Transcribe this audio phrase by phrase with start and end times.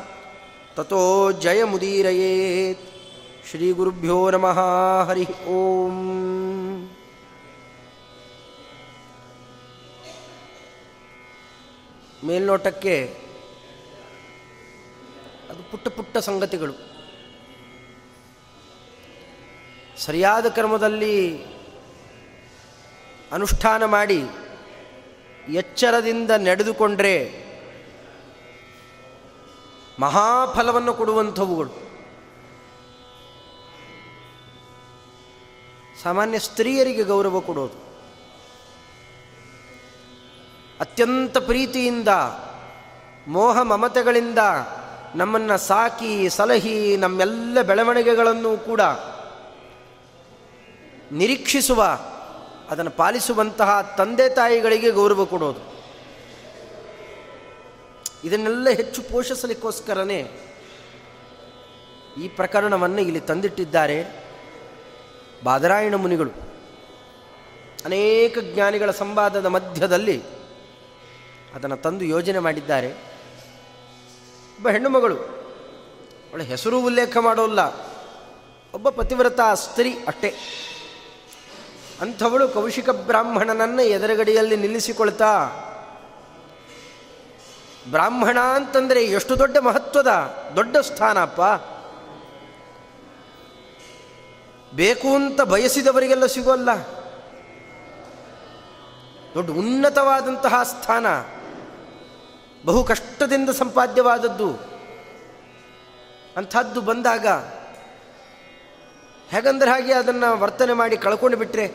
[0.78, 3.01] తతో జయముదీరయేత్.
[3.72, 4.60] ಗುರುಭ್ಯೋ ನಮಃ
[5.08, 5.96] ಹರಿ ಓಂ
[12.28, 12.96] ಮೇಲ್ನೋಟಕ್ಕೆ
[15.50, 16.74] ಅದು ಪುಟ್ಟ ಪುಟ್ಟ ಸಂಗತಿಗಳು.
[19.98, 21.44] ಸರಿಯಾದ ಕ್ರಮದಲ್ಲಿ
[23.32, 24.24] ಅನುಷ್ಠಾನ ಮಾಡಿ
[25.50, 27.16] ಎಚ್ಚರದಿಂದ ನಡೆದುಕೊಂಡ್ರೆ
[30.00, 31.91] ಮಹಾಫಲವನ್ನು ಕೊಡುವಂಥವುಗಳು.
[36.04, 37.92] ಸಾಮಾನ್ಯ ಸ್ತ್ರೀಯರಿಗೆ ಗೌರವ ಕೊಡೋದು.
[40.80, 42.08] ಅತ್ಯಂತ ಪ್ರೀತಿಯಿಂದ,
[43.28, 44.38] ಮೋಹ ಮಮತೆಗಳಿಂದ
[45.16, 48.82] ನಮ್ಮನ್ನು ಸಾಕಿ, ಸಲಹಿ, ನಮ್ಮೆಲ್ಲ ಬೆಳವಣಿಗೆಗಳನ್ನು ಕೂಡ
[51.12, 51.84] ನಿರೀಕ್ಷಿಸುವ,
[52.70, 55.72] ಅದನ್ನು ಪಾಲಿಸುವಂತಹ ತಂದೆ ತಾಯಿಗಳಿಗೆ ಗೌರವ ಕೊಡೋದು.
[58.24, 60.32] ಇದನ್ನೆಲ್ಲ ಹೆಚ್ಚು ಪೋಷಿಸಲಿಕ್ಕೋಸ್ಕರನೇ
[62.24, 64.31] ಈ ಪ್ರಕರಣವನ್ನು ಇಲ್ಲಿ ತಂದಿಟ್ಟಿದ್ದಾರೆ.
[65.44, 66.32] ಬಾದರಾಯಣ ಮುನಿಗಳು
[67.86, 70.24] ಅನೇಕ ಜ್ಞಾನಿಗಳ ಸಂವಾದದ ಮಧ್ಯದಲ್ಲಿ
[71.56, 72.90] ಅದನ್ನು ತಂದು ಯೋಜನೆ ಮಾಡಿದ್ದಾರೆ.
[74.56, 75.16] ಒಬ್ಬ ಹೆಣ್ಣುಮಗಳು
[76.32, 77.60] ಅವಳ ಹೆಸರು ಉಲ್ಲೇಖ ಮಾಡೋಲ್ಲ.
[78.74, 80.34] ಒಬ್ಬ ಪತಿವ್ರತ ಸ್ತ್ರೀ ಅಷ್ಟೇ.
[82.02, 85.32] ಅಂಥವಳು ಕೌಶಿಕ ಬ್ರಾಹ್ಮಣನನ್ನು ಎದುರುಗಡೆಯಲ್ಲಿ ನಿಲ್ಲಿಸಿಕೊಳ್ತಾ,
[87.92, 90.08] ಬ್ರಾಹ್ಮಣ ಅಂತಂದರೆ ಎಷ್ಟು ದೊಡ್ಡ ಮಹತ್ವದ,
[90.56, 91.42] ದೊಡ್ಡ ಸ್ಥಾನಪ್ಪ.
[94.74, 96.70] ಬೇಕು ಅಂತ ಬಯಸಿದವರಿಗೆಲ್ಲ ಸಿಗೋಲ್ಲ
[99.36, 101.06] ದೊಡ್ಡ ಉನ್ನತವಾದಂತಹ ಸ್ಥಾನ,
[102.66, 104.50] ಬಹು ಕಷ್ಟದಿಂದ ಸಂಪಾದ್ಯವಾದದ್ದು.
[106.38, 107.28] ಅಂಥದ್ದು ಬಂದಾಗ
[109.30, 111.66] ಹೇಗಂದ್ರೆ ಹಾಗೆ ಅದನ್ನು ವರ್ತನೆ ಮಾಡಿ ಕಳ್ಕೊಂಡು ಬಿಟ್ಟರೆ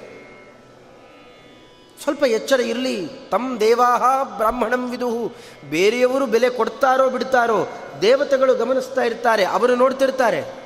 [2.02, 3.08] ಸ್ವಲ್ಪ ಎಚ್ಚರ ಇರಲಿ.
[3.30, 5.32] ತಮ್ಮ ದೇವಾಹ ಬ್ರಾಹ್ಮಣಂ ವಿದುಹು
[5.70, 7.68] ಬೇರೆಯವರು ಬೆಲೆ ಕೊಡ್ತಾರೋ ಬಿಡ್ತಾರೋ
[8.00, 10.65] ದೇವತೆಗಳು ಗಮನಿಸ್ತಾ ಇರ್ತಾರೆ, ಅವರು ನೋಡ್ತಿರ್ತಾರೆ.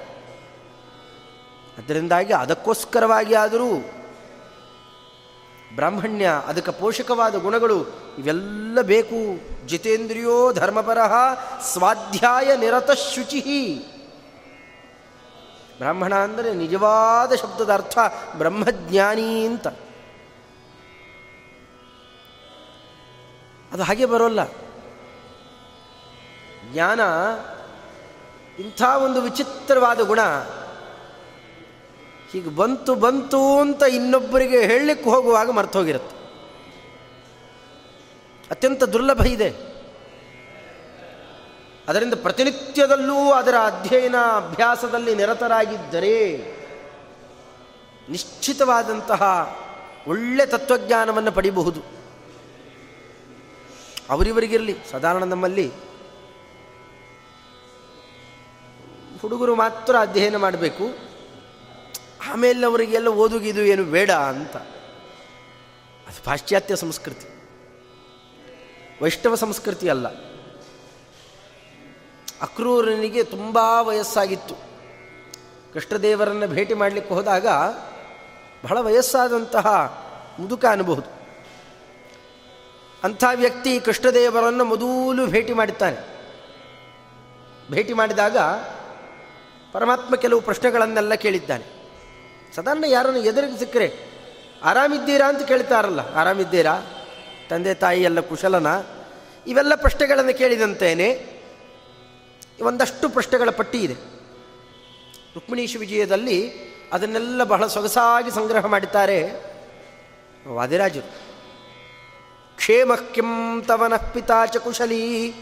[1.78, 3.70] ಅದರಿಂದಾಗಿ ಅದಕ್ಕೋಸ್ಕರವಾಗಿ ಆದರೂ
[5.74, 7.86] ಬ್ರಾಹ್ಮಣ್ಯ, ಅದಕ್ಕೆ ಪೋಷಕವಾದ ಗುಣಗಳು
[8.18, 9.20] ಇವೆಲ್ಲ ಬೇಕು.
[9.66, 11.12] ಜಿತೇಂದ್ರಿಯೋ ಧರ್ಮಪರಃ
[11.60, 13.40] ಸ್ವಾಧ್ಯಾಯ ನಿರತ ಶುಚಿ.
[15.78, 17.98] ಬ್ರಾಹ್ಮಣ ಅಂದರೆ ನಿಜವಾದ ಶಬ್ದದ ಅರ್ಥ
[18.36, 19.68] ಬ್ರಹ್ಮಜ್ಞಾನಿ ಅಂತ.
[23.72, 24.40] ಅದು ಹಾಗೆ ಬರೋಲ್ಲ.
[26.72, 27.00] ಜ್ಞಾನ
[28.58, 30.18] ಇಂಥ ಒಂದು ವಿಚಿತ್ರವಾದ ಗುಣ
[32.32, 36.20] ಹೀಗೆ ಬಂತು ಬಂತು ಅಂತ ಇನ್ನೊಬ್ಬರಿಗೆ ಹೇಳಲಿಕ್ಕೆ ಹೋಗುವಾಗ ಮರ್ತೋಗಿರುತ್ತೆ
[38.50, 39.70] ಅತ್ಯಂತ ದುರ್ಲಭ ಇದೆ.
[41.88, 46.36] ಅದರಿಂದ ಪ್ರತಿನಿತ್ಯದಲ್ಲೂ ಅದರ ಅಧ್ಯಯನ ಅಭ್ಯಾಸದಲ್ಲಿ ನಿರತರಾಗಿದ್ದರೆ
[48.08, 49.56] ನಿಶ್ಚಿತವಾದಂತಹ
[50.08, 51.80] ಒಳ್ಳೆ ತತ್ವಜ್ಞಾನವನ್ನು ಪಡಿಬಹುದು.
[54.10, 55.72] ಅವರಿವರಿಗಿರಲಿ, ಸಾಧಾರಣ ನಮ್ಮಲ್ಲಿ.
[59.22, 61.09] ಹುಡುಗರು ಮಾತ್ರ ಅಧ್ಯಯನ ಮಾಡಬೇಕು.
[62.28, 64.56] ಆಮೇಲೆ ಅವರಿಗೆಲ್ಲ ಓದುಗಿದು ಏನು ಬೇಡ ಅಂತ.
[66.06, 67.26] ಅದು ಪಾಶ್ಚಾತ್ಯ ಸಂಸ್ಕೃತಿ.
[69.02, 70.08] ವೈಷ್ಣವ ಸಂಸ್ಕೃತಿ ಅಲ್ಲ.
[72.42, 74.54] ಅಕ್ರೂರನಿಗೆ ತುಂಬ ವಯಸ್ಸಾಗಿತ್ತು.
[75.72, 77.46] ಕೃಷ್ಣದೇವರನ್ನು ಭೇಟಿ ಮಾಡಲಿಕ್ಕೆ ಹೋದಾಗ
[78.64, 79.66] ಬಹಳ ವಯಸ್ಸಾದಂತಹ
[80.38, 81.20] ಮುದುಕ ಅನ್ಬಹುದು.
[83.04, 86.10] ಅಂಥ ವ್ಯಕ್ತಿ ಕೃಷ್ಣದೇವರನ್ನು ಮೊದಲು ಭೇಟಿ ಮಾಡುತ್ತಾನೆ
[87.70, 88.38] ಭೇಟಿ ಮಾಡಿದಾಗ
[89.72, 91.79] ಪರಮಾತ್ಮ ಕೆಲವು ಪ್ರಶ್ನೆಗಳನ್ನೆಲ್ಲ ಕೇಳಿದ್ದಾನೆ.
[92.54, 93.88] ಸಾಧಾರಣ ಯಾರನ್ನು ಎದುರಿಗೆ ಸಿಕ್ಕರೆ
[94.64, 96.14] ಆರಾಮಿದ್ದೀರಾ ಅಂತ ಕೇಳ್ತಾರಲ್ಲ.
[96.14, 96.74] ಆರಾಮಿದ್ದೀರಾ?
[97.50, 98.66] ತಂದೆ ತಾಯಿ ಎಲ್ಲ ಕುಶಲನ?
[99.46, 101.08] ಇವೆಲ್ಲ ಪ್ರಶ್ನೆಗಳನ್ನು ಕೇಳಿದಂತೇನೆ
[102.62, 103.94] ಒಂದಷ್ಟು ಪ್ರಶ್ನೆಗಳ ಪಟ್ಟಿ ಇದೆ
[105.34, 106.38] ರುಕ್ಮಿಣೀಶ ವಿಜಯದಲ್ಲಿ
[106.92, 109.18] ಅದನ್ನೆಲ್ಲ ಬಹಳ ಸೊಗಸಾಗಿ ಸಂಗ್ರಹ ಮಾಡಿದ್ದಾರೆ
[110.48, 111.08] ವಾದಿರಾಜರು.
[112.56, 115.32] ಕ್ಷೇಮ ಕಿಂ ತವನಃ ಪಿತಾ ಚ ಕುಶಲೀ,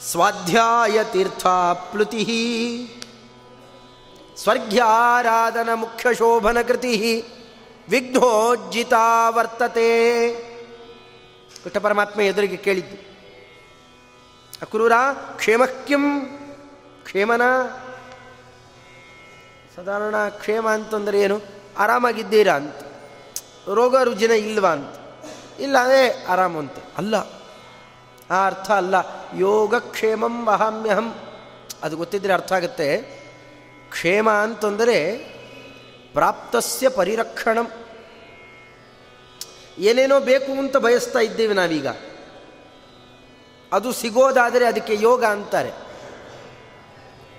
[0.00, 2.22] ಸ್ವಾಧ್ಯಾಯ ತೀರ್ಥಾಪ್ಲುತಿ.
[4.42, 7.24] ಸ್ವರ್ಗ್ಯಾರಾಧನ ಮುಖ್ಯ ಶೋಭನ ಕೃತಿ
[7.88, 9.88] ವಿಘ್ನೋಜ್ಜಿತಾ ವರ್ತತೆ.
[11.64, 12.96] ಕೃಷ್ಣ ಪರಮಾತ್ಮ ಎದುರಿಗೆ ಕೇಳಿದ್ದು,
[14.62, 14.92] ಅಕ್ರೂರ
[15.36, 16.04] ಕ್ಷೇಮಕ್ಯಂ
[17.04, 17.42] ಕ್ಷೇಮನ?
[19.76, 21.40] ಸಾಧಾರಣ ಕ್ಷೇಮ ಅಂತಂದರೆ ಏನು?
[21.78, 22.74] ಆರಾಮಾಗಿದ್ದೀರಾ ಅಂತ.
[23.74, 24.96] ರೋಗ ರುಜಿನ ಇಲ್ವಾ ಅಂತ.
[25.60, 26.72] ಇಲ್ಲ, ಅದೇ ಆರಾಮು ಅಂತ.
[26.98, 27.14] ಅಲ್ಲ.
[28.30, 28.94] ಆ ಅರ್ಥ ಅಲ್ಲ.
[29.36, 31.14] ಯೋಗಕ್ಷೇಮಂ ಅಹಮ್ಯಹಂ
[31.82, 33.17] ಅದು ಗೊತ್ತಿದ್ರೆ ಅರ್ಥ ಆಗುತ್ತೆ.
[33.90, 35.16] ಕ್ಷೇಮ ಅಂತಂದರೆ
[36.12, 37.70] ಪ್ರಾಪ್ತಸ್ಯ ಪರಿರಕ್ಷಣಂ.
[39.78, 41.86] ಏನೇನೋ ಬೇಕು ಅಂತ ಬಯಸ್ತಾ ಇದ್ದೇವೆ ನಾವೀಗ.
[43.72, 45.70] ಅದು ಸಿಗೋದಾದರೆ ಅದಕ್ಕೆ ಯೋಗ ಅಂತಾರೆ.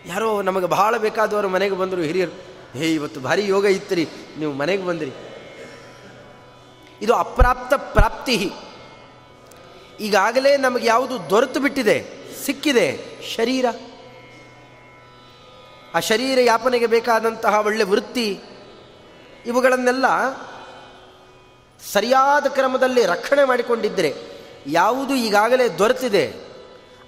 [0.06, 2.31] ಯಾರೋ ನಮಗೆ ಬಹಳ ಬೇಕಾದವರು ಮನೆಗೆ ಬಂದರು, ಹಿರಿಯರು,
[2.78, 3.95] ಹೇ, ಇವತ್ತು ಭಾರಿ ಯೋಗ ಇತ್ತು
[4.40, 5.12] ನೀವು ಮನೆಗೆ ಬಂದಿರಿ.
[7.02, 8.52] ಇದು ಅಪ್ರಾಪ್ತ ಪ್ರಾಪ್ತಿ.
[10.00, 12.06] ಈಗಾಗಲೇ ನಮಗೆ ಯಾವುದು ದೊರೆತು ಬಿಟ್ಟಿದೆ,
[12.45, 13.00] ಸಿಕ್ಕಿದೆ,
[13.36, 13.66] ಶರೀರ.
[15.96, 18.40] ಆ ಶರೀರ ಯಾಪನೆಗೆ ಬೇಕಾದಂತಹ ಒಳ್ಳೆ ವೃತ್ತಿ,
[19.46, 20.06] ಇವುಗಳನ್ನೆಲ್ಲ
[21.94, 24.14] ಸರಿಯಾದ ಕ್ರಮದಲ್ಲಿ ರಕ್ಷಣೆ ಮಾಡಿಕೊಂಡಿದ್ದರೆ
[24.68, 26.34] ಯಾವುದು ಈಗಾಗಲೇ ದೊರೆತಿದೆ,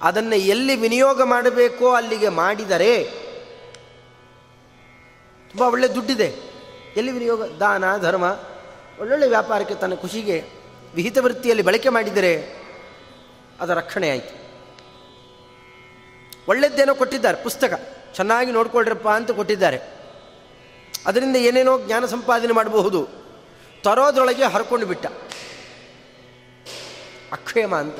[0.01, 3.03] ಅದನ್ನು ಎಲ್ಲಿ ವಿನಿಯೋಗ ಮಾಡಬೇಕೋ ಅಲ್ಲಿಗೆ ಮಾಡಿದರೆ
[5.49, 6.29] ತುಂಬ ಒಳ್ಳೆ ದುಡ್ಡಿದೆ.
[6.97, 7.41] ಎಲ್ಲಿ ವಿನಿಯೋಗ?
[7.43, 8.23] ದಾನ, ಧರ್ಮ,
[8.99, 10.37] ಒಳ್ಳೊಳ್ಳೆ ವ್ಯಾಪಾರಕ್ಕೆ ತನ್ನ ಖುಷಿಗೆ
[10.95, 12.33] ವಿಹಿತ ವೃತ್ತಿಯಲ್ಲಿ ಬಳಕೆ ಮಾಡಿದರೆ
[13.59, 14.35] ಅದರ ರಕ್ಷಣೆ ಆಯಿತು.
[16.47, 18.00] ಒಳ್ಳೆದ್ದೇನೋ ಕೊಟ್ಟಿದ್ದಾರೆ, ಪುಸ್ತಕ.
[18.15, 19.79] ಚೆನ್ನಾಗಿ ನೋಡ್ಕೊಳ್ರಪ್ಪ ಅಂತ ಕೊಟ್ಟಿದ್ದಾರೆ.
[21.05, 23.07] ಅದರಿಂದ ಏನೇನೋ ಜ್ಞಾನ ಸಂಪಾದನೆ ಮಾಡಬಹುದು.
[23.83, 25.05] ತರೋದ್ರೊಳಗೆ ಹರ್ಕೊಂಡು ಬಿಟ್ಟ.
[27.31, 27.99] ಅಕ್ಷೇಮ ಅಂತ.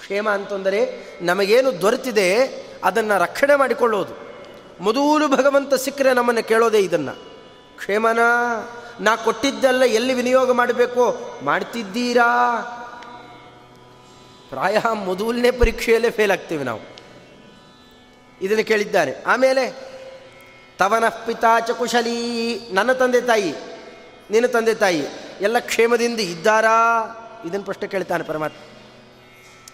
[0.00, 2.46] ಕ್ಷೇಮ ಅಂತಂದರೆ ನಮಗೇನು ದೊರೆತಿದೆ
[2.84, 4.14] ಅದನ್ನು ರಕ್ಷಣೆ ಮಾಡಿಕೊಳ್ಳೋದು.
[4.80, 7.12] ಮೊದಲು ಭಗವಂತ ಸಿಕ್ಕರೆ ನಮ್ಮನ್ನು ಕೇಳೋದೇ ಇದನ್ನು.
[7.78, 8.18] ಕ್ಷೇಮನ
[9.00, 12.24] ನಾ ಕೊಟ್ಟಿದ್ದೆಲ್ಲ ಎಲ್ಲಿ ವಿನಿಯೋಗ ಮಾಡಬೇಕು ಮಾಡ್ತಿದ್ದೀರಾ.
[14.48, 16.95] ಪ್ರಾಯ ಮೊದಲನೇ ಪರೀಕ್ಷೆಯಲ್ಲೇ ಫೇಲ್ ಆಗ್ತೀವಿ ನಾವು.
[18.42, 19.22] ಇದನ್ನು ಕೇಳಿದ್ದಾರೆ.
[19.22, 19.70] ಆಮೇಲೆ,
[20.78, 23.54] ತವನ ಪಿತಾಚ ಕುಶಲೀ, ನನ್ನ ತಂದೆ ತಾಯಿ
[24.30, 25.06] ನಿನ್ನ ತಂದೆ ತಾಯಿ,
[25.40, 26.72] ಎಲ್ಲ ಕ್ಷೇಮದಿಂದ ಇದ್ದಾರಾ?
[27.46, 28.56] ಇದನ್ನು ಪ್ರಶ್ನೆ ಕೇಳ್ತಾನೆ ಪರಮಾತ್ಮ.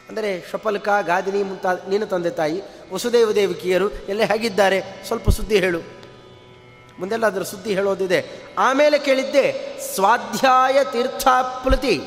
[0.09, 4.83] ಅಂದರೆ ಶಪಲ್ಕ, ಗಾದಿನಿ ಮುಂತಾದ ನಿನ್ನ ತಂದೆ ತಾಯಿ, ವಸುದೇವ ದೇವಿಕಿಯರು ಎಲ್ಲ ಹೇಗಿದ್ದಾರೆ?
[5.07, 5.81] ಸ್ವಲ್ಪ ಸುದ್ದಿ ಹೇಳು.
[6.99, 8.27] ಮುಂದೆಲ್ಲ ಅದರ ಸುದ್ದಿ ಹೇಳೋದಿದೆ.
[8.59, 12.03] ಆಮೇಲೆ ಕೇಳಿದ್ದೆ, ಸ್ವಾಧ್ಯಾಯ ತೀರ್ಥಾಪ್ಲತಿ.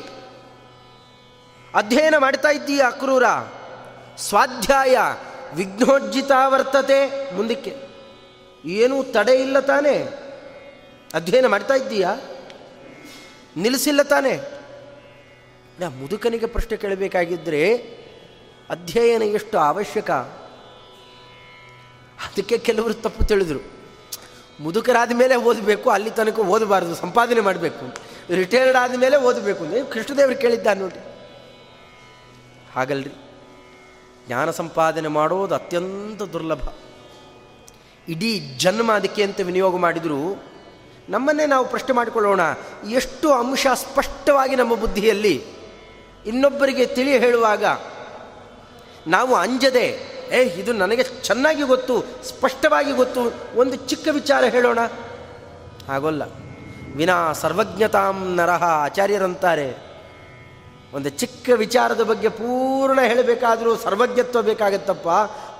[1.74, 3.24] ಅಧ್ಯಯನ ಮಾಡ್ತಾ ಇದ್ದೀಯ ಅಕ್ರೂರ?
[4.16, 4.98] ಸ್ವಾಧ್ಯಾಯ
[5.56, 7.30] ವಿಘ್ನೋಜ್ಜಿತ ವರ್ತತೆ.
[7.34, 7.76] ಮುಂದಕ್ಕೆ.
[8.64, 10.22] ಏನೂ ತಡೆ ಇಲ್ಲ ತಾನೇ.
[11.14, 12.14] ಅಧ್ಯಯನ ಮಾಡ್ತಾ ಇದ್ದೀಯಾ?
[13.56, 14.62] ನಿಲ್ಲಿಸಿಲ್ಲ ತಾನೇ.
[15.80, 17.76] ನಾ ಮುದುಕನಿಗೆ ಪ್ರಶ್ನೆ ಕೇಳಬೇಕಾಗಿದ್ದರೆ
[18.70, 20.10] ಅಧ್ಯಯನ ಎಷ್ಟು ಅವಶ್ಯಕ?
[22.24, 23.60] ಅದಕ್ಕೆ ಕೆಲವರು ತಪ್ಪು ತಿಳಿದ್ರು.
[24.60, 27.94] ಮುದುಕರಾದ ಮೇಲೆ ಓದಬೇಕು, ಅಲ್ಲಿ ತನಕ ಓದಬಾರ್ದು, ಸಂಪಾದನೆ ಮಾಡಬೇಕು.
[28.34, 29.64] ರಿಟೈರ್ಡ್ ಆದ ಮೇಲೆ ಓದಬೇಕು.
[29.64, 31.00] ಅಂದರೆ ಕೃಷ್ಣದೇವರು ಕೇಳಿದ್ದ ನೋಡಿ.
[32.74, 33.10] ಹಾಗಲ್ರಿ.
[34.26, 36.68] ಜ್ಞಾನ ಸಂಪಾದನೆ ಮಾಡೋದು ಅತ್ಯಂತ ದುರ್ಲಭ.
[38.08, 40.42] ಇಡೀ ಜನ್ಮ ಅದಕ್ಕೆ ಅಂತ ವಿನಿಯೋಗ ಮಾಡಿದರೂ,
[41.08, 42.40] ನಮ್ಮನ್ನೇ ನಾವು ಪ್ರಶ್ನೆ ಮಾಡಿಕೊಳ್ಳೋಣ,
[42.90, 45.44] ಎಷ್ಟು ಅಂಶ ಸ್ಪಷ್ಟವಾಗಿ ನಮ್ಮ ಬುದ್ಧಿಯಲ್ಲಿ?
[46.26, 47.64] ಇನ್ನೊಬ್ಬರಿಗೆ ತಿಳಿ ಹೇಳುವಾಗ,
[49.06, 53.20] ನಾವು ಅಂಜದೆ, ಏ, ಇದು ನನಗೆ ಚೆನ್ನಾಗಿ ಗೊತ್ತು, ಸ್ಪಷ್ಟವಾಗಿ ಗೊತ್ತು,
[53.58, 54.78] ಒಂದು ಚಿಕ್ಕ ವಿಚಾರ ಹೇಳೋಣ?
[55.88, 56.22] ಆಗೋಲ್ಲ
[56.96, 59.85] ವಿನಾ ಸರ್ವಜ್ಞತಾಂ ನರಹ ಆಚಾರ್ಯರಂತಾರೆ.
[60.96, 65.08] ಒಂದು ಚಿಕ್ಕ ವಿಚಾರದ ಬಗ್ಗೆ ಪೂರ್ಣ ಹೇಳಬೇಕಾದರೂ ಸರ್ವಜ್ಞತ್ವ ಬೇಕಾಗತ್ತಪ್ಪ.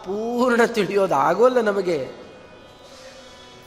[0.03, 2.09] ಪೂರ್ಣ ತಿಳಿಯೋದು ಆಗೋಲ್ಲ ನಮಗೆ.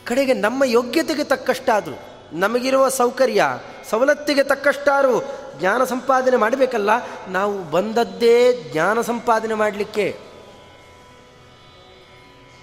[0.06, 2.00] ಕಡೆಗೆ ನಮ್ಮ ಯೋಗ್ಯತೆಗೆ ತಕ್ಕಷ್ಟಾದರೂ,
[2.34, 3.46] ನಮಗಿರುವ ಸೌಕರ್ಯ,
[3.90, 6.90] ಸವಲತ್ತಿಗೆ ತಕ್ಕಷ್ಟಾರು ಜ್ಞಾನ ಸಂಪಾದನೆ ಮಾಡಬೇಕಲ್ಲ,
[7.28, 10.18] ನಾವು ಬಂದದ್ದೇ ಜ್ಞಾನ ಸಂಪಾದನೆ ಮಾಡಲಿಕ್ಕೆ.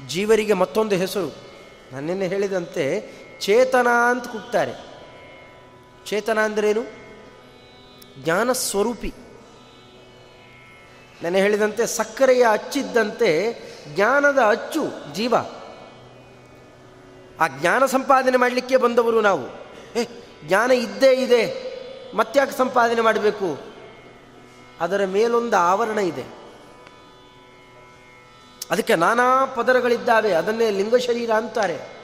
[0.06, 1.34] ಜೀವರಿಗೆ ಮತ್ತೊಂದು ಹೆಸರು.
[1.92, 3.10] ನನ್ನೆನ್ನೆ ಹೇಳಿದಂತೆ,
[3.40, 4.72] ಚೇತನ ಅಂತ ಕೂಗ್ತಾರೆ.
[6.06, 6.95] ಚೇತನ ಅಂದ್ರೇನು?
[8.18, 9.14] ಜ್ಞಾನ ಸ್ವರೂಪಿ.
[11.22, 13.52] ನಾನು ಹೇಳಿದಂತೆ ಸಕ್ಕರೆಯ ಅಚ್ಚಿದ್ದಂತೆ
[13.94, 15.34] ಜ್ಞಾನದ ಅಚ್ಚು ಜೀವ.
[17.40, 19.46] ಆ ಜ್ಞಾನ ಸಂಪಾದನೆ ಮಾಡಲಿಕ್ಕೆ ಬಂದವರು ನಾವು.
[19.98, 20.04] ಏ,
[20.44, 21.66] ಜ್ಞಾನ ಇದ್ದೇ ಇದೆ
[22.16, 23.58] ಮತ್ತ್ಯಾಕೆ ಸಂಪಾದನೆ ಮಾಡಬೇಕು?
[24.80, 26.22] ಅದರ ಮೇಲೊಂದು ಆವರಣ ಇದೆ.
[28.70, 31.96] ಅದಕ್ಕೆ ನಾನಾ ಪದರಗಳಿದ್ದಾವೆ, ಅದನ್ನೇ ಲಿಂಗ ಶರೀರ ಅಂತಾರೆ.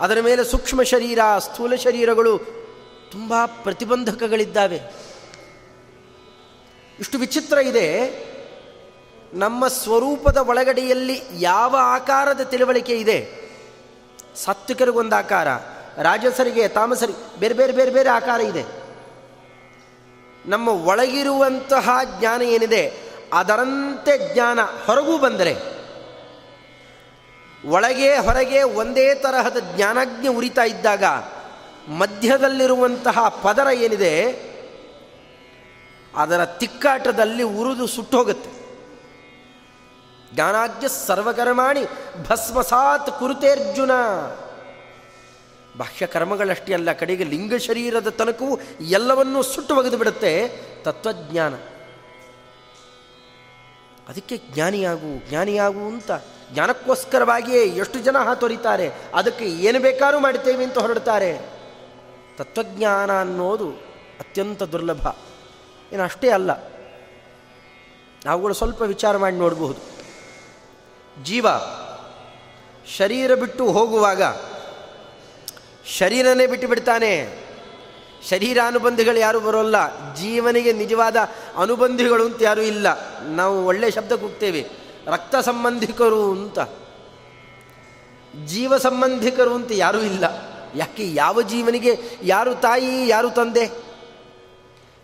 [0.00, 2.38] ಅದರ ಮೇಲೆ ಸೂಕ್ಷ್ಮ ಶರೀರ, ಸ್ಥೂಲ ಶರೀರಗಳು
[3.10, 4.80] ತುಂಬ ಪ್ರತಿಬಂಧಕಗಳಿದ್ದಾವೆ.
[7.00, 8.10] ಇಷ್ಟು ವಿಚಿತ್ರ ಇದೆ.
[9.32, 13.44] ನಮ್ಮ ಸ್ವರೂಪದ ಒಳಗಡೆಯಲ್ಲಿ ಯಾವ ಆಕಾರದ ತಿಳುವಳಿಕೆ ಇದೆ?
[14.44, 15.48] ಸಾತ್ವಿಕರಿಗೊಂದು ಆಕಾರ
[16.02, 18.64] ರಾಜಸರಿಗೆ, ತಾಮಸರಿಗೆ, ಬೇರೆ ಬೇರೆ ಬೇರೆ ಬೇರೆ ಆಕಾರ ಇದೆ.
[20.46, 22.92] ನಮ್ಮ ಒಳಗಿರುವಂತಹ ಜ್ಞಾನ ಏನಿದೆ,
[23.32, 25.56] ಅದರಂತೆ ಜ್ಞಾನ ಹೊರಗೂ ಬಂದರೆ,
[27.68, 31.04] ಒಳಗೆ ಹೊರಗೆ ಒಂದೇ ತರಹದ ಜ್ಞಾನಜ್ಞ ಉರಿತಾ ಇದ್ದಾಗ
[31.88, 34.32] ಮಧ್ಯದಲ್ಲಿರುವಂತಹ ಪದರ ಏನಿದೆ
[36.16, 38.64] ಅದರ ತಿಕ್ಕಾಟದಲ್ಲಿ ಉರಿದು ಸುಟ್ಟು ಹೋಗುತ್ತೆ.
[40.34, 41.84] ಜ್ಞಾನಾಜ್ಞ ಸರ್ವಕರ್ಮಾಣಿ
[42.28, 43.90] ಭಸ್ಮಸಾತ್ ಕುರುತೇರ್ಜುನ.
[45.76, 50.48] ಬಾಹ್ಯ ಕರ್ಮಗಳಷ್ಟೇ ಅಲ್ಲ, ಕಡೆಗೆ ಲಿಂಗ ಶರೀರದ ತನಕವೂ ಎಲ್ಲವನ್ನೂ ಸುಟ್ಟು ಒಗೆದು ಬಿಡುತ್ತೆ
[50.82, 51.54] ತತ್ವಜ್ಞಾನ.
[54.08, 56.10] ಅದಕ್ಕೆ ಜ್ಞಾನಿಯಾಗು ಜ್ಞಾನಿಯಾಗು ಅಂತ
[56.52, 61.48] ಜ್ಞಾನಕ್ಕೋಸ್ಕರವಾಗಿಯೇ ಎಷ್ಟು ಜನ ಹಾತೊರಿತಾರೆ ಅದಕ್ಕೆ ಏನು ಬೇಕಾದ್ರೂ ಮಾಡ್ತೇವೆ ಅಂತ ಹೊರಡ್ತಾರೆ.
[62.36, 63.68] ತತ್ವಜ್ಞಾನ ಅನ್ನೋದು
[64.20, 65.08] ಅತ್ಯಂತ ದುರ್ಲಭ.
[65.94, 66.50] ಏನು, ಅಷ್ಟೇ ಅಲ್ಲ.
[68.26, 69.80] ನಾವುಗಳು ಸ್ವಲ್ಪ ವಿಚಾರ ಮಾಡಿ ನೋಡಬಹುದು.
[71.24, 71.46] ಜೀವ
[72.96, 74.22] ಶರೀರ ಬಿಟ್ಟು ಹೋಗುವಾಗ
[75.98, 77.44] ಶರೀರನೇ ಬಿಟ್ಟು ಬಿಡ್ತಾನೆ.
[78.30, 79.76] ಶರೀರ ಅನುಬಂಧಿಗಳು ಯಾರು ಬರೋಲ್ಲ.
[80.14, 81.16] ಜೀವನಿಗೆ ನಿಜವಾದ
[81.56, 82.86] ಅನುಬಂಧಿಗಳು ಅಂತ ಯಾರೂ ಇಲ್ಲ.
[83.20, 84.66] ನಾವು ಒಳ್ಳೆಯ ಶಬ್ದ ಕೂಗ್ತೇವೆ.
[85.06, 86.58] ರಕ್ತ ಸಂಬಂಧಿಕರು ಅಂತ.
[88.44, 90.24] ಜೀವ ಸಂಬಂಧಿಕರು ಅಂತ ಯಾರೂ ಇಲ್ಲ.
[90.74, 93.83] ಯಾಕೆ, ಯಾವ ಜೀವನಿಗೆ, ಯಾರು ತಾಯಿ, ಯಾರು ತಂದೆ?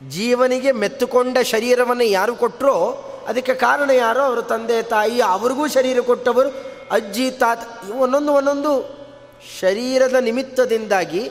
[0.09, 6.49] ಜೀವನಿಗೆ ಮೆತ್ತುಕೊಂಡ ಶರೀರವನ್ನು ಯಾರು ಕೊಟ್ಟರೋ ಅದಕ್ಕೆ ಕಾರಣ ಯಾರೋ ಅವರ ತಂದೆ, ತಾಯಿ, ಅವ್ರಿಗೂ ಶರೀರ ಕೊಟ್ಟವರು
[6.91, 9.01] ಅಜ್ಜಿ, ತಾತ ಒಂದೊಂದು ಒಂದೊಂದು
[9.61, 11.31] ಶರೀರದ ನಿಮಿತ್ತದಿಂದಾಗಿ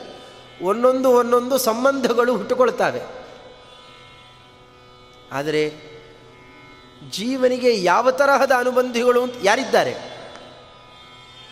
[0.62, 3.02] ಒಂದೊಂದು ಒಂದೊಂದು ಸಂಬಂಧಗಳು ಹುಟ್ಟುಕೊಳ್ತವೆ.
[5.32, 5.70] ಆದರೆ
[7.10, 10.20] ಜೀವನಿಗೆ ಯಾವ ತರಹದ ಅನುಬಂಧಿಗಳು ಅಂತ ಯಾರಿದ್ದಾರೆ?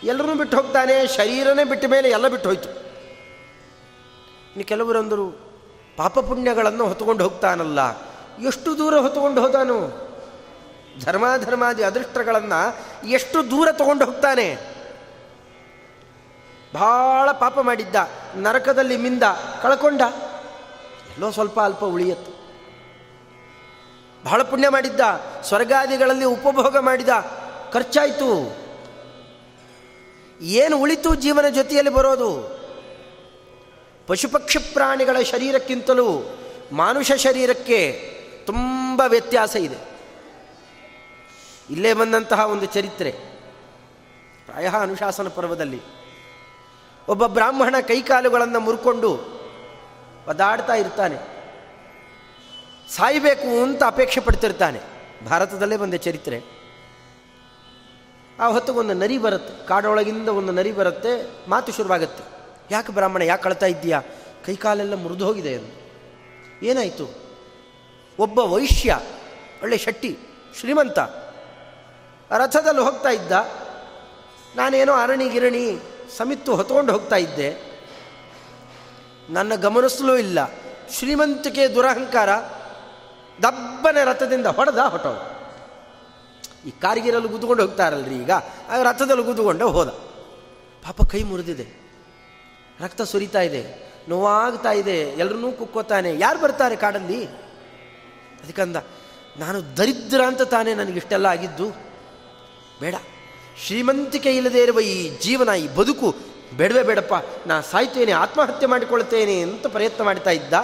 [0.04, 2.68] ಎಲ್ಲರೂ ಬಿಟ್ಟು ಹೋಗ್ತಾನೆ, ಶರೀರನೇ ಬಿಟ್ಟ ಮೇಲೆ ಎಲ್ಲ ಬಿಟ್ಟು ಹೋಯ್ತು.
[4.48, 5.47] ಇನ್ನು ಕೆಲವರಂದರು
[5.98, 7.80] ಪಾಪ ಪುಣ್ಯಗಳನ್ನು ಹೊತ್ತುಕೊಂಡು ಹೋಗ್ತಾನಲ್ಲ,
[8.46, 9.78] ಎಷ್ಟು ದೂರ ಹೊತ್ತುಕೊಂಡು ಹೋದಾನು?
[11.04, 12.60] ಧರ್ಮಾಧರ್ಮಾದಿ ಅದೃಷ್ಟಗಳನ್ನು
[13.08, 14.46] ಎಷ್ಟು ದೂರ ತಗೊಂಡು ಹೋಗ್ತಾನೆ?
[16.74, 17.96] ಭಾಳ ಪಾಪ ಮಾಡಿದ್ದ,
[18.36, 19.24] ನರಕದಲ್ಲಿ ಮಿಂದ
[19.62, 20.02] ಕಳ್ಕೊಂಡ.
[21.12, 22.32] ಎಲ್ಲೋ ಸ್ವಲ್ಪ ಅಲ್ಪ ಉಳಿಯತ್ತು.
[24.24, 25.00] ಬಹಳ ಪುಣ್ಯ ಮಾಡಿದ್ದ,
[25.42, 27.12] ಸ್ವರ್ಗಾದಿಗಳಲ್ಲಿ ಉಪಭೋಗ ಮಾಡಿದ,
[27.72, 28.30] ಖರ್ಚಾಯಿತು.
[30.40, 32.30] ಏನು ಉಳಿತು ಜೀವನ ಜೊತೆಯಲ್ಲಿ ಬರೋದು?
[34.08, 36.38] ಪಶುಪಕ್ಷಿ ಪ್ರಾಣಿಗಳ ಶರೀರಕ್ಕಿಂತಲೂ
[36.72, 37.92] ಮಾನುಷ ಶರೀರಕ್ಕೆ
[38.46, 39.76] ತುಂಬ ವ್ಯತ್ಯಾಸ ಇದೆ.
[41.70, 43.10] ಇಲ್ಲೇ ಬಂದಂತಹ ಒಂದು ಚರಿತ್ರೆ.
[44.46, 45.80] ಪ್ರಾಯ ಅನುಶಾಸನ ಪರ್ವದಲ್ಲಿ.
[47.08, 49.12] ಒಬ್ಬ ಬ್ರಾಹ್ಮಣ ಕೈಕಾಲುಗಳನ್ನು ಮುರ್ಕೊಂಡು
[50.28, 51.16] ಒದಾಡ್ತಾ ಇರ್ತಾನೆ.
[52.96, 54.80] ಸಾಯಬೇಕು ಅಂತ ಅಪೇಕ್ಷೆ ಪಡ್ತಿರ್ತಾನೆ.
[55.26, 56.40] ಭಾರತದಲ್ಲೇ ಬಂದ ಚರಿತ್ರೆ.
[58.40, 59.66] ಆ ಹೊತ್ತಿಗೊಂದು ನರಿ ಬರುತ್ತೆ.
[59.66, 61.30] ಕಾಡೊಳಗಿಂದ ಒಂದು ನರಿ ಬರುತ್ತೆ.
[61.50, 62.37] ಮಾತು ಶುರುವಾಗುತ್ತೆ.
[62.70, 64.02] ಯಾಕೆ ಬ್ರಾಹ್ಮಣ, ಯಾಕೆ ಕಳ್ತಾ ಇದ್ದೀಯಾ?
[64.46, 65.88] ಕೈಕಾಲೆಲ್ಲ ಮುರಿದು ಹೋಗಿದೆ ಎಂದು.
[66.64, 67.28] ಏನಾಯಿತು?
[68.18, 69.00] ಒಬ್ಬ ವೈಶ್ಯ,
[69.62, 70.18] ಒಳ್ಳೆ ಶೆಟ್ಟಿ,
[70.60, 70.98] ಶ್ರೀಮಂತ,
[72.32, 73.32] ರಥದಲ್ಲಿ ಹೋಗ್ತಾ ಇದ್ದ.
[74.56, 75.80] ನಾನೇನೋ ಅರಣಿ ಗಿರಣಿ
[76.16, 77.68] ಸಮಿತ್ತು ಹೊತ್ಕೊಂಡು ಹೋಗ್ತಾ ಇದ್ದೆ.
[79.30, 80.38] ನನ್ನ ಗಮನಿಸಲೂ ಇಲ್ಲ.
[80.92, 82.28] ಶ್ರೀಮಂತಿಕೆ ದುರಹಂಕಾರ
[83.42, 85.30] ದಬ್ಬನೆ ರಥದಿಂದ ಹೊಡೆದ ಹೊಟ್ಟವ.
[86.66, 88.30] ಈ ಕಾರಿಗಿರಲ್ಲಿ ಗುದ್ದುಕೊಂಡು ಹೋಗ್ತಾರಲ್ರಿ ಈಗ.
[88.82, 89.88] ರಥದಲ್ಲಿ ಗುದ್ದುಕೊಂಡೆ ಹೋದ.
[90.86, 91.87] ಪಾಪ ಕೈ ಮುರಿದಿದೆ.
[92.80, 93.62] ರಕ್ತ ಸುರಿತಾ ಇದೆ,
[94.08, 96.10] ನೋವಾಗ್ತಾ ಇದೆ ಎಲ್ಲರನ್ನೂ ಕುಕ್ಕೋತಾನೆ.
[96.18, 97.20] ಯಾರು ಬರ್ತಾರೆ ಕಾಡಲ್ಲಿ?
[98.42, 98.76] ಅದಕ್ಕಂದ
[99.38, 101.66] ನಾನು ದರಿದ್ರ ಅಂತ ತಾನೇ ನನಗಿಷ್ಟೆಲ್ಲ ಆಗಿದ್ದು.
[102.80, 102.94] ಬೇಡ,
[103.66, 106.08] ಶ್ರೀಮಂತಿಕೆ ಇಲ್ಲದೇ ಇರುವ ಈ ಜೀವನ, ಈ ಬದುಕು
[106.56, 107.14] ಬೇಡವೇ ಬೇಡಪ್ಪ.
[107.46, 110.54] ನಾ ಸಾಯ್ತೇನೆ, ಆತ್ಮಹತ್ಯೆ ಮಾಡಿಕೊಳ್ತೇನೆ ಅಂತ ಪ್ರಯತ್ನ ಮಾಡ್ತಾ ಇದ್ದ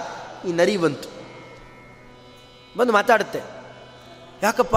[0.49, 1.09] ಈ ನರಿ ಬಂತು.
[2.79, 3.41] ಬಂದು ಮಾತಾಡುತ್ತೆ,
[4.43, 4.77] ಯಾಕಪ್ಪ,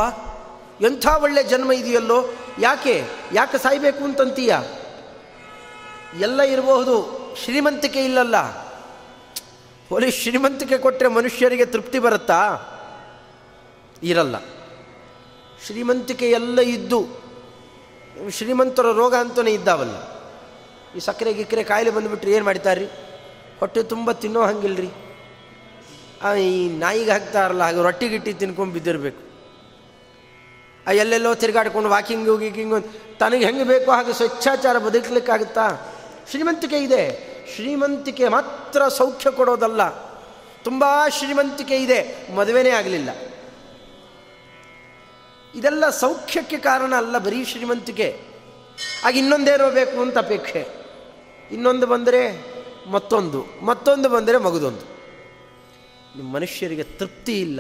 [0.82, 2.20] ಎಂಥ ಒಳ್ಳೆ ಜನ್ಮ ಇದೆಯಲ್ಲೋ?
[2.60, 2.96] ಯಾಕೆ
[3.34, 4.56] ಯಾಕೆ ಸಾಯ್ಬೇಕು ಅಂತಂತೀಯ?
[6.20, 7.27] ಎಲ್ಲ ಇರಬಹುದು.
[7.44, 8.68] ಶ್ರೀಮಂತಿಕೆ ಇಲ್ಲಲ್ಲ.
[9.90, 12.60] ಹೋಲಿ ಶ್ರೀಮಂತಿಕೆ ಕೊಟ್ಟರೆ ಮನುಷ್ಯರಿಗೆ ತೃಪ್ತಿ ಬರುತ್ತಾ?
[14.04, 14.36] ಇರಲ್ಲ.
[15.66, 17.08] ಶ್ರೀಮಂತಿಕೆ ಎಲ್ಲ ಇದ್ದು,
[18.30, 20.18] ಶ್ರೀಮಂತರ ರೋಗ ಅಂತಲೇ ಇದ್ದಾವಲ್ಲ.
[20.96, 22.86] ಈ ಸಕ್ಕರೆ ಗಿಕ್ಕರೆ ಕಾಯಿಲೆ ಬಂದುಬಿಟ್ರೆ ಏನು ಮಾಡ್ತಾರೆ ರೀ
[23.60, 24.90] ಹೊಟ್ಟೆ ತುಂಬ ತಿನ್ನೋ ಹಂಗಿಲ್ರಿ.
[26.42, 29.28] ಈ ನಾಯಿಗೆ ಹಾಕ್ತಾರಲ್ಲ, ಹಾಗೆ ರೊಟ್ಟಿ ಗಿಟ್ಟಿ ತಿನ್ಕೊಂಡು ಬಿದ್ದಿರಬೇಕು.
[30.88, 32.82] ಆ, ಎಲ್ಲೆಲ್ಲೋ ತಿರುಗಾಡ್ಕೊಂಡು ವಾಕಿಂಗು ಗೀಕಿಂಗು
[33.18, 35.70] ತನಗೆ ಹೆಂಗೆ ಬೇಕೋ ಹಾಗೆ ಸ್ವಚ್ಛಾಚಾರ ಬದುಕಲಿಕ್ಕಾಗುತ್ತಾ?
[36.30, 37.27] ಶ್ರೀಮಂತಿಕೆ ಇದೆ.
[37.56, 39.90] ಶ್ರೀಮಂತಿಕೆ ಮಾತ್ರ ಸೌಖ್ಯ ಕೊಡೋದಲ್ಲ.
[40.64, 43.10] ತುಂಬ ಶ್ರೀಮಂತಿಕೆ ಇದೆ, ಮದುವೆನೇ ಆಗಲಿಲ್ಲ.
[45.56, 48.22] ಇದೆಲ್ಲ ಸೌಖ್ಯಕ್ಕೆ ಕಾರಣ ಅಲ್ಲ, ಬರೀ ಶ್ರೀಮಂತಿಕೆ.
[49.06, 50.68] ಆಗ ಇನ್ನೊಂದೇನೋ ಬೇಕು ಅಂತ ಅಪೇಕ್ಷೆ.
[51.52, 52.46] ಇನ್ನೊಂದು ಬಂದರೆ
[52.92, 54.98] ಮತ್ತೊಂದು ಮತ್ತೊಂದು ಬಂದರೆ ಮಗದೊಂದು.
[56.16, 57.60] ನಿಮ್ಮ ಮನುಷ್ಯರಿಗೆ ತೃಪ್ತಿ ಇಲ್ಲ.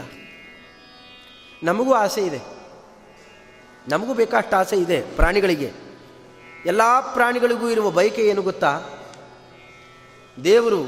[1.63, 2.41] ನಮಗೂ ಆಸೆ ಇದೆ.
[3.87, 5.71] ನಮಗೂ ಬೇಕಷ್ಟು ಆಸೆ ಇದೆ ಪ್ರಾಣಿಗಳಿಗೆ.
[6.65, 8.96] ಎಲ್ಲ ಪ್ರಾಣಿಗಳಿಗೂ ಇರುವ ಬಯಕೆ ಏನು ಗೊತ್ತಾ?
[10.43, 10.81] ದೇವರು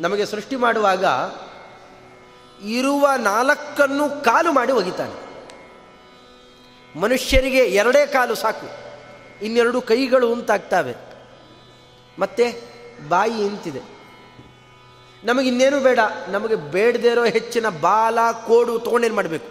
[0.00, 1.04] ನಮಗೆ ಸೃಷ್ಟಿ ಮಾಡುವಾಗ
[2.64, 5.26] ಇರುವ ನಾಲ್ಕನ್ನು ಕಾಲು ಮಾಡಿ ಒಗಿತಾನೆ.
[7.00, 8.66] ಮನುಷ್ಯರಿಗೆ ಎರಡೇ ಕಾಲು ಸಾಕು,
[9.44, 10.94] ಇನ್ನೆರಡು ಕೈಗಳು ಉಂಟಾಗ್ತವೆ.
[12.18, 12.62] ಮತ್ತೆ
[13.08, 13.80] ಬಾಯಿ ಇಂತಿದೆ.
[15.24, 19.48] ನಮಗಿನ್ನೇನು ಬೇಡ, ನಮಗೆ ಬೇಡದೇ ಇರೋ ಹೆಚ್ಚಿನ ಬಾಲ, ಕೋಡು ತೊಗೊಂಡೇನು ಮಾಡಬೇಕು?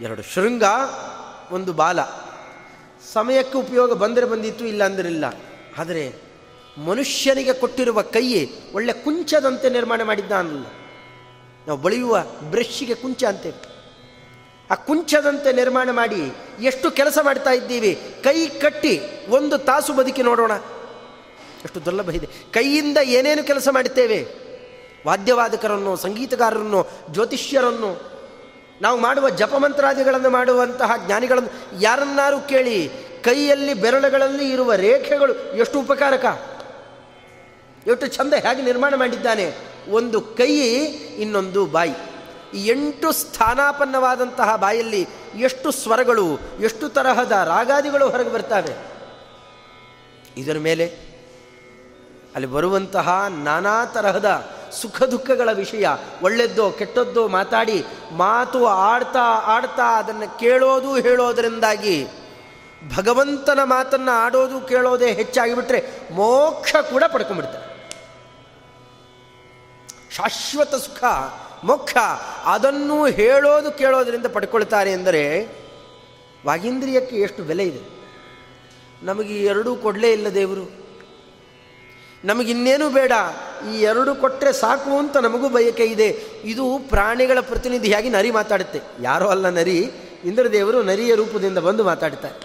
[0.00, 0.64] ಎರಡು ಶೃಂಗ,
[1.50, 2.02] ಒಂದು ಬಾಲ.
[3.12, 5.24] ಸಮಯಕ್ಕೆ ಉಪಯೋಗ ಬಂದರೆ ಬಂದಿತ್ತು, ಇಲ್ಲ ಅಂದ್ರಿಲ್ಲ.
[5.78, 6.31] ಆದರೆ
[6.78, 10.64] ಮನುಷ್ಯನಿಗೆ ಕೊಟ್ಟಿರುವ ಕೈ ಒಳ್ಳೆ ಕುಂಚದಂತೆ ನಿರ್ಮಾಣ ಮಾಡಿದ್ದಾನಲ್ಲ.
[11.66, 13.72] ನಾವು ಬಳಿಯುವ ಬ್ರಷ್ಗೆ ಕುಂಚ ಅಂತೇವೆ
[14.70, 18.00] ಆ ಕುಂಚದಂತೆ ನಿರ್ಮಾಣ ಮಾಡಿ ಎಷ್ಟು ಕೆಲಸ ಮಾಡ್ತಾ ಇದ್ದೀವಿ?
[18.24, 20.52] ಕೈ ಕಟ್ಟಿ ಒಂದು ತಾಸು ಬದುಕಿ ನೋಡೋಣ.
[21.64, 22.28] ಎಷ್ಟು ದುರ್ಲಭ ಇದೆ.
[22.52, 24.26] ಕೈಯಿಂದ ಏನೇನು ಕೆಲಸ ಮಾಡುತ್ತೇವೆ?
[25.06, 28.12] ವಾದ್ಯವಾದಕರನ್ನು, ಸಂಗೀತಗಾರರನ್ನು, ಜ್ಯೋತಿಷ್ಯರನ್ನು,
[28.82, 32.90] ನಾವು ಮಾಡುವ ಜಪಮಂತ್ರಾದಿಗಳನ್ನು ಮಾಡುವಂತಹ ಜ್ಞಾನಿಗಳನ್ನು ಯಾರನ್ನಾರು ಕೇಳಿ
[33.24, 36.24] ಕೈಯಲ್ಲಿ ಬೆರಳುಗಳಲ್ಲಿ ಇರುವ ರೇಖೆಗಳು ಎಷ್ಟು ಉಪಕಾರಕ?
[37.86, 39.54] ಎಷ್ಟು ಚಂದ ಹೇಗೆ ನಿರ್ಮಾಣ ಮಾಡಿದ್ದಾನೆ?
[39.90, 40.52] ಒಂದು ಕೈ,
[41.18, 41.94] ಇನ್ನೊಂದು ಬಾಯಿ.
[42.54, 48.74] ಈ ಎಂಟು ಸ್ಥಾನಾಪನ್ನವಾದಂತಹ ಬಾಯಲ್ಲಿ ಎಷ್ಟು ಸ್ವರಗಳು, ಎಷ್ಟು ತರಹದ ರಾಗಾದಿಗಳು ಹೊರಗೆ ಬರ್ತವೆ?
[50.36, 51.12] ಇದರ ಮೇಲೆ
[52.34, 55.88] ಅಲ್ಲಿ ಬರುವಂತಹ ನಾನಾ ತರಹದ ಸುಖ ದುಃಖಗಳ ವಿಷಯ,
[56.22, 62.08] ಒಳ್ಳೆದ್ದೋ ಕೆಟ್ಟದ್ದೋ ಮಾತಾಡಿ, ಮಾತು ಆಡ್ತಾ ಆಡ್ತಾ ಅದನ್ನು ಕೇಳೋದು ಹೇಳೋದರಿಂದಾಗಿ
[62.96, 67.71] ಭಗವಂತನ ಮಾತನ್ನು ಆಡೋದು ಕೇಳೋದೇ ಹೆಚ್ಚಾಗಿಬಿಟ್ರೆ ಮೋಕ್ಷ ಕೂಡ ಪಡ್ಕೊಂಡ್ಬಿಡ್ತಾರೆ
[70.16, 71.04] ಶಾಶ್ವತ ಸುಖ
[71.64, 71.96] ಮುಖ್ಯ
[72.44, 75.48] ಅದನ್ನು ಹೇಳೋದು ಕೇಳೋದರಿಂದ ಪಡ್ಕೊಳ್ತಾರೆ ಎಂದರೆ
[76.46, 78.02] ವಾಗೀಂದ್ರಿಯಕ್ಕೆ ಎಷ್ಟು ಬೆಲೆ ಇದೆ.
[79.02, 80.82] ನಮಗೆ ಎರಡೂ ಕೊಡಲೇ ಇಲ್ಲ ದೇವರು.
[82.24, 83.12] ನಮಗಿನ್ನೇನು ಬೇಡ,
[83.72, 86.24] ಈ ಎರಡು ಕೊಟ್ಟರೆ ಸಾಕು ಅಂತ ನಮಗೂ ಬಯಕೆ ಇದೆ.
[86.44, 88.80] ಇದು ಪ್ರಾಣಿಗಳ ಪ್ರತಿನಿಧಿಯಾಗಿ ನರಿ ಮಾತಾಡುತ್ತೆ.
[89.00, 89.78] ಯಾರೋ ಅಲ್ಲ ನರಿ,
[90.24, 92.38] ಇಂದ್ರದೇವರು ನರಿಯ ರೂಪದಿಂದ ಬಂದು ಮಾತಾಡ್ತಾರೆ.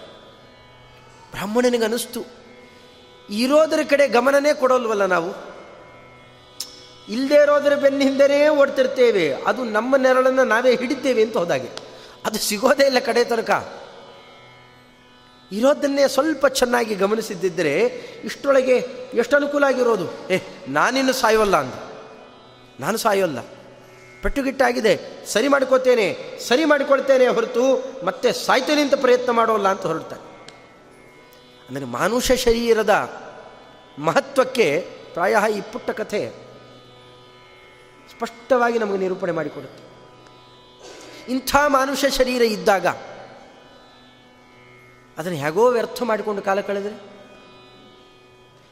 [1.30, 2.24] ಬ್ರಾಹ್ಮಣನಿಗೆ ಇರೋದ್ರ
[3.30, 5.47] ಇರೋದರ ಕಡೆ ಗಮನನೇ ಕೊಡೋಲ್ವಲ್ಲ ನಾವು?
[7.08, 9.34] ಇಲ್ಲದೇ ಬೆನ್ನ ಹಿಂದೆನೇ ಓಡ್ತಿರ್ತೇವೆ.
[9.34, 11.68] ಅದು ನಮ್ಮ ನೆರಳನ್ನು ನಾವೇ ಹಿಡಿತೇವೆ ಅಂತ ಹೋದಾಗೆ.
[12.26, 13.50] ಅದು ಸಿಗೋದೇ ಇಲ್ಲ ಕಡೆ ತನಕ.
[15.52, 17.80] ಇರೋದನ್ನೇ ಸ್ವಲ್ಪ ಚೆನ್ನಾಗಿ ಗಮನಿಸಿದ್ದಿದ್ದರೆ
[18.24, 18.76] ಇಷ್ಟೊಳಗೆ
[19.14, 20.32] ಎಷ್ಟು ಅನುಕೂಲ ಆಗಿರೋದು?
[20.32, 21.74] ಏ, ನಾನಿನ್ನು ಸಾಯೋಲ್ಲ ಅಂತ
[22.80, 23.38] ನಾನು ಸಾಯೋಲ್ಲ.
[24.22, 25.26] ಪೆಟ್ಟುಗಿಟ್ಟಾಗಿದೆ.
[25.26, 30.46] ಸರಿ ಮಾಡ್ಕೋತೇನೆ, ಸರಿ ಮಾಡಿಕೊಳ್ತೇನೆ ಹೊರತು ಮತ್ತೆ ಸಾಯ್ತೇನೆ ಅಂತ ಪ್ರಯತ್ನ ಮಾಡೋಲ್ಲ ಅಂತ ಹೊರಡ್ತಾನೆ.
[31.68, 33.22] ಅಂದರೆ ಮಾನುಷ ಶರೀರದ
[33.98, 36.47] ಮಹತ್ವಕ್ಕೆ ಪ್ರಾಯ ಈ ಪುಟ್ಟ ಕಥೆ
[38.18, 39.88] ಸ್ಪಷ್ಟವಾಗಿ ನಮಗೆ ನಿರೂಪಣೆ ಮಾಡಿಕೊಡುತ್ತೆ.
[41.32, 42.86] ಇಂಥ ಮಾನುಷ ಶರೀರ ಇದ್ದಾಗ
[45.18, 47.00] ಅದನ್ನು ಹೇಗೋ ವ್ಯರ್ಥ ಮಾಡಿಕೊಂಡು ಕಾಲ ಕಳೆದರೆ?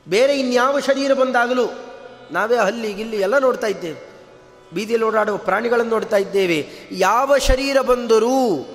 [0.08, 1.62] ಬೇರೆ ಇನ್ಯಾವ ಶರೀರ ಬಂದಾಗಲೂ
[2.30, 4.00] ನಾವೇ ಹಲ್ಲಿ ಗಿಲ್ಲಿ ಎಲ್ಲ ನೋಡ್ತಾ ಇದ್ದೇವೆ.
[4.74, 6.68] ಬೀದಿಯಲ್ಲಿ ಓಡಾಡುವ ಪ್ರಾಣಿಗಳನ್ನು ನೋಡ್ತಾ ಇದ್ದೇವೆ.
[6.90, 8.68] ಯಾವ ಶರೀರ ಬಂದರೂ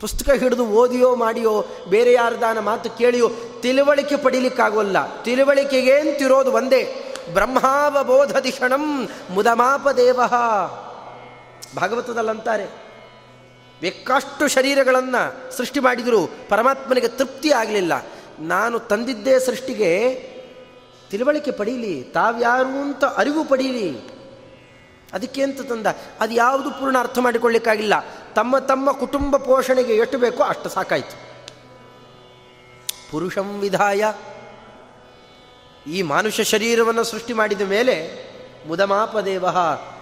[0.00, 3.30] ಪುಸ್ತಕ ಹಿಡಿದು ಓದಿಯೋ ಮಾಡಿಯೋ, ಬೇರೆ ಯಾರದಾನ ಮಾತು ಕೇಳಿಯೋ
[3.60, 5.22] ತಿಳುವಳಿಕೆ ಪಡೀಲಿಕ್ಕಾಗೋಲ್ಲ.
[5.22, 7.11] ತಿಳುವಳಿಕೆಗೇಂತಿರೋದು ಒಂದೇ.
[7.34, 10.20] ಬ್ರಹ್ಮಾವಬೋಧದಿಷಣಂ ಮುದಮಾಪ ದೇವ
[11.76, 12.66] ಭಾಗವತದಲ್ಲಂತಾರೆ,
[13.80, 17.92] ಬೇಕಾಷ್ಟು ಶರೀರಗಳನ್ನು ಸೃಷ್ಟಿ ಮಾಡಿದರೂ ಪರಮಾತ್ಮನಿಗೆ ತೃಪ್ತಿ ಆಗಲಿಲ್ಲ.
[18.40, 19.90] ನಾನು ತಂದಿದ್ದೇ ಸೃಷ್ಟಿಗೆ
[21.10, 23.88] ತಿಳುವಳಿಕೆ ಪಡೀಲಿ, ತಾವ್ಯಾರು ಅಂತ ಅರಿವು ಪಡೀಲಿ.
[25.12, 25.86] ಅದಕ್ಕೆ ಅಂತ ತಂದ?
[26.20, 27.94] ಅದು ಯಾವುದು ಪೂರ್ಣ ಅರ್ಥ ಮಾಡಿಕೊಳ್ಳಿಕ್ಕಾಗಿಲ್ಲ.
[28.34, 31.16] ತಮ್ಮ ತಮ್ಮ ಕುಟುಂಬ ಪೋಷಣೆಗೆ ಎಷ್ಟು ಬೇಕೋ ಅಷ್ಟು ಸಾಕಾಯಿತು.
[33.10, 34.04] ಪುರುಷಂ ವಿಧಾಯ
[35.86, 38.26] ಈ ಮಾನುಷ ಶರೀರವನ್ನು ಸೃಷ್ಟಿ ಮಾಡಿದ ಮೇಲೆ
[38.68, 39.50] ಮುದಮಾಪದೇವ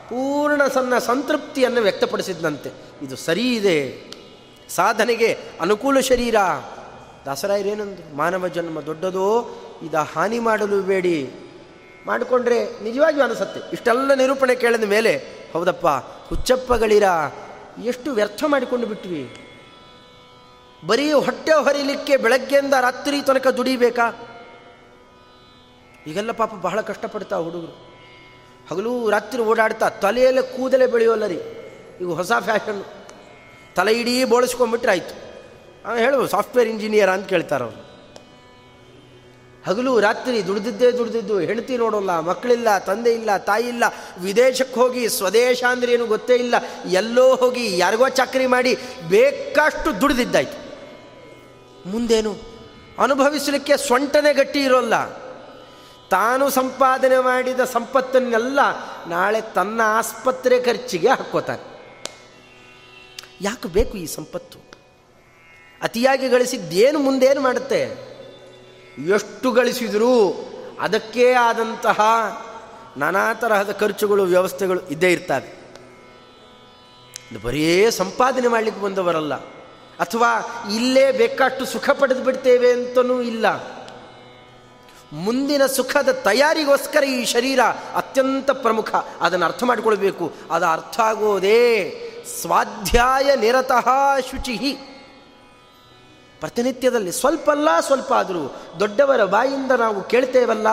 [0.09, 2.71] ಪೂರ್ಣ ಸಣ್ಣ ಸಂತೃಪ್ತಿಯನ್ನು ವ್ಯಕ್ತಪಡಿಸಿದಂತೆ.
[3.03, 4.11] ಇದು ಸರಿ ಇದೆ.
[4.69, 6.35] ಸಾಧನೆಗೆ ಅನುಕೂಲ ಶರೀರ.
[7.27, 9.57] ದಾಸರಾಯರೇನಂದು ಮಾನವ ಜನ್ಮ ದೊಡ್ಡದೋ?
[9.83, 11.31] ಇದ ಹಾನಿ ಮಾಡಲು ಬೇಡಿ.
[12.07, 13.61] ಮಾಡಿಕೊಂಡ್ರೆ ನಿಜವಾಗಿಯೂ ಅನಿಸುತ್ತೆ.
[13.73, 15.87] ಇಷ್ಟೆಲ್ಲ ನಿರೂಪಣೆ ಕೇಳಿದ ಮೇಲೆ, ಹೌದಪ್ಪ,
[16.29, 17.05] ಹುಚ್ಚಪ್ಪಗಳಿರ,
[17.85, 19.35] ಎಷ್ಟು ವ್ಯರ್ಥ ಮಾಡಿಕೊಂಡು ಬಿಟ್ವಿ.
[20.87, 24.30] ಬರೀ ಹೊಟ್ಟೆ ಹೊರಿಲಿಕ್ಕೆ ಬೆಳಗ್ಗೆಯಿಂದ ರಾತ್ರಿ ತನಕ ದುಡಿಬೇಕಾ?
[26.07, 27.91] ಈಗೆಲ್ಲ ಪಾಪ ಬಹಳ ಕಷ್ಟಪಡ್ತಾ ಹುಡುಗರು.
[28.71, 31.39] ಹಗಲು ರಾತ್ರಿ ಓಡಾಡ್ತಾ ತಲೆಯಲ್ಲೇ ಕೂದಲೇ ಬೆಳೆಯೋಲ್ಲ ರೀ.
[32.01, 32.85] ಈಗ ಹೊಸ ಫ್ಯಾಷನ್.
[33.77, 35.31] ತಲೆ ಇಡೀ ಬೋಳಿಸ್ಕೊಂಡ್ಬಿಟ್ರೆ ಆಯಿತು.
[35.97, 37.91] ಹೇಳುವ ಸಾಫ್ಟ್ವೇರ್ ಇಂಜಿನಿಯರ್ ಅಂತ ಕೇಳ್ತಾರೆ ಅವರು.
[39.67, 43.85] ಹಗಲು ರಾತ್ರಿ ದುಡ್ದಿದ್ದೇ ದುಡ್ದಿದ್ದು, ಹೆಂಡತಿ ನೋಡೋಲ್ಲ, ಮಕ್ಕಳಿಲ್ಲ, ತಂದೆ ಇಲ್ಲ, ತಾಯಿ ಇಲ್ಲ,
[44.21, 46.55] ವಿದೇಶಕ್ಕೆ ಹೋಗಿ ಸ್ವದೇಶ ಅಂದ್ರೆ ಏನು ಗೊತ್ತೇ ಇಲ್ಲ,
[46.87, 50.71] ಎಲ್ಲೋ ಹೋಗಿ ಯಾರಿಗೋ ಚಾಕರಿ ಮಾಡಿ ಬೇಕಷ್ಟು ದುಡ್ದಿದ್ದಾಯ್ತು.
[51.91, 52.37] ಮುಂದೇನು?
[52.99, 54.95] ಅನುಭವಿಸಲಿಕ್ಕೆ ಸೊಂಟನೆ ಗಟ್ಟಿ ಇರೋಲ್ಲ.
[56.11, 58.61] ತಾನು ಸಂಪಾದನೆ ಮಾಡಿದ ಸಂಪತ್ತನ್ನೆಲ್ಲ
[59.09, 61.71] ನಾಳೆ ತನ್ನ ಆಸ್ಪತ್ರೆ ಖರ್ಚಿಗೆ ಹಾಕ್ಕೋತಾನೆ.
[63.41, 64.59] ಯಾಕೆ ಬೇಕು ಈ ಸಂಪತ್ತು?
[65.83, 67.81] ಅತಿಯಾಗಿ ಗಳಿಸಿದ್ದೇನು ಮುಂದೇನು ಮಾಡುತ್ತೆ?
[69.09, 70.33] ಎಷ್ಟು ಗಳಿಸಿದರೂ
[70.81, 72.01] ಅದಕ್ಕೇ ಆದಂತಹ
[72.97, 75.61] ನಾನಾ ತರಹದ ಖರ್ಚುಗಳು, ವ್ಯವಸ್ಥೆಗಳು ಇದ್ದೇ ಇರ್ತವೆ.
[77.43, 79.35] ಬರೀ ಸಂಪಾದನೆ ಮಾಡಲಿಕ್ಕೆ ಬಂದವರಲ್ಲ.
[80.01, 83.80] ಅಥವಾ ಇಲ್ಲೇ ಬೇಕಷ್ಟು ಸುಖ ಪಡೆದು ಬಿಡ್ತೇವೆ ಅಂತನೂ ಇಲ್ಲ.
[85.13, 87.61] ಮುಂದಿನ ಸುಖದ ತಯಾರಿಗೋಸ್ಕರ ಈ ಶರೀರ
[87.95, 88.95] ಅತ್ಯಂತ ಪ್ರಮುಖ.
[89.21, 90.33] ಅದನ್ನು ಅರ್ಥ ಮಾಡಿಕೊಳ್ಬೇಕು.
[90.51, 91.97] ಅದು ಅರ್ಥ ಆಗೋದೇ
[92.41, 93.89] ಸ್ವಾಧ್ಯಾಯ ನಿರತಃ
[94.31, 94.73] ಶುಚಿಹಿ.
[96.41, 100.69] ಪ್ರತಿನಿತ್ಯದಲ್ಲಿ ಸ್ವಲ್ಪ ಅಲ್ಲ ಸ್ವಲ್ಪ ಆದರೂ ದೊಡ್ಡವರ ಬಾಯಿಂದ ನಾವು ಕೇಳ್ತೇವಲ್ಲ,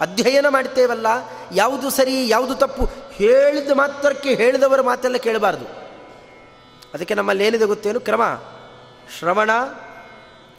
[0.00, 1.06] ಅಧ್ಯಯನ ಮಾಡ್ತೇವಲ್ಲ,
[1.52, 5.64] ಯಾವುದು ಸರಿ, ಯಾವುದು ತಪ್ಪು ಹೇಳಿದ ಮಾತ್ರಕ್ಕೆ ಹೇಳಿದವರ ಮಾತೆಲ್ಲ ಕೇಳಬಾರ್ದು.
[6.94, 8.00] ಅದಕ್ಕೆ ನಮ್ಮಲ್ಲಿ ಏನಿದೆ ಗೊತ್ತೇನು?
[8.00, 8.22] ಕ್ರಮ.
[9.18, 9.50] ಶ್ರವಣ,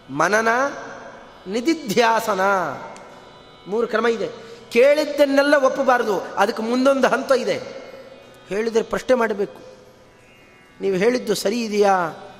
[0.09, 0.47] ಮನನ
[1.47, 2.41] ನಿಧಿಧ್ಯಾಸನ.
[3.67, 4.29] ಮೂರು ಕ್ರಮ ಇದೆ.
[4.71, 6.19] ಕೇಳಿದ್ದನ್ನೆಲ್ಲ ಒಪ್ಪಬಾರದು.
[6.19, 7.85] ಅದಕ್ಕೆ ಮುಂದೊಂದು ಹಂತ ಇದೆ.
[8.49, 9.61] ಹೇಳಿದರೆ ಪ್ರಶ್ನೆ ಮಾಡಬೇಕು.
[10.81, 11.93] ನೀವು ಹೇಳಿದ್ದು ಸರಿ ಇದೆಯಾ?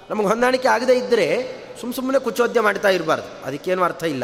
[0.10, 3.46] ನಮಗೆ ಹೊಂದಾಣಿಕೆ ಆಗದೇ ಇದ್ದರೆ ಸುಮ್ಮ ಸುಮ್ಮನೆ ಕುಚೋದ್ಯ ಮಾಡ್ತಾ ಇರಬಾರ್ದು.
[3.46, 4.24] ಅದಕ್ಕೇನು ಅರ್ಥ ಇಲ್ಲ.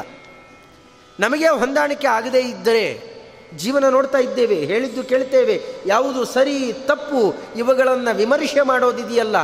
[1.19, 3.11] ನಮಗೆ ಹೊಂದಾಣಿಕೆ ಆಗದೇ ಇದ್ದರೆ
[3.57, 5.63] ಜೀವನ ನೋಡ್ತಾ ಇದ್ದೇವೆ, ಹೇಳಿದ್ದು ಕೇಳ್ತೇವೆ.
[5.85, 9.35] ಯಾವುದು ಸರಿ, ತಪ್ಪು, ಇವುಗಳನ್ನು ವಿಮರ್ಶೆ ಮಾಡೋದಿದೆಯಲ್ಲ,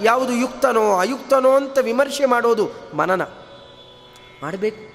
[0.00, 3.22] ಯಾವುದು ಯುಕ್ತನೋ, ಅಯುಕ್ತನೋ ಅಂತ ವಿಮರ್ಶೆ ಮಾಡೋದು ಮನನ.
[4.42, 4.94] ಮಾಡಬೇಕು.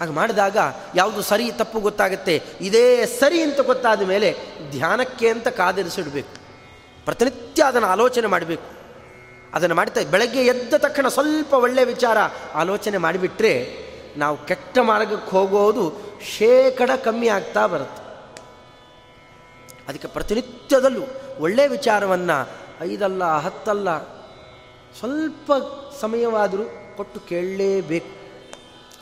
[0.00, 0.56] ಹಾಗೆ ಮಾಡಿದಾಗ
[0.94, 2.42] ಯಾವುದು ಸರಿ ತಪ್ಪು ಗೊತ್ತಾಗುತ್ತೆ.
[2.60, 4.36] ಇದೇ ಸರಿ ಅಂತ ಗೊತ್ತಾದ ಮೇಲೆ
[4.70, 6.42] ಧ್ಯಾನಕ್ಕೆ ಅಂತ ಕಾದಿರಿಸಿಡಬೇಕು.
[7.04, 8.82] ಪ್ರತಿನಿತ್ಯ ಅದನ್ನು ಆಲೋಚನೆ ಮಾಡಬೇಕು.
[9.54, 12.18] ಅದನ್ನು ಮಾಡ್ತಾ ಬೆಳಗ್ಗೆ ಎದ್ದ ತಕ್ಷಣ ಸ್ವಲ್ಪ ಒಳ್ಳೆಯ ವಿಚಾರ
[12.54, 13.76] ಆಲೋಚನೆ ಮಾಡಿಬಿಟ್ರೆ
[14.16, 15.92] ನಾವು ಕೆಟ್ಟ ಮಾರ್ಗಕ್ಕೆ ಹೋಗೋದು
[16.38, 18.02] ಶೇಕಡ ಕಮ್ಮಿ ಆಗ್ತಾ ಬರುತ್ತೆ.
[19.88, 21.00] ಅದಕ್ಕೆ ಪ್ರತಿನಿತ್ಯದಲ್ಲೂ
[21.38, 22.48] ಒಳ್ಳೆಯ ವಿಚಾರವನ್ನು
[22.82, 24.02] ಐದಲ್ಲ ಹತ್ತಲ್ಲ
[24.98, 25.52] ಸ್ವಲ್ಪ
[26.00, 28.22] ಸಮಯವಾದರೂ ಕೊಟ್ಟು ಕೇಳಲೇಬೇಕು.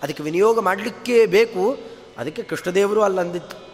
[0.02, 1.78] ಅದಕ್ಕೆ ವಿನಿಯೋಗ ಮಾಡಲಿಕ್ಕೇ ಬೇಕು.
[2.18, 3.70] ಅದಕ್ಕೆ ಕೃಷ್ಣದೇವರು ಅಲ್ಲಂದಿತ್ತು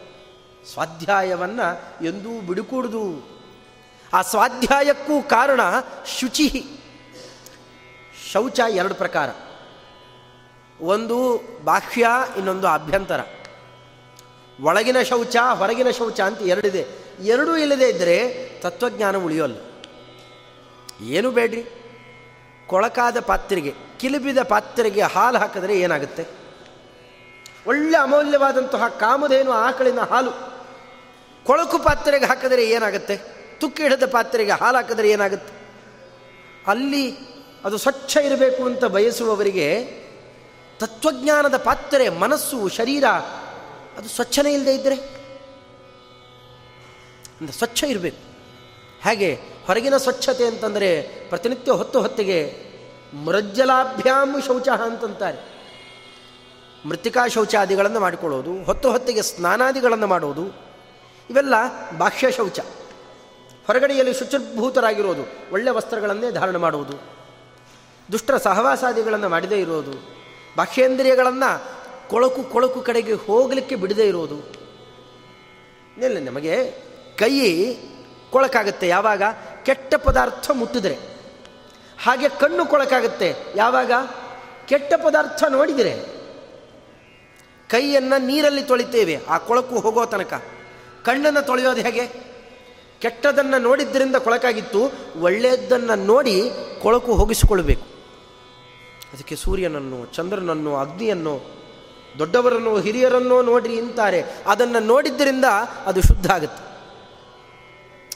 [0.73, 3.37] ಸ್ವಾಧ್ಯಾಯವನ್ನು ಎಂದೂ ಬಿಡುಕೂಡುದು.
[4.13, 5.61] ಆ ಸ್ವಾಧ್ಯಾಯಕ್ಕೂ ಕಾರಣ
[6.19, 6.65] ಶುಚಿ.
[8.33, 9.29] ಶೌಚ ಎರಡು ಪ್ರಕಾರ.
[10.81, 13.21] ಒಂದು ಬಾಹ್ಯ, ಇನ್ನೊಂದು ಅಭ್ಯಂತರ.
[14.63, 16.87] ಒಳಗಿನ ಶೌಚ, ಹೊರಗಿನ ಶೌಚ ಅಂತ ಎರಡಿದೆ.
[17.23, 19.57] ಎರಡೂ ಇಲ್ಲದೆ ಇದ್ದರೆ ತತ್ವಜ್ಞಾನ ಉಳಿಯೋಲ್ಲ.
[21.03, 21.63] ಏನು ಬೇಡ್ರಿ?
[22.67, 23.86] ಕೊಳಕಾದ ಪಾತ್ರೆಗೆ.
[23.99, 26.27] ಕಿಲಿಬಿದ ಪಾತ್ರೆಗೆ ಹಾಲು ಹಾಕಿದ್ರೆ ಏನಾಗುತ್ತೆ?
[27.67, 30.31] ಒಳ್ಳೆ ಅಮೂಲ್ಯವಾದಂತಹ ಕಾಮಧೇನು ಆಕಳಿನ ಹಾಲು.
[31.45, 33.17] ಕೊಳಕು ಪಾತ್ರೆಗೆ ಹಾಕಿದರೆ ಏನಾಗುತ್ತೆ?
[33.61, 35.55] ತುಕ್ಕಿ ಹಿಡಿದ ಪಾತ್ರೆಗೆ ಹಾಲು ಹಾಕಿದರೆ ಏನಾಗುತ್ತೆ?
[36.67, 37.17] ಅಲ್ಲಿ
[37.65, 39.85] ಅದು ಸ್ವಚ್ಛ ಇರಬೇಕು ಅಂತ ಬಯಸುವವರಿಗೆ
[40.79, 43.05] ತತ್ವಜ್ಞಾನದ ಪಾತ್ರೆ, ಮನಸ್ಸು, ಶರೀರ,
[43.99, 44.95] ಅದು ಸ್ವಚ್ಛನೇ ಇಲ್ಲದೆ ಇದ್ದರೆ?
[47.41, 48.37] ಅಂದರೆ ಸ್ವಚ್ಛ ಇರಬೇಕು.
[49.05, 49.35] ಹಾಗೆ
[49.67, 52.66] ಹೊರಗಿನ ಸ್ವಚ್ಛತೆ ಅಂತಂದರೆ ಪ್ರತಿನಿತ್ಯ ಹೊತ್ತು ಹೊತ್ತಿಗೆ
[53.15, 55.57] ಮೃಜ್ಜಲಾಭ್ಯಾಮ್ ಶೌಚ ಅಂತಂತಾರೆ.
[56.89, 60.47] ಮೃತ್ತಿಕಾ ಶೌಚಾದಿಗಳನ್ನು ಮಾಡಿಕೊಳ್ಳೋದು, ಹೊತ್ತು ಹೊತ್ತಿಗೆ ಸ್ನಾನಾದಿಗಳನ್ನು ಮಾಡೋದು,
[61.31, 61.55] ಇವೆಲ್ಲ
[61.99, 62.61] ಬಾಹ್ಯ ಶೌಚ.
[63.67, 66.93] ಹೊರಗಡೆಯಲ್ಲಿ ಶುಚಿರ್ಭೂತರಾಗಿರೋದು ಒಳ್ಳೆಯ ವಸ್ತ್ರಗಳನ್ನೇ ಧಾರಣ ಮಾಡುವುದು
[68.13, 69.93] ದುಷ್ಟರ ಸಹವಾಸಾದಿಗಳನ್ನು ಮಾಡದೇ ಇರೋದು,
[70.57, 71.77] ಬಾಹ್ಯೇಂದ್ರಿಯಗಳನ್ನು
[72.09, 74.37] ಕೊಳಕು ಕೊಳಕು ಕಡೆಗೆ ಹೋಗಲಿಕ್ಕೆ ಬಿಡದೇ ಇರೋದು.
[76.05, 76.71] ಇಲ್ಲ ನಮಗೆ
[77.19, 77.75] ಕೈ
[78.31, 78.89] ಕೊಳಕಾಗುತ್ತೆ.
[78.89, 79.23] ಯಾವಾಗ?
[79.65, 81.16] ಕೆಟ್ಟ ಪದಾರ್ಥ ಮುಟ್ಟಿದರೆ.
[82.03, 83.35] ಹಾಗೆ ಕಣ್ಣು ಕೊಳಕಾಗುತ್ತೆ.
[83.57, 83.93] ಯಾವಾಗ?
[84.67, 86.17] ಕೆಟ್ಟ ಪದಾರ್ಥ ನೋಡಿದರೆ.
[87.69, 89.19] ಕೈಯನ್ನು ನೀರಲ್ಲಿ ತೊಳಿತೇವೆ.
[89.29, 90.35] ಆ ಕೊಳಕು ಹೋಗೋ ತನಕ.
[91.05, 92.07] ಕಣ್ಣನ್ನು ತೊಳೆಯೋದು ಹೇಗೆ?
[92.99, 94.93] ಕೆಟ್ಟದನ್ನು ನೋಡಿದ್ದರಿಂದ ಕೊಳಕಾಗಿತ್ತು.
[95.21, 96.51] ಒಳ್ಳೆಯದನ್ನು ನೋಡಿ
[96.83, 97.83] ಕೊಳಕು ಹೋಗಿಸಿಕೊಳ್ಬೇಕು
[99.13, 101.41] ಅದಕ್ಕೆ ಸೂರ್ಯನನ್ನು, ಚಂದ್ರನನ್ನು, ಅಗ್ನಿಯನ್ನು,
[102.19, 105.45] ದೊಡ್ಡವರನ್ನು, ಹಿರಿಯರನ್ನೋ ನೋಡ್ರಿ ಅಂತಾರೆ ಅದನ್ನು ನೋಡಿದ್ದರಿಂದ
[105.87, 106.67] ಅದು ಶುದ್ಧ ಆಗುತ್ತೆ.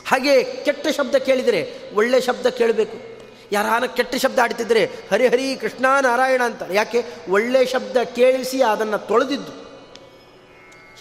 [0.09, 3.20] ಹಾಗೆ ಕೆಟ್ಟ ಶಬ್ದ ಕೇಳಿದರೆ ಒಳ್ಳೆ ಶಬ್ದ ಕೇಳಬೇಕು.
[3.53, 7.05] ಯಾರಾನ ಕೆಟ್ಟ ಶಬ್ದ ಆಡ್ತಿದ್ರೆ ಹರಿಹರಿ ಕೃಷ್ಣ ನಾರಾಯಣ ಅಂತ ಯಾಕೆ?
[7.29, 9.53] ಒಳ್ಳೆ ಶಬ್ದ ಕೇಳಿಸಿ ಅದನ್ನು ತೊಳೆದಿದ್ದು.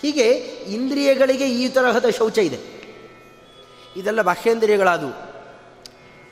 [0.02, 0.28] ಹೀಗೆ
[0.74, 2.60] ಇಂದ್ರಿಯಗಳಿಗೆ ಈ ತರಹದ ಶೌಚ ಇದೆ.
[3.96, 5.14] ಇದೆಲ್ಲ ಬಾಹ್ಯೇಂದ್ರಿಯಗಳಾದವು.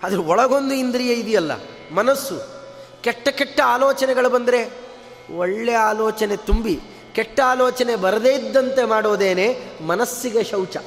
[0.04, 1.52] ಅದ್ರ ಒಳಗೊಂದು ಇಂದ್ರಿಯ ಇದೆಯಲ್ಲ,
[1.94, 2.38] ಮನಸ್ಸು.
[3.04, 4.72] ಕೆಟ್ಟ ಕೆಟ್ಟ ಆಲೋಚನೆಗಳು ಬಂದರೆ
[5.38, 6.80] ಒಳ್ಳೆ ಆಲೋಚನೆ ತುಂಬಿ,
[7.14, 9.48] ಕೆಟ್ಟ ಆಲೋಚನೆ ಬರದೇ ಇದ್ದಂತೆ ಮಾಡೋದೇನೆ
[9.84, 10.78] ಮನಸ್ಸಿಗೆ ಶೌಚ.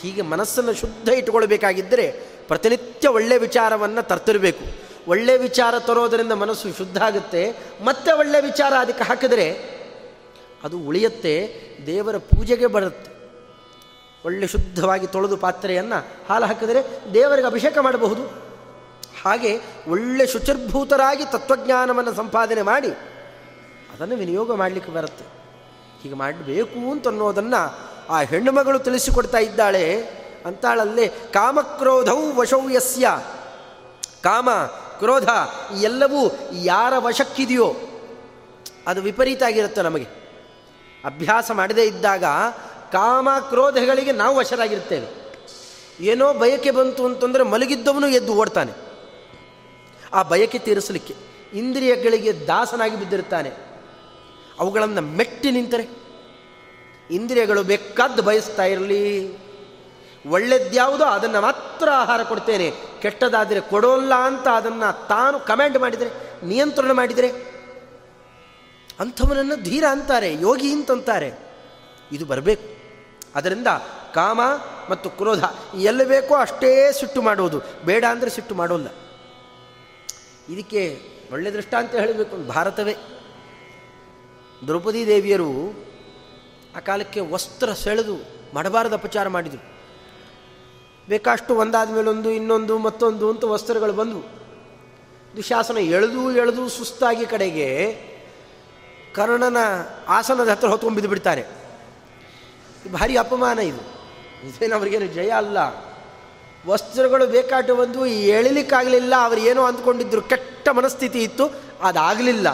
[0.00, 4.88] ಹೀಗೆ ಮನಸ್ಸನ್ನು ಶುದ್ಧ ಇಟ್ಟುಕೊಳ್ಬೇಕಾಗಿದ್ದರೆ ಪ್ರತಿನಿತ್ಯ ಒಳ್ಳೆ ವಿಚಾರವನ್ನು ತರ್ತಿರಬೇಕು.
[5.08, 7.56] ಒಳ್ಳೆ ವಿಚಾರ ತರೋದರಿಂದ ಮನಸ್ಸು ಶುದ್ಧ ಆಗುತ್ತೆ.
[7.84, 9.78] ಮತ್ತೆ ಒಳ್ಳೆ ವಿಚಾರ ಅದಕ್ಕೆ ಹಾಕಿದರೆ
[10.64, 11.54] ಅದು ಉಳಿಯುತ್ತೆ,
[11.86, 13.18] ದೇವರ ಪೂಜೆಗೆ ಬರುತ್ತೆ.
[14.24, 18.22] ಒಳ್ಳೆ ಶುದ್ಧವಾಗಿ ತೊಳೆದು ಪಾತ್ರೆಯನ್ನು ಹಾಲು ಹಾಕಿದರೆ ದೇವರಿಗೆ ಅಭಿಷೇಕ ಮಾಡಬಹುದು.
[19.24, 22.90] ಹಾಗೆ ಒಳ್ಳೆ ಶುಚಿರ್ಭೂತರಾಗಿ ತತ್ವಜ್ಞಾನವನ್ನು ಸಂಪಾದನೆ ಮಾಡಿ
[23.94, 25.24] ಅದನ್ನು ವಿನಿಯೋಗ ಮಾಡಲಿಕ್ಕೆ ಬರುತ್ತೆ.
[26.02, 30.17] ಹೀಗೆ ಮಾಡಬೇಕು ಅಂತ ಅನ್ನೋದನ್ನು ಆ ಹೆಣ್ಣು ಮಗಳು ತಿಳಿಸಿಕೊಡ್ತಾ ಇದ್ದಾಳೆ.
[30.46, 33.08] ಅಂತಾಳಲ್ಲೇ ಕಾಮಕ್ರೋಧೌ ವಶೌ ಯಸ್ಯ.
[34.22, 34.50] ಕಾಮ,
[34.98, 35.28] ಕ್ರೋಧ
[35.80, 37.76] ಎಲ್ಲವೂ ಯಾರ ವಶಕ್ಕಿದೆಯೋ
[38.86, 40.06] ಅದು ವಿಪರೀತ ಆಗಿರುತ್ತೆ ನಮಗೆ.
[41.04, 42.24] ಅಭ್ಯಾಸ ಮಾಡದೇ ಇದ್ದಾಗ
[42.92, 45.28] ಕಾಮ, ಕ್ರೋಧಗಳಿಗೆ ನಾವು ವಶರಾಗಿರ್ತೇವೆ.
[46.00, 48.72] ಏನೋ ಬಯಕೆ ಬಂತು ಅಂತಂದರೆ ಮಲಗಿದ್ದವನು ಎದ್ದು ಓಡ್ತಾನೆ.
[50.12, 51.14] ಆ ಬಯಕೆ ತೀರಿಸಲಿಕ್ಕೆ
[51.54, 53.50] ಇಂದ್ರಿಯಗಳಿಗೆ ದಾಸನಾಗಿ ಬಿದ್ದಿರ್ತಾನೆ.
[54.60, 55.88] ಅವುಗಳನ್ನು ಮೆಟ್ಟಿ ನಿಂತರೆ
[57.10, 59.36] ಇಂದ್ರಿಯಗಳು ಬೇಕಾದ್ದು ಬಯಸ್ತಾ ಇರಲಿ.
[60.26, 62.72] ಒಳ್ಳೆದ್ಯಾವುದೋ ಅದನ್ನು ಮಾತ್ರ ಆಹಾರ ಕೊಡ್ತೇನೆ.
[63.02, 66.10] ಕೆಟ್ಟದಾದರೆ ಕೊಡೋಲ್ಲ ಅಂತ ಅದನ್ನು ತಾನು ಕಮೆಂಟ್ ಮಾಡಿದರೆ,
[66.46, 67.28] ನಿಯಂತ್ರಣ ಮಾಡಿದರೆ.
[69.00, 71.32] ಅಂಥವನನ್ನು ಧೀರ ಅಂತಾರೆ, ಯೋಗಿ ಅಂತಂತಾರೆ
[72.12, 72.78] ಇದು ಬರಬೇಕು.
[73.34, 73.66] ಅದರಿಂದ
[74.14, 74.40] ಕಾಮ
[74.90, 77.60] ಮತ್ತು ಕ್ರೋಧ ಎಲ್ಲಿ ಬೇಕೋ, ಅಷ್ಟೇ ಸಿಟ್ಟು ಮಾಡುವುದು.
[77.84, 78.86] ಬೇಡ ಅಂದರೆ ಸಿಟ್ಟು ಮಾಡೋಲ್ಲ.
[80.48, 81.00] ಇದಕ್ಕೆ
[81.32, 82.96] ಒಳ್ಳೆ ದೃಷ್ಟ ಅಂತ ಹೇಳಬೇಕು, ಭಾರತವೇ.
[84.66, 85.84] ದ್ರೌಪದಿ ದೇವಿಯರು
[86.76, 88.16] ಆ ಕಾಲಕ್ಕೆ ವಸ್ತ್ರ ಸೆಳೆದು
[88.54, 89.77] ಮಾಡಬಾರದ ಅಪಚಾರ ಮಾಡಿದರು.
[91.08, 94.38] ಬೇಕಷ್ಟು ಒಂದಾದ ಮೇಲೊಂದು, ಇನ್ನೊಂದು, ಮತ್ತೊಂದು ಅಂತ ವಸ್ತ್ರಗಳು ಬಂದವು.
[95.36, 97.96] ದುಶಾಸನ ಎಳೆದು ಎಳೆದು ಸುಸ್ತಾಗಿ ಕಡೆಗೆ
[99.14, 99.56] ಕರ್ಣನ
[100.08, 101.44] ಆಸನದ ಹತ್ರ ಹೊತ್ಕೊಂಡು ಬಿಡ್ತಾರೆ
[102.92, 103.80] ಭಾರಿ ಅಪಮಾನ ಇದು.
[104.48, 105.58] ಇದೇನು ಅವ್ರಿಗೇನು ಜಯ ಅಲ್ಲ.
[106.66, 111.50] ವಸ್ತ್ರಗಳು ಬೇಕಾಟ ಬಂದು ಎಳಿಲಿಕ್ಕಾಗಲಿಲ್ಲ, ಅವರು ಏನೋ ಅಂದ್ಕೊಂಡಿದ್ರು, ಕೆಟ್ಟ ಮನಸ್ಥಿತಿ ಇತ್ತು,
[111.82, 112.46] ಅದಾಗಲಿಲ್ಲ.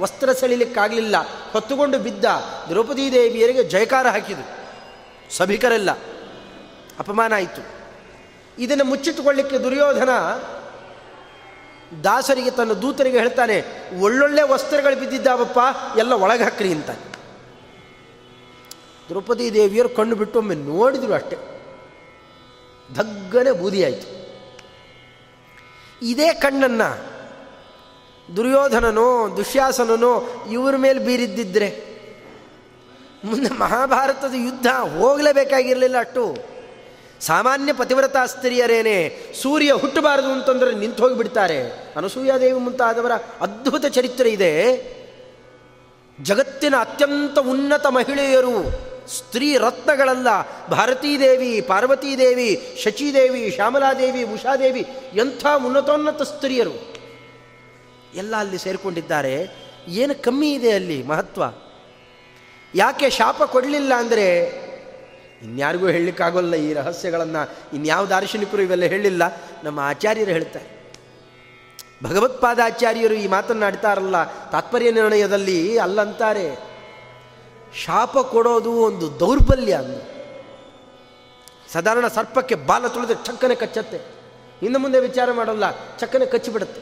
[0.00, 1.16] ವಸ್ತ್ರ ಸೆಳಿಲಿಕ್ಕಾಗಲಿಲ್ಲ.
[1.52, 2.24] ಹೊತ್ತುಕೊಂಡು ಬಿದ್ದ
[2.68, 4.46] ದ್ರೌಪದಿ ದೇವಿಯರಿಗೆ ಜಯಕಾರ ಹಾಕಿದರು.
[5.36, 5.90] ಸಭಿಕರೆಲ್ಲ.
[6.98, 7.81] ಅಪಮಾನ ಆಯಿತು.
[8.58, 10.08] ಇದನ್ನು ಮುಚ್ಚಿಟ್ಟುಕೊಳ್ಳಿಕ್ಕೆ ದುರ್ಯೋಧನ
[12.04, 13.64] ದಾಸರಿಗೆ ತನ್ನ ದೂತರಿಗೆ ಹೇಳ್ತಾನೆ,
[14.00, 15.58] ಒಳ್ಳೊಳ್ಳೆ ವಸ್ತ್ರಗಳು ಬಿದ್ದಿದ್ದಾವಪ್ಪ,
[15.98, 16.90] ಎಲ್ಲ ಒಳಗೆ ಹಾಕ್ರಿ ಅಂತ.
[19.08, 21.36] ದ್ರೌಪದಿ ದೇವಿಯರು ಕಣ್ಣು ಬಿಟ್ಟು ಒಮ್ಮೆ ನೋಡಿದ್ರು ಅಷ್ಟೆ.
[22.94, 24.22] ಧಗ್ಗನೆ ಬೂದಿಯಾಯಿತು.
[26.02, 27.12] ಇದೇ ಕಣ್ಣನ್ನು
[28.36, 31.92] ದುರ್ಯೋಧನನೋ, ದುಶ್ಯಾಸನನೋ ಇವ್ರ ಮೇಲೆ ಬೀರಿದ್ದಿದ್ರೆ,
[33.24, 34.66] ಮುಂದೆ ಮಹಾಭಾರತದ ಯುದ್ಧ
[34.98, 36.51] ಹೋಗಲೇಬೇಕಾಗಿರಲಿಲ್ಲ ಅಷ್ಟು.
[37.22, 41.70] ಸಾಮಾನ್ಯ ಪತಿವ್ರತ ಸ್ತ್ರೀಯರೇನೆ, ಸೂರ್ಯ ಹುಟ್ಟಬಾರದು ಅಂತಂದರೆ ನಿಂತು ಹೋಗಿಬಿಡ್ತಾರೆ.
[41.96, 44.52] ಅನಸೂಯಾದೇವಿ ಮುಂತಾದವರ ಅದ್ಭುತ ಚರಿತ್ರೆ ಇದೆ.
[46.22, 48.70] ಜಗತ್ತಿನ ಅತ್ಯಂತ ಉನ್ನತ ಮಹಿಳೆಯರು,
[49.08, 50.28] ಸ್ತ್ರೀ ರತ್ನಗಳಲ್ಲ.
[50.68, 56.94] ಭಾರತೀದೇವಿ, ಪಾರ್ವತೀದೇವಿ, ಶಚಿದೇವಿ, ಶ್ಯಾಮಲಾದೇವಿ, ಉಷಾದೇವಿ, ಎಂಥ ಉನ್ನತೋನ್ನತ ಸ್ತ್ರೀಯರು.
[58.14, 59.56] ಎಲ್ಲ ಅಲ್ಲಿ ಸೇರಿಕೊಂಡಿದ್ದಾರೆ.
[59.88, 61.42] ಏನು ಕಮ್ಮಿ ಇದೆ ಅಲ್ಲಿ ಮಹತ್ವ?
[62.74, 64.61] ಯಾಕೆ ಶಾಪ ಕೊಡಲಿಲ್ಲ ಅಂದರೆ
[65.42, 67.76] ಇನ್ಯಾರಿಗೂ ಹೇಳಲಿಕ್ಕಾಗೋಲ್ಲ ಈ ರಹಸ್ಯಗಳನ್ನು.
[67.76, 69.22] ಇನ್ಯಾವ ದಾರ್ಶನಿಕರು ಇವೆಲ್ಲ ಹೇಳಿಲ್ಲ.
[69.64, 70.82] ನಮ್ಮ ಆಚಾರ್ಯರು ಹೇಳ್ತಾರೆ.
[72.04, 76.54] ಭಗವತ್ಪಾದಾಚಾರ್ಯರು ಈ ಮಾತನ್ನಾಡ್ತಾರಲ್ಲ ತಾತ್ಪರ್ಯ ನಿರ್ಣಯದಲ್ಲಿ ಅಲ್ಲಂತಾರೆ.
[77.84, 80.12] ಶಾಪ ಕೊಡೋದು ಒಂದು ದೌರ್ಬಲ್ಯ ಅಂದು.
[81.72, 84.00] ಸಾಧಾರಣ ಸರ್ಪಕ್ಕೆ ಬಾಲ ತುಳಿದ್ರೆ ಚಕ್ಕನೆ ಕಚ್ಚತ್ತೆ.
[84.62, 86.80] ಇನ್ನು ಮುಂದೆ ವಿಚಾರ ಮಾಡೋಲ್ಲ, ಚಕ್ಕನೆ ಕಚ್ಚಿಬಿಡುತ್ತೆ.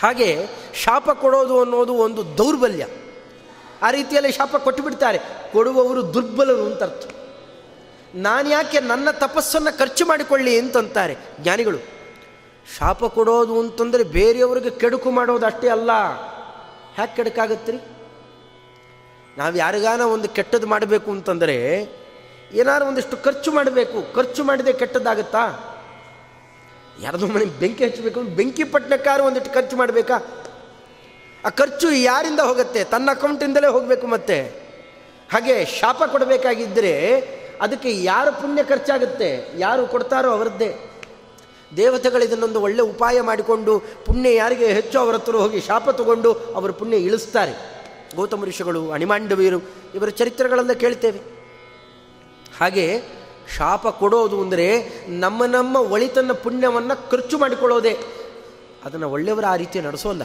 [0.00, 2.86] ಹಾಗೆ ಶಾಪ ಕೊಡೋದು ಅನ್ನೋದು ಒಂದು ದೌರ್ಬಲ್ಯ.
[3.82, 5.18] ಆ ರೀತಿಯಲ್ಲಿ ಶಾಪ ಕೊಟ್ಟು ಬಿಡ್ತಾರೆ
[5.52, 7.15] ಕೊಡುವವರು ದುರ್ಬಲರು ಅಂತ ಅರ್ಥ
[8.16, 11.14] ನಾನು ಯಾಕೆ ನನ್ನ ತಪಸ್ಸನ್ನು ಖರ್ಚು ಮಾಡಿಕೊಳ್ಳಿ ಅಂತಂತಾರೆ.
[11.40, 11.78] ಜ್ಞಾನಿಗಳು,
[12.78, 15.92] ಶಾಪ ಕೊಡೋದು ಅಂತಂದರೆ ಬೇರೆಯವ್ರಿಗೆ ಕೆಡುಕು ಮಾಡೋದು ಅಷ್ಟೇ ಅಲ್ಲ.
[16.94, 17.78] ಹ್ಯಾಕೆ ಕೆಡುಕಾಗತ್ರಿ
[19.38, 21.56] ನಾವು ಯಾರಿಗಾನ ಒಂದು ಕೆಟ್ಟದ್ದು ಮಾಡಬೇಕು ಅಂತಂದರೆ
[22.52, 24.14] ಏನಾದ್ರು ಒಂದಿಷ್ಟು ಖರ್ಚು ಮಾಡಬೇಕು.
[24.14, 25.42] ಖರ್ಚು ಮಾಡಿದೆ ಕೆಟ್ಟದ್ದಾಗತ್ತಾ?
[27.02, 30.16] ಯಾರದೋ ಮನೆಗೆ ಬೆಂಕಿ ಹಚ್ಚಬೇಕು, ಬೆಂಕಿ ಪಟ್ಟಣಕ್ಕಾರು ಒಂದಿಷ್ಟು ಖರ್ಚು ಮಾಡಬೇಕಾ?
[31.44, 32.84] ಆ ಖರ್ಚು ಯಾರಿಂದ ಹೋಗುತ್ತೆ?
[32.84, 34.38] ತನ್ನ ಅಕೌಂಟಿಂದಲೇ ಹೋಗಬೇಕು ಮತ್ತೆ.
[35.32, 36.92] ಹಾಗೆ ಶಾಪ ಕೊಡಬೇಕಾಗಿದ್ದರೆ
[37.60, 40.70] ಅದಕ್ಕೆ ಯಾರು ಪುಣ್ಯ ಖರ್ಚಾಗುತ್ತೆ, ಯಾರು ಕೊಡ್ತಾರೋ ಅವರದ್ದೇ.
[41.76, 43.72] ದೇವತೆಗಳು ಇದನ್ನೊಂದು ಒಳ್ಳೆ ಉಪಾಯ ಮಾಡಿಕೊಂಡು
[44.06, 47.54] ಪುಣ್ಯ ಯಾರಿಗೆ ಹೆಚ್ಚು ಅವರ ಹತ್ರ ಹೋಗಿ ಶಾಪ ತಗೊಂಡು ಅವರು ಪುಣ್ಯ ಇಳಿಸ್ತಾರೆ.
[48.16, 49.58] ಗೌತಮ ಋಷಿಗಳು ಅಣಿಮಾಂಡವೀರು
[49.94, 51.20] ಇವರ ಚರಿತ್ರೆಗಳೆಲ್ಲ ಕೇಳ್ತೇವೆ.
[52.60, 52.86] ಹಾಗೆ
[53.56, 54.68] ಶಾಪ ಕೊಡೋದು ಅಂದರೆ
[55.08, 57.94] ನಮ್ಮ ನಮ್ಮ ಒಳಿತನ್ನ ಪುಣ್ಯವನ್ನು ಖರ್ಚು ಮಾಡಿಕೊಳ್ಳೋದೇ.
[58.84, 60.22] ಅದನ್ನು ಒಳ್ಳೆಯವರ ಆ ರೀತಿ ನಡೆಸೋಲ್ಲ.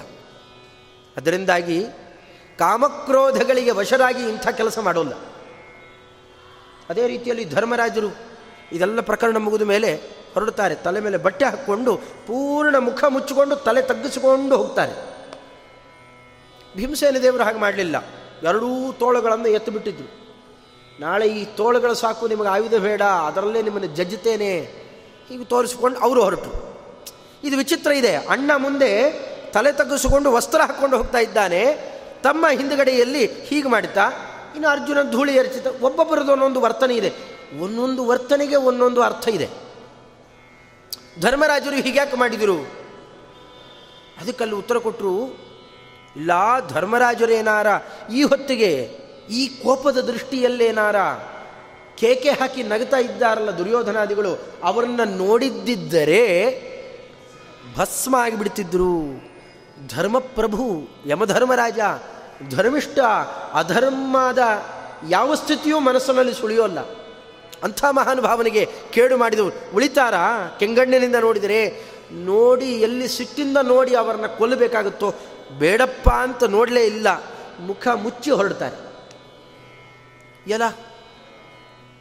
[1.17, 1.86] ಅದರಿಂದಾಗಿ
[2.60, 5.13] ಕಾಮಕ್ರೋಧಗಳಿಗೆ ವಶರಾಗಿ ಇಂಥ ಕೆಲಸ ಮಾಡೋಲ್ಲ.
[6.91, 8.15] ಅದೇ ರೀತಿಯಲ್ಲಿ ಧರ್ಮರಾಜರು
[8.71, 9.95] ಇದೆಲ್ಲ ಪ್ರಕರಣ ಮುಗಿದ ಮೇಲೆ
[10.34, 10.75] ಹೊರಡುತ್ತಾರೆ.
[10.75, 14.93] ತಲೆ ಮೇಲೆ ಬಟ್ಟೆ ಹಾಕ್ಕೊಂಡು ಪೂರ್ಣ ಮುಖ ಮುಚ್ಚಿಕೊಂಡು ತಲೆ ತಗ್ಗಿಸಿಕೊಂಡು ಹೋಗ್ತಾರೆ.
[16.77, 18.04] ಭೀಮಸೇನ ದೇವರು ಹಾಗೆ ಮಾಡಲಿಲ್ಲ.
[18.43, 20.38] ಎರಡೂ ತೋಳುಗಳನ್ನು ಎತ್ತು ಬಿಟ್ಟಿದ್ರು.
[20.99, 24.60] ನಾಳೆ ಈ ತೋಳುಗಳು ಸಾಕು, ನಿಮಗೆ ಆಯುಧ ಬೇಡ, ಅದರಲ್ಲೇ ನಿಮ್ಮನ್ನು ಜಜ್ಜುತ್ತೇನೆ.
[25.30, 26.80] ಹೀಗೆ ತೋರಿಸಿಕೊಂಡು ಅವರು ಹೊರಟರು.
[27.43, 28.15] ಇದು ವಿಚಿತ್ರ ಇದೆ.
[28.15, 29.12] ಅಣ್ಣ ಮುಂದೆ
[29.51, 31.65] ತಲೆ ತಗ್ಗಿಸಿಕೊಂಡು ವಸ್ತ್ರ ಹಾಕ್ಕೊಂಡು ಹೋಗ್ತಾ ಇದ್ದಾನೆ.
[32.23, 37.11] ತಮ್ಮ ಹಿಂದುಗಡೆಯಲ್ಲಿ ಹೀಗೆ ಮಾಡುತ್ತಾ ಇನ್ನು ಅರ್ಜುನ ಧೂಳಿ ಎರಚಿತ ಒಬ್ಬೊಬ್ಬರದ್ದು ಒಂದೊಂದು ವರ್ತನೆ ಇದೆ.
[37.59, 39.49] ಒಂದೊಂದು ವರ್ತನೆಗೆ ಒಂದೊಂದು ಅರ್ಥ ಇದೆ.
[41.21, 42.57] ಧರ್ಮರಾಜರು ಹೀಗ್ಯಾಕೆ ಮಾಡಿದರು?
[44.21, 45.15] ಅದಕ್ಕಲ್ಲಿ ಉತ್ತರ ಕೊಟ್ಟರು
[46.15, 46.31] ಇಲ್ಲ,
[46.69, 47.67] ಧರ್ಮರಾಜರೇನಾರ,
[48.13, 48.89] ಈ ಹೊತ್ತಿಗೆ
[49.29, 50.95] ಈ ಕೋಪದ ದೃಷ್ಟಿಯಲ್ಲೇನಾರ,
[51.97, 56.23] ಕೇಕೆ ಹಾಕಿ ನಗ್ತಾ ಇದ್ದಾರಲ್ಲ ದುರ್ಯೋಧನಾದಿಗಳು, ಅವರನ್ನು ನೋಡಿದ್ದಿದ್ದರೆ
[57.77, 59.23] ಭಸ್ಮ ಆಗಿಬಿಡ್ತಿದ್ರು.
[59.87, 61.79] ಧರ್ಮಪ್ರಭು, ಯಮಧರ್ಮರಾಜ
[62.49, 62.99] ಧರ್ಮಿಷ್ಠ
[63.54, 64.39] ಅಧರ್ಮದ
[65.10, 66.80] ಯಾವ ಸ್ಥಿತಿಯೂ ಮನಸ್ಸಿನಲ್ಲಿ ಸುಳಿಯೋಲ್ಲ.
[67.63, 70.13] ಅಂಥ ಮಹಾನುಭಾವನಿಗೆ ಕೇಡು ಮಾಡಿದವರು ಉಳಿತಾರ?
[70.60, 75.13] ಕೆಂಗಣ್ಣಿನಿಂದ ನೋಡಿದರೆ, ನೋಡಿ ಎಲ್ಲಿ ಸಿಟ್ಟಿಂದ ನೋಡಿ ಅವರನ್ನ ಕೊಲ್ಲಬೇಕಾಗುತ್ತೋ?
[75.60, 77.08] ಬೇಡಪ್ಪ ಅಂತ ನೋಡಲೇ ಇಲ್ಲ.
[77.60, 78.91] ಮುಖ ಮುಚ್ಚಿ ಹೊರಡ್ತಾರೆ.
[80.47, 80.63] ಎಲ್ಲ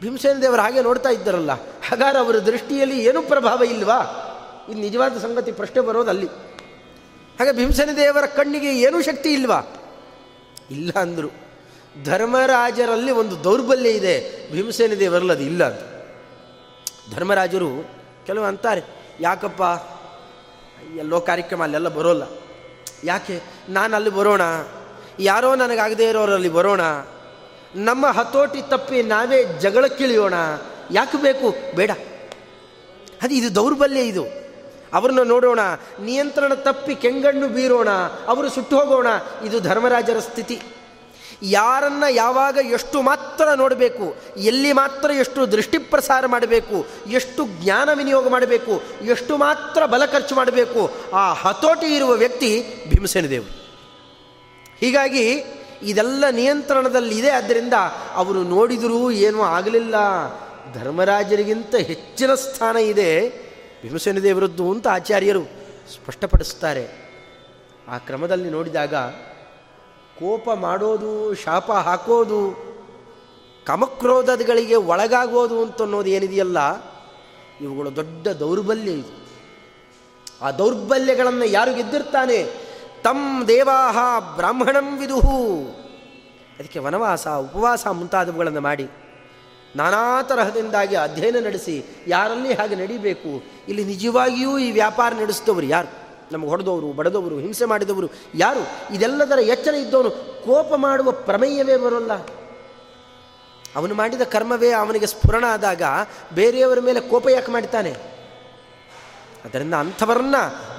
[0.01, 1.51] ಭೀಮಸೇನ ದೇವರು ಹಾಗೆ ನೋಡ್ತಾ ಇದ್ದಾರಲ್ಲ.
[1.61, 4.27] ಹಾಗಾದ್ರೆ ಅವರ ದೃಷ್ಟಿಯಲ್ಲಿ ಏನೂ ಪ್ರಭಾವ ಇಲ್ವಾ?
[4.69, 6.27] ಇದು ನಿಜವಾದ ಸಂಗತಿ ಪ್ರಶ್ನೆ ಬರೋದು ಅಲ್ಲಿ.
[7.39, 9.61] ಹಾಗೆ ಭೀಮಸೇನ ದೇವರ ಕಣ್ಣಿಗೆ ಏನೂ ಶಕ್ತಿ ಇಲ್ವಾ?
[10.71, 11.29] ಇಲ್ಲ ಅಂದರು.
[12.03, 14.49] ಧರ್ಮರಾಜರಲ್ಲಿ ಒಂದು ದೌರ್ಬಲ್ಯ ಇದೆ.
[14.51, 15.79] ಭೀಮಸೇನ ದೇವರಲ್ಲಿ ಅದು ಇಲ್ಲ ಅಂತ.
[17.15, 17.89] ಧರ್ಮರಾಜರು
[18.25, 18.81] ಕೆಲವು ಅಂತಾರೆ,
[19.19, 19.61] ಯಾಕಪ್ಪ?
[20.97, 22.23] ಎಲ್ಲೋ ಕಾರ್ಯಕ್ರಮ ಅಲ್ಲೆಲ್ಲ ಬರೋಲ್ಲ.
[23.03, 23.41] ಯಾಕೆ?
[23.69, 24.41] ನಾನು ಅಲ್ಲಿ ಬರೋಣ.
[25.19, 26.81] ಯಾರೋ ನನಗಾಗದೇ ಇರೋರಲ್ಲಿ ಬರೋಣ.
[27.75, 30.33] ನಮ್ಮ ಹತೋಟಿ ತಪ್ಪಿ ನಾವೇ ಜಗಳಕ್ಕಿಳಿಯೋಣ.
[30.91, 31.75] ಯಾಕೆ ಬೇಕು?
[31.75, 31.91] ಬೇಡ.
[33.21, 34.40] ಅದು ಇದು ದೌರ್ಬಲ್ಯ ಇದು.
[34.93, 35.59] ಅವ್ರನ್ನ ನೋಡೋಣ,
[35.99, 37.89] ನಿಯಂತ್ರಣ ತಪ್ಪಿ ಕೆಂಗಣ್ಣು ಬೀರೋಣ,
[38.27, 39.07] ಅವರು ಸುಟ್ಟು ಹೋಗೋಣ,
[39.45, 40.61] ಇದು ಧರ್ಮರಾಜರ ಸ್ಥಿತಿ.
[41.43, 48.81] ಯಾರನ್ನ ಯಾವಾಗ ಎಷ್ಟು ಮಾತ್ರ ನೋಡಬೇಕು, ಎಲ್ಲಿ ಮಾತ್ರ ಎಷ್ಟು ದೃಷ್ಟಿ ಪ್ರಸಾರ ಮಾಡಬೇಕು, ಎಷ್ಟು ಜ್ಞಾನ ವಿನಿಯೋಗ ಮಾಡಬೇಕು,
[49.05, 53.61] ಎಷ್ಟು ಮಾತ್ರ ಬಲ ಖರ್ಚು ಮಾಡಬೇಕು, ಆ ಹತೋಟಿ ಇರುವ ವ್ಯಕ್ತಿ ಭೀಮಸೇನ ದೇವರು.
[54.79, 55.25] ಹೀಗಾಗಿ
[55.83, 57.73] ಇದೆಲ್ಲ ನಿಯಂತ್ರಣದಲ್ಲಿ ಇದೆ ಆದ್ದರಿಂದ
[58.15, 59.95] ಅವರು ನೋಡಿದರೂ ಏನೂ ಆಗಲಿಲ್ಲ.
[60.73, 63.11] ಧರ್ಮರಾಜರಿಗಿಂತ ಹೆಚ್ಚಿನ ಸ್ಥಾನ ಇದೆ.
[63.81, 65.43] ಭೀಮಸೇನ ದೇವರದ್ದು ಅಂತ ಆಚಾರ್ಯರು
[65.93, 66.85] ಸ್ಪಷ್ಟಪಡಿಸ್ತಾರೆ
[67.87, 68.95] ಆ ಕ್ರಮದಲ್ಲಿ ನೋಡಿದಾಗ
[70.19, 72.41] ಕೋಪ ಮಾಡೋದು, ಶಾಪ ಹಾಕೋದು,
[73.65, 76.59] ಕಮಕ್ರೋಧಗಳಿಗೆ ಒಳಗಾಗೋದು ಅಂತ ಅನ್ನೋದು ಏನಿದೆಯಲ್ಲ,
[77.61, 79.11] ಇವುಗಳು ದೊಡ್ಡ ದೌರ್ಬಲ್ಯ ಇದು.
[80.41, 82.43] ಆ ದೌರ್ಬಲ್ಯಗಳನ್ನು ಯಾರು ಗೆದ್ದಿರ್ತಾನೆ
[83.03, 83.97] ತಮ್ ದೇವಾಹ
[84.35, 85.37] ಬ್ರಾಹ್ಮಣಂ ವಿದುಹು.
[86.59, 88.89] ಅದಕ್ಕೆ ವನವಾಸ, ಉಪವಾಸ ಮುಂತಾದವುಗಳನ್ನು ಮಾಡಿ
[89.75, 96.01] ನಾನಾ ತರಹದಿಂದಾಗಿ ಅಧ್ಯಯನ ನಡೆಸಿ ಯಾರಲ್ಲಿ ಹಾಗೆ ನಡಿಬೇಕು, ಇಲ್ಲಿ ನಿಜವಾಗಿಯೂ ಈ ವ್ಯಾಪಾರ ನಡೆಸಿದವರು ಯಾರು?
[96.31, 98.93] ನಮಗೆ ಹೊಡೆದವರು, ಬಡದವರು, ಹಿಂಸೆ ಮಾಡಿದವರು ಯಾರು?
[98.95, 100.09] ಇದೆಲ್ಲದರ ಎಚ್ಚರ ಇದ್ದವನು
[100.45, 102.13] ಕೋಪ ಮಾಡುವ ಪ್ರಮೇಯವೇ ಬರೋಲ್ಲ.
[103.75, 105.81] ಅವನು ಮಾಡಿದ ಕರ್ಮವೇ ಅವನಿಗೆ ಸ್ಫುರಣ ಆದಾಗ
[106.33, 107.91] ಬೇರೆಯವರ ಮೇಲೆ ಕೋಪ ಯಾಕೆ ಮಾಡ್ತಾನೆ
[109.45, 110.35] ಅದರಿಂದ ಅಂಥವರನ್ನ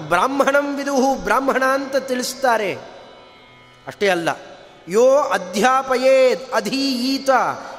[0.09, 2.75] ಬ್ರಾಹ್ಮಣಂ ವಿದುಹು ಬ್ರಾಹ್ಮಣ ಅಂತ ತಿಳಿಸ್ತಾರೆ.
[3.87, 4.29] ಅಷ್ಟೇ ಅಲ್ಲ.
[4.89, 7.31] ಯೋ ಅಧ್ಯಾಪಯೇ ಅಧೀಯೀತ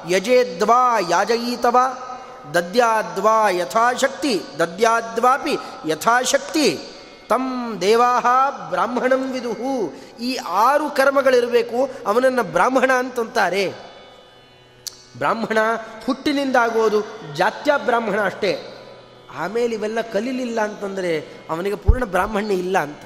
[0.09, 1.77] ಯಜೇದ್ವಾ ಯಾಜಯೀತವ,
[2.53, 6.79] ದದ್ಯಾದ್ವಾ ಯಥಾಶಕ್ತಿ, ದದ್ಯಾದ್ವಾಪಿ ಯಥಾಶಕ್ತಿ.
[7.29, 8.25] ತಮ್ ದೇವಾಹ
[8.69, 9.93] ಬ್ರಾಹ್ಮಣಂ ವಿದುಹು.
[10.19, 13.73] ಈ ಆರು ಕರ್ಮಗಳಿರಬೇಕು, ಅವನನ್ನು ಬ್ರಾಹ್ಮಣ ಅಂತಂತಾರೆ.
[15.17, 15.57] ಬ್ರಾಹ್ಮಣ
[16.05, 17.01] ಹುಟ್ಟಿನಿಂದ ಆಗೋದು
[17.35, 18.67] ಜಾತ್ಯ ಬ್ರಾಹ್ಮಣ ಅಷ್ಟೇ.
[19.37, 22.99] ಆಮೇಲೆ ಇವೆಲ್ಲ ಕಲೀಲಿಲ್ಲ ಅಂತಂದರೆ ಅವನಿಗೆ ಪೂರ್ಣ ಬ್ರಾಹ್ಮಣ್ಯ ಇಲ್ಲ ಅಂತ.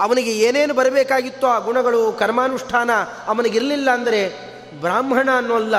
[0.00, 2.90] ಅವನಿಗೆ ಏನೇನು ಬರಬೇಕಾಗಿತ್ತೋ ಆ ಗುಣಗಳು, ಕರ್ಮಾನುಷ್ಠಾನ
[3.26, 4.47] ಅವನಿಗಿರಲಿಲ್ಲ ಅಂದರೆ
[4.80, 5.74] ಬ್ರಾಹ್ಮಣ ಅನ್ನೋಲ್ಲ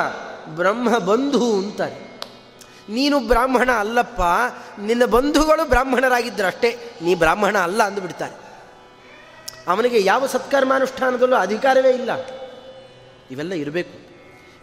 [0.45, 2.09] ಬ್ರಹ್ಮ ಬಂಧು ಅಂತಾರೆ.
[2.89, 4.21] ನೀನು ಬ್ರಾಹ್ಮಣ ಅಲ್ಲಪ್ಪ,
[4.79, 8.49] ನಿನ್ನ ಬಂಧುಗಳು ಬ್ರಾಹ್ಮಣರಾಗಿದ್ದರಷ್ಟೇ, ನೀ ಬ್ರಾಹ್ಮಣ ಅಲ್ಲ ಅಂದುಬಿಡ್ತಾರೆ.
[9.67, 12.09] ಅವನಿಗೆ ಯಾವ ಸತ್ಕರ್ಮಾನುಷ್ಠಾನದಲ್ಲೂ ಅಧಿಕಾರವೇ ಇಲ್ಲ.
[13.31, 14.09] ಇವೆಲ್ಲ ಇರಬೇಕು.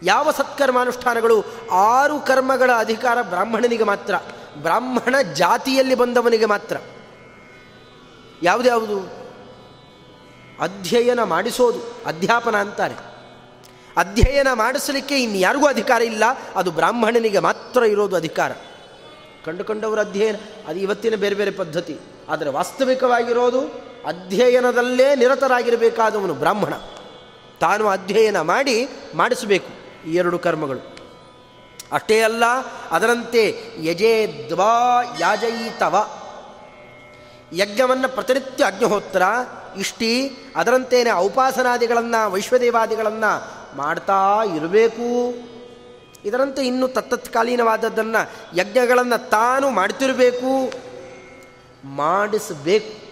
[0.03, 4.15] ಯಾವ ಸತ್ಕರ್ಮಾನುಷ್ಠಾನಗಳು, ಆರು ಕರ್ಮಗಳ ಅಧಿಕಾರ ಬ್ರಾಹ್ಮಣನಿಗೆ ಮಾತ್ರ,
[4.61, 6.77] ಬ್ರಾಹ್ಮಣ ಜಾತಿಯಲ್ಲಿ ಬಂದವನಿಗೆ ಮಾತ್ರ.
[8.43, 8.99] ಯಾವುದ್ಯಾವುದು?
[10.61, 13.16] ಅಧ್ಯಯನ ಮಾಡಿಸೋದು, ಅಧ್ಯಾಪನ ಅಂತಾರೆ.
[13.97, 16.23] ಅಧ್ಯಯನ ಮಾಡಿಸಲಿಕ್ಕೆ ಇನ್ಯಾರಿಗೂ ಅಧಿಕಾರ ಇಲ್ಲ.
[16.55, 18.51] ಅದು ಬ್ರಾಹ್ಮಣನಿಗೆ ಮಾತ್ರ ಇರೋದು ಅಧಿಕಾರ.
[19.45, 20.35] ಕಂಡುಕೊಂಡವರ ಅಧ್ಯಯನ,
[20.67, 21.99] ಅದು ಇವತ್ತಿನ ಬೇರೆ ಬೇರೆ ಪದ್ಧತಿ.
[22.29, 23.61] ಆದರೆ ವಾಸ್ತವಿಕವಾಗಿರೋದು
[24.07, 26.73] ಅಧ್ಯಯನದಲ್ಲೇ ನಿರತರಾಗಿರಬೇಕಾದವನು ಬ್ರಾಹ್ಮಣ.
[27.59, 29.69] ತಾನು ಅಧ್ಯಯನ ಮಾಡಿ ಮಾಡಿಸಬೇಕು
[30.09, 30.97] ಈ ಎರಡು ಕರ್ಮಗಳು.
[31.91, 32.45] ಅಷ್ಟೇ ಅಲ್ಲ,
[32.91, 36.09] ಅದರಂತೆ ಯಜೇ ದ್ವಾ ಯಾಜಯಿತವ
[37.53, 39.21] ಯಜ್ಞವನ್ನು ಪ್ರತಿನಿತ್ಯ ಅಗ್ನಿಹೋತ್ರ,
[39.77, 45.33] ಇಷ್ಟಿ, ಅದರಂತೇನೆ ಔಪಾಸನಾದಿಗಳನ್ನು, ವೈಶ್ವದೇವಾದಿಗಳನ್ನು ಮಾಡ್ತಾ ಇರಬೇಕು.
[46.25, 50.73] ಇದರಂತೆ ಇನ್ನು ತತ್ತತ್ಕಾಲೀನವಾದದ್ದನ್ನು ಯಜ್ಞಗಳನ್ನು ತಾನು ಮಾಡ್ತಿರಬೇಕು.
[51.87, 53.07] ಮಾಡಿಸಬೇಕು.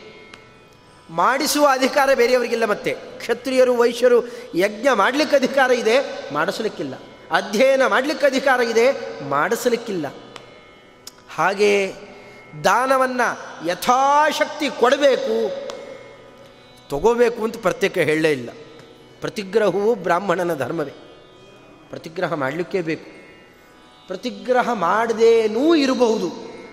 [1.13, 2.93] ಮಾಡಿಸುವ ಅಧಿಕಾರ ಬೇರೆಯವರಿಗಿಲ್ಲ ಮತ್ತೆ.
[2.93, 6.93] ಕ್ಷತ್ರಿಯರು, ವೈಶ್ಯರು ಯಜ್ಞ ಮಾಡಲಿಕ್ಕೆ ಅಧಿಕಾರ ಇದೆ, ಮಾಡಿಸಲಿಕ್ಕಿಲ್ಲ.
[7.31, 8.91] ಅಧ್ಯಯನ ಮಾಡಲಿಕ್ಕೆ ಅಧಿಕಾರ ಇದೆ,
[9.29, 10.05] ಮಾಡಿಸಲಿಕ್ಕಿಲ್ಲ.
[11.35, 11.93] ಹಾಗೆ
[12.63, 15.51] ದಾನವನ್ನು ಯಥಾಶಕ್ತಿ ಕೊಡಬೇಕು,
[16.89, 18.49] ತಗೋಬೇಕು ಅಂತ ಪ್ರತ್ಯೇಕ ಹೇಳಲೇ ಇಲ್ಲ.
[19.25, 20.91] ಪ್ರತಿಗ್ರಹವು ಬ್ರಾಹ್ಮಣನ ಧರ್ಮವೇ.
[21.89, 23.05] ಪ್ರತಿಗ್ರಹ ಮಾಡಲಿಕ್ಕೇ ಬೇಕು.
[24.07, 26.31] ಪ್ರತಿಗ್ರಹ ಮಾಡದೇನೂ ಇರಬಹುದು.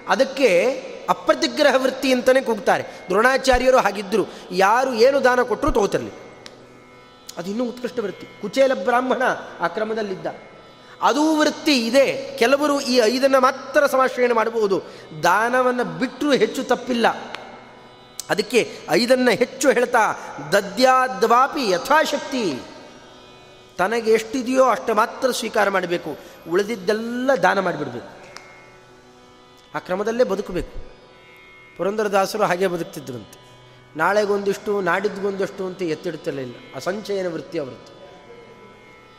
[0.08, 2.84] ಅದಕ್ಕೆ ಅಪ್ರತಿಗ್ರಹ ವೃತ್ತಿ ಅಂತಲೇ ಕೂಗ್ತಾರೆ.
[3.08, 6.10] ದ್ರೋಣಾಚಾರ್ಯರು ಹಾಗಿದ್ದರು ಯಾರು ಏನು ದಾನ ಕೊಟ್ಟರು ತಗೋತಿರಲಿ.
[7.38, 8.26] ಅದು ಇನ್ನೂ ಉತ್ಕೃಷ್ಟ ವೃತ್ತಿ.
[8.42, 9.22] ಕುಚೇಲ ಬ್ರಾಹ್ಮಣ
[9.60, 10.26] ಆ ಕ್ರಮದಲ್ಲಿದ್ದ
[11.02, 12.36] ಅದೂ ವೃತ್ತಿ ಇದೆ.
[12.38, 14.82] ಕೆಲವರು ಈ ಐದನ್ನು ಮಾತ್ರ ಸಮಾಶ್ರಯಣೆ ಮಾಡಬಹುದು.
[15.22, 17.06] ದಾನವನ್ನು ಬಿಟ್ಟರೂ ಹೆಚ್ಚು ತಪ್ಪಿಲ್ಲ.
[18.32, 20.12] ಅದಕ್ಕೆ ಐದನ್ನು ಹೆಚ್ಚು ಹೇಳ್ತಾ,
[20.52, 22.60] ದದ್ಯಾದ್ವಾಪಿ ಯಥಾಶಕ್ತಿ.
[23.78, 26.16] ತನಗೆ ಎಷ್ಟಿದೆಯೋ ಅಷ್ಟು ಮಾತ್ರ ಸ್ವೀಕಾರ ಮಾಡಬೇಕು.
[26.50, 28.22] ಉಳಿದಿದ್ದೆಲ್ಲ ದಾನ ಮಾಡಿಬಿಡಬೇಕು.
[29.74, 30.92] ಆ ಕ್ರಮದಲ್ಲೇ ಬದುಕಬೇಕು.
[31.76, 33.42] ಪುರಂದರದಾಸರು ಹಾಗೆ ಬದುಕ್ತಿದ್ರಂತೆ.
[33.96, 37.92] ನಾಳೆಗೊಂದಿಷ್ಟು, ನಾಡಿದ್ಗೊಂದಷ್ಟು ಅಂತ ಎತ್ತಿಡ್ತಿರಲಿಲ್ಲ ಅಸಂಚಯನ ವೃತ್ತಿ ವೃತ್ತಿ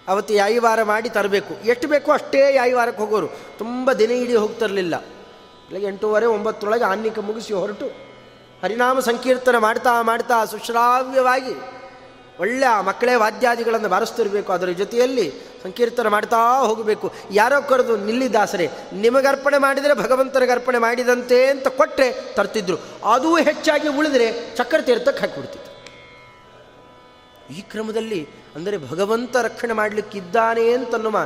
[0.08, 1.54] ಅವತ್ತು ಯಾಯಿವಾರ ಮಾಡಿ ತರಬೇಕು.
[1.54, 3.28] ಎಷ್ಟು ಬೇಕೋ ಅಷ್ಟೇ ಯಾಯಿವಾರಕ್ಕೆ ಹೋಗೋರು.
[3.58, 4.98] ತುಂಬ ದಿನ ಇಡೀ ಹೋಗ್ತಿರಲಿಲ್ಲ.
[4.98, 8.13] ಬೆಳಗ್ಗೆ ಎಂಟೂವರೆ, ಒಂಬತ್ತರೊಳಗೆ ಆನ್ನಿಕ ಮುಗಿಸಿ ಹೊರಟು
[8.64, 11.56] ಹರಿನಾಮ ಸಂಕೀರ್ತನ ಮಾಡ್ತಾ ಮಾಡ್ತಾ ಸುಶ್ರಾವ್ಯವಾಗಿ
[12.40, 14.50] ಒಳ್ಳೆ ಆ ಮಕ್ಕಳೇ ವಾದ್ಯಾದಿಗಳನ್ನು ಬಾರಿಸ್ತಿರಬೇಕು.
[14.52, 15.26] ಅದರ ಜೊತೆಯಲ್ಲಿ
[15.64, 16.40] ಸಂಕೀರ್ತನ ಮಾಡ್ತಾ
[16.70, 17.08] ಹೋಗಬೇಕು.
[17.32, 22.78] ಯಾರೋ ಕರೆದು ನಿಲ್ಲಿದಾಸರೆ, ನಿಮಗರ್ಪಣೆ ಮಾಡಿದರೆ ಭಗವಂತನಿಗೆ ಅರ್ಪಣೆ ಮಾಡಿದಂತೆ ಅಂತ ಕೊಟ್ಟರೆ ತರ್ತಿದ್ರು.
[23.14, 25.72] ಅದೂ ಹೆಚ್ಚಾಗಿ ಉಳಿದರೆ ಚಕ್ರ ತೀರ್ಥಕ್ಕೆ ಹಾಕಿಬಿಡ್ತಿತ್ತು
[27.54, 28.22] ಈ ಕ್ರಮದಲ್ಲಿ
[28.56, 31.18] ಅಂದರೆ ಭಗವಂತ ರಕ್ಷಣೆ ಮಾಡಲಿಕ್ಕಿದ್ದಾನೆ ಅಂತನ್ನುವ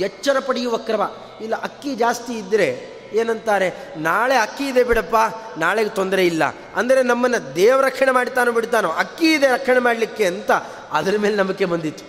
[0.00, 1.02] ಎಚ್ಚರ ಪಡೆಯುವ ಕ್ರಮ.
[1.40, 3.72] ಇಲ್ಲ, ಅಕ್ಕಿ ಜಾಸ್ತಿ ಇದ್ದರೆ ಏನಂತಾರೆ?
[3.96, 5.16] ನಾಳೆ ಅಕ್ಕಿ ಇದೆ ಬಿಡಪ್ಪ,
[5.58, 6.42] ನಾಳೆಗೆ ತೊಂದರೆ ಇಲ್ಲ.
[6.76, 8.88] ಅಂದರೆ ನಮ್ಮನ್ನು ದೇವ ರಕ್ಷಣೆ ಮಾಡ್ತಾನೋ ಬಿಡ್ತಾನೋ?
[8.88, 10.50] ಅಕ್ಕಿ ಇದೆ, ರಕ್ಷಣೆ ಮಾಡಲಿಕ್ಕೆ ಅಂತ
[10.92, 12.04] ಅದರ ಮೇಲೆ ನಂಬಿಕೆ ಬಂದಿತ್ತು.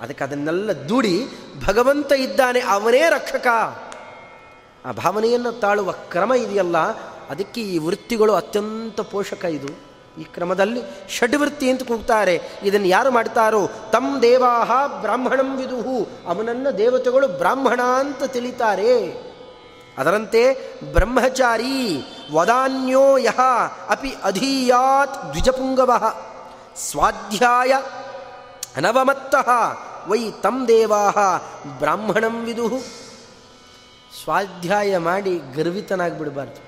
[0.00, 1.28] ಅದಕ್ಕೆ ಅದನ್ನೆಲ್ಲ ದುಡಿ
[1.66, 3.46] ಭಗವಂತ ಇದ್ದಾನೆ ಅವನೇ ರಕ್ಷಕ.
[4.86, 6.78] ಆ ಭಾವನೆಯನ್ನು ತಾಳುವ ಕ್ರಮ ಇದೆಯಲ್ಲ,
[7.30, 9.86] ಅದಕ್ಕೆ ಈ ವೃತ್ತಿಗಳು ಅತ್ಯಂತ ಪೋಷಕ ಇದು.
[10.20, 10.80] ಈ ಕ್ರಮದಲ್ಲಿ
[11.10, 12.40] ಷಡ್ವೃತ್ತಿ ಅಂತ ಕೂಗ್ತಾರೆ.
[12.62, 13.70] ಇದನ್ನು ಯಾರು ಮಾಡ್ತಾರೋ?
[13.92, 16.08] ತಮ್ ದೇವಾಹ ಬ್ರಾಹ್ಮಣಂ ವಿದುಹು.
[16.26, 19.26] ಅವನನ್ನು ದೇವತೆಗಳು ಬ್ರಾಹ್ಮಣ ಅಂತ ತಿಳಿತಾರೆ.
[19.98, 20.42] ಅದರಂತೆ
[20.92, 21.78] ಬ್ರಹ್ಮಚಾರಿ
[22.32, 23.40] ವದಾನ್ಯೋ ಯಹ
[23.88, 25.92] ಅಪಿ ಅಧೀಯಾತ್ ದ್ವಿಜಪುಂಗವ
[26.76, 27.72] ಸ್ವಾಧ್ಯಾಯ
[28.76, 29.48] ಅನವಮತ್ತಃ
[30.08, 31.02] ವೈ ತಂ ದೇವಾ
[31.78, 32.78] ಬ್ರಾಹ್ಮಣಂ ವಿದುಹು
[34.22, 36.60] ಸ್ವಾಧ್ಯಾಯ ಮಾಡಿ ಗರ್ವಿತನಾಗಿಬಿಡಬಾರ್ದು.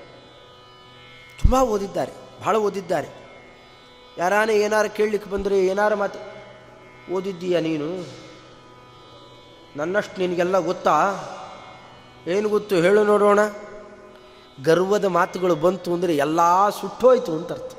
[1.41, 2.13] ತುಂಬ ಓದಿದ್ದಾರೆ
[2.45, 3.09] ಭಾಳ ಓದಿದ್ದಾರೆ.
[4.17, 6.19] ಯಾರಾನೇ ಏನಾರು ಕೇಳಲಿಕ್ಕೆ ಬಂದರೆ ಏನಾರು ಮಾತು,
[7.13, 7.89] ಓದಿದ್ದೀಯ ನೀನು?
[9.75, 10.95] ನನ್ನಷ್ಟು ನಿನಗೆಲ್ಲ ಗೊತ್ತಾ?
[12.29, 12.75] ಏನು ಗೊತ್ತು?
[12.75, 13.39] ಹೇಳು ನೋಡೋಣ.
[14.65, 17.73] ಗರ್ವದ ಮಾತುಗಳು ಬಂತು ಅಂದರೆ ಎಲ್ಲ ಸುಟ್ಟೋಯ್ತು ಅಂತ ಅರ್ಥ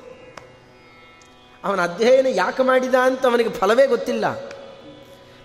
[1.64, 4.24] ಅವನ ಅಧ್ಯಯನ ಯಾಕೆ ಮಾಡಿದ ಅಂತ ಅವನಿಗೆ ಫಲವೇ ಗೊತ್ತಿಲ್ಲ.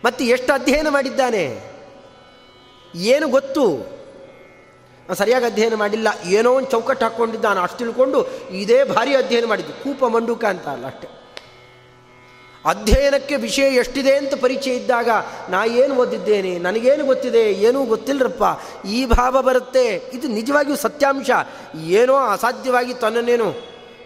[0.06, 1.76] ಮತ್ತು ಎಷ್ಟು ಅಧ್ಯಯನ ಮಾಡಿದ್ದಾನೆ?
[2.96, 3.96] ಏನು ಗೊತ್ತು?
[5.14, 6.08] ಸರಿಯಾಗಿ ಅಧ್ಯಯನ ಮಾಡಿಲ್ಲ.
[6.26, 9.74] ಏನೋ ಒಂದು ಚೌಕಟ್ಟು ಹಾಕ್ಕೊಂಡಿದ್ದಾನೆ ಅಷ್ಟು ತಿಳ್ಕೊಂಡು ಇದೇ ಭಾರಿ ಅಧ್ಯಯನ ಮಾಡಿದ್ದು.
[9.74, 11.25] ಕೂಪ ಮಂಡುಕ ಅಂತ ಅಲ್ಲ ಅಷ್ಟೆ.
[12.66, 15.10] ಅಧ್ಯಯನಕ್ಕೆ ವಿಷಯ ಎಷ್ಟಿದೆ ಅಂತ ಪರಿಚಯ ಇದ್ದಾಗ
[15.50, 16.58] ನಾ ಏನು ಓದಿದ್ದೇನೆ?
[16.58, 17.52] ನನಗೇನು ಗೊತ್ತಿದೆ?
[17.52, 18.44] ಏನೂ ಗೊತ್ತಿಲ್ಲರಪ್ಪ.
[18.88, 19.86] ಈ ಭಾವ ಬರುತ್ತೆ.
[20.14, 21.30] ಇದು ನಿಜವಾಗಿಯೂ ಸತ್ಯಾಂಶ.
[21.84, 23.54] ಏನೋ ಅಸಾಧ್ಯವಾಗಿ ತನ್ನನ್ನೇನು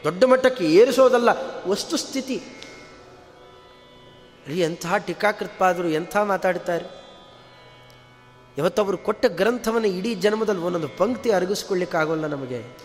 [0.04, 1.30] ದೊಡ್ಡ ಮಟ್ಟಕ್ಕೆ ಏರಿಸೋದಲ್ಲ.
[1.68, 2.44] ವಸ್ತುಸ್ಥಿತಿ
[4.48, 7.00] ರೀ, ಎಂಥ ಟೀಕಾಕೃತ್ಪಾದರು, ಎಂಥ ಮಾತಾಡ್ತಾರೆ.
[8.58, 12.78] ಇವತ್ತವರು ಕೊಟ್ಟ ಗ್ರಂಥವನ್ನು ಇಡೀ ಜನ್ಮದಲ್ಲಿ ಒಂದೊಂದು ಪಂಕ್ತಿ ಅರಗಿಸ್ಕೊಳ್ಳಿಕ್ಕಾಗೋಲ್ಲ ನಮಗೆ.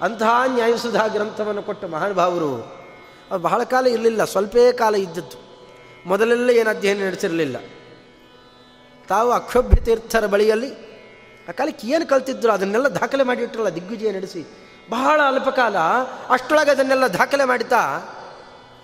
[0.00, 2.75] ಅಂತಹ ನ್ಯಾಯಸುಧಾ ಗ್ರಂಥವನ್ನು ಕೊಟ್ಟ ಮಹಾನುಭಾವರು
[3.30, 5.38] ಅದು ಬಹಳ ಕಾಲ ಇರಲಿಲ್ಲ, ಸ್ವಲ್ಪೇ ಕಾಲ ಇದ್ದದ್ದು.
[6.06, 7.56] ಮೊದಲೆಲ್ಲ ಏನು ಅಧ್ಯಯನ ನಡೆಸಿರಲಿಲ್ಲ.
[9.08, 10.70] ತಾವು ಅಕ್ಷೋಭ್ಯ ತೀರ್ಥರ ಬಳಿಯಲ್ಲಿ,
[11.48, 14.42] ಆ ಕಾಲಕ್ಕೆ ಏನು ಕಲ್ತಿದ್ರು ಅದನ್ನೆಲ್ಲ ದಾಖಲೆ ಮಾಡಿಟ್ರಲ್ಲ ದಿಗ್ವಿಜಯ ನಡೆಸಿ.
[14.90, 15.76] ಬಹಳ ಅಲ್ಪಕಾಲ
[16.30, 17.80] ಅಷ್ಟೊಳಗೆ ಅದನ್ನೆಲ್ಲ ದಾಖಲೆ ಮಾಡಿತಾ,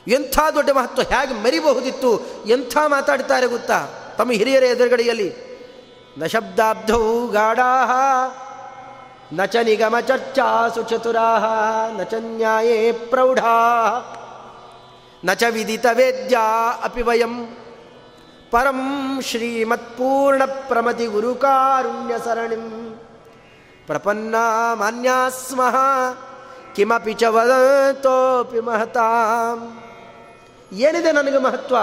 [0.06, 2.10] ಎಂಥ ದೊಡ್ಡ ಮಹತ್ವ ಹೇಗೆ ಮರಿಬಹುದಿತ್ತು,
[2.46, 3.78] ಎಂಥ ಮಾತಾಡ್ತಾರೆ ಗೊತ್ತಾ?
[4.18, 5.28] ತಮ್ಮ ಹಿರಿಯರ ಎದುರುಗಡೆಯಲ್ಲಿ,
[6.18, 7.70] ನ ಶಬ್ದಾಬ್ಧೌ ಗಾಢಾ
[9.32, 11.28] ನ ಚ ನಿಗಮ ಚರ್ಚಾ ಸುಚತುರಾ
[11.98, 13.54] ನ ಚ ನ್ಯಾಯೇ ಪ್ರೌಢಾ
[15.24, 17.56] ನ ಚ ವಿದಿತ ವೇದ್ಯಾ ಅಪಿ ವಯಂ.
[18.50, 22.98] ಪರಂ ಶ್ರೀಮತ್ಪೂರ್ಣ ಪ್ರಮತಿ ಗುರುಕಾರುಣ್ಯ ಸರಣಿಂ.
[23.86, 24.34] ಪ್ರಪನ್ನ
[24.74, 25.76] ಮಾನ್ಯಾಸ್ಮಃ
[26.74, 29.82] ಕಿಮಪಿ ಚ ವದಂತೋಪಿ ಮಹತಾಂ.
[30.72, 31.76] ಏನಿದೆ ನನಗೆ ಮಹತ್ವ?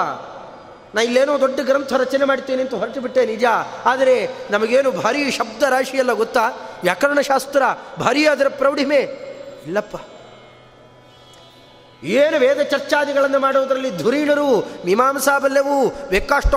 [0.96, 3.46] ನಾ ಇಲ್ಲೇನೋ ದೊಡ್ಡ ಗ್ರಂಥ ರಚನೆ ಮಾಡ್ತೀನಿ ಅಂತ ಹೊರಟು ಬಿಟ್ಟೆ ನಿಜ.
[3.86, 6.48] ಆದರೆ ನಮಗೇನು ಭಾರಿ ಶಬ್ದ ರಾಶಿಯೆಲ್ಲ ಗೊತ್ತಾ?
[6.84, 7.62] ವ್ಯಾಕರಣಶಾಸ್ತ್ರ
[8.00, 8.98] ಭಾರಿ ಅದರ ಪ್ರೌಢಿಮೆ.
[9.66, 9.96] ಇಲ್ಲಪ್ಪ.
[12.04, 15.90] ಏನು ವೇದ ಚರ್ಚಾದಿಗಳನ್ನು ಮಾಡುವುದರಲ್ಲಿ ಧುರೀಣರು ಮೀಮಾಂಸಾ ಬಲ್ಯವು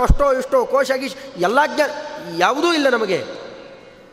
[0.01, 1.91] ಅಷ್ಟೋ, ಇಷ್ಟೋ ಕೋಶ ಗೀಶ್ ಎಲ್ಲ ಜ್ಞಾನ
[2.39, 3.25] ಯಾವುದೂ ಇಲ್ಲ ನಮಗೆ.